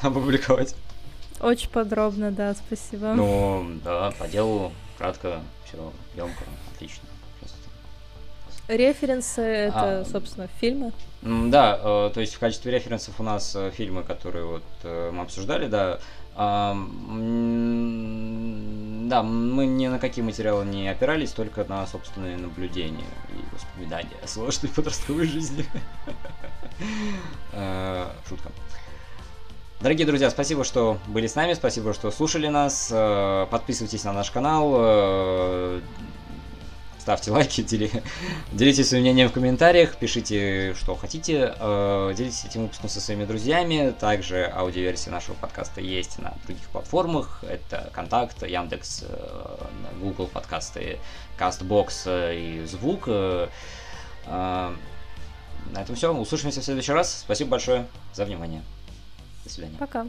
опубликовать. 0.00 0.74
Очень 1.40 1.70
подробно, 1.70 2.30
да, 2.30 2.54
спасибо. 2.54 3.14
Ну, 3.14 3.66
да, 3.82 4.12
по 4.18 4.28
делу 4.28 4.72
кратко, 4.98 5.40
все 5.64 5.92
емко, 6.16 6.44
отлично. 6.74 7.02
Референсы 8.68 9.40
это, 9.40 10.00
а, 10.00 10.04
собственно, 10.04 10.48
фильмы. 10.60 10.92
Да, 11.22 11.78
э, 11.82 12.10
то 12.14 12.20
есть 12.20 12.34
в 12.34 12.38
качестве 12.38 12.70
референсов 12.70 13.18
у 13.18 13.22
нас 13.24 13.56
э, 13.56 13.72
фильмы, 13.76 14.04
которые 14.04 14.44
вот 14.44 14.62
э, 14.84 15.10
мы 15.12 15.22
обсуждали, 15.22 15.66
да. 15.66 15.98
Да, 16.36 16.74
мы 19.22 19.66
ни 19.66 19.86
на 19.88 19.98
какие 19.98 20.24
материалы 20.24 20.64
не 20.64 20.88
опирались, 20.88 21.32
только 21.32 21.64
на 21.64 21.86
собственные 21.86 22.36
наблюдения 22.36 23.04
и 23.30 23.54
воспоминания 23.54 24.16
о 24.22 24.28
сложной 24.28 24.70
подростковой 24.70 25.26
жизни. 25.26 25.64
Шутка. 28.28 28.50
Дорогие 29.80 30.06
друзья, 30.06 30.28
спасибо, 30.28 30.62
что 30.62 30.98
были 31.06 31.26
с 31.26 31.34
нами, 31.34 31.54
спасибо, 31.54 31.94
что 31.94 32.10
слушали 32.10 32.48
нас. 32.48 32.90
Э, 32.92 33.46
подписывайтесь 33.50 34.04
на 34.04 34.12
наш 34.12 34.30
канал, 34.30 34.74
э, 34.76 35.80
ставьте 37.10 37.32
лайки, 37.32 37.62
делитесь 38.52 38.88
своим 38.88 39.02
мнением 39.02 39.30
в 39.30 39.32
комментариях, 39.32 39.96
пишите, 39.96 40.74
что 40.74 40.94
хотите, 40.94 41.56
э, 41.58 42.14
делитесь 42.16 42.44
этим 42.44 42.62
выпуском 42.62 42.88
со 42.88 43.00
своими 43.00 43.24
друзьями. 43.24 43.92
Также 43.98 44.48
аудиоверсия 44.54 45.10
нашего 45.10 45.34
подкаста 45.34 45.80
есть 45.80 46.20
на 46.20 46.34
других 46.46 46.62
платформах. 46.68 47.42
Это 47.42 47.90
Контакт, 47.92 48.46
Яндекс, 48.46 49.06
Google 50.00 50.28
подкасты, 50.28 51.00
Castbox 51.36 52.32
и 52.32 52.64
Звук. 52.66 53.08
На 54.28 54.72
этом 55.74 55.96
все. 55.96 56.14
Услышимся 56.14 56.60
в 56.60 56.64
следующий 56.64 56.92
раз. 56.92 57.22
Спасибо 57.22 57.50
большое 57.50 57.88
за 58.14 58.24
внимание. 58.24 58.62
До 59.42 59.50
свидания. 59.50 59.76
Пока. 59.78 60.06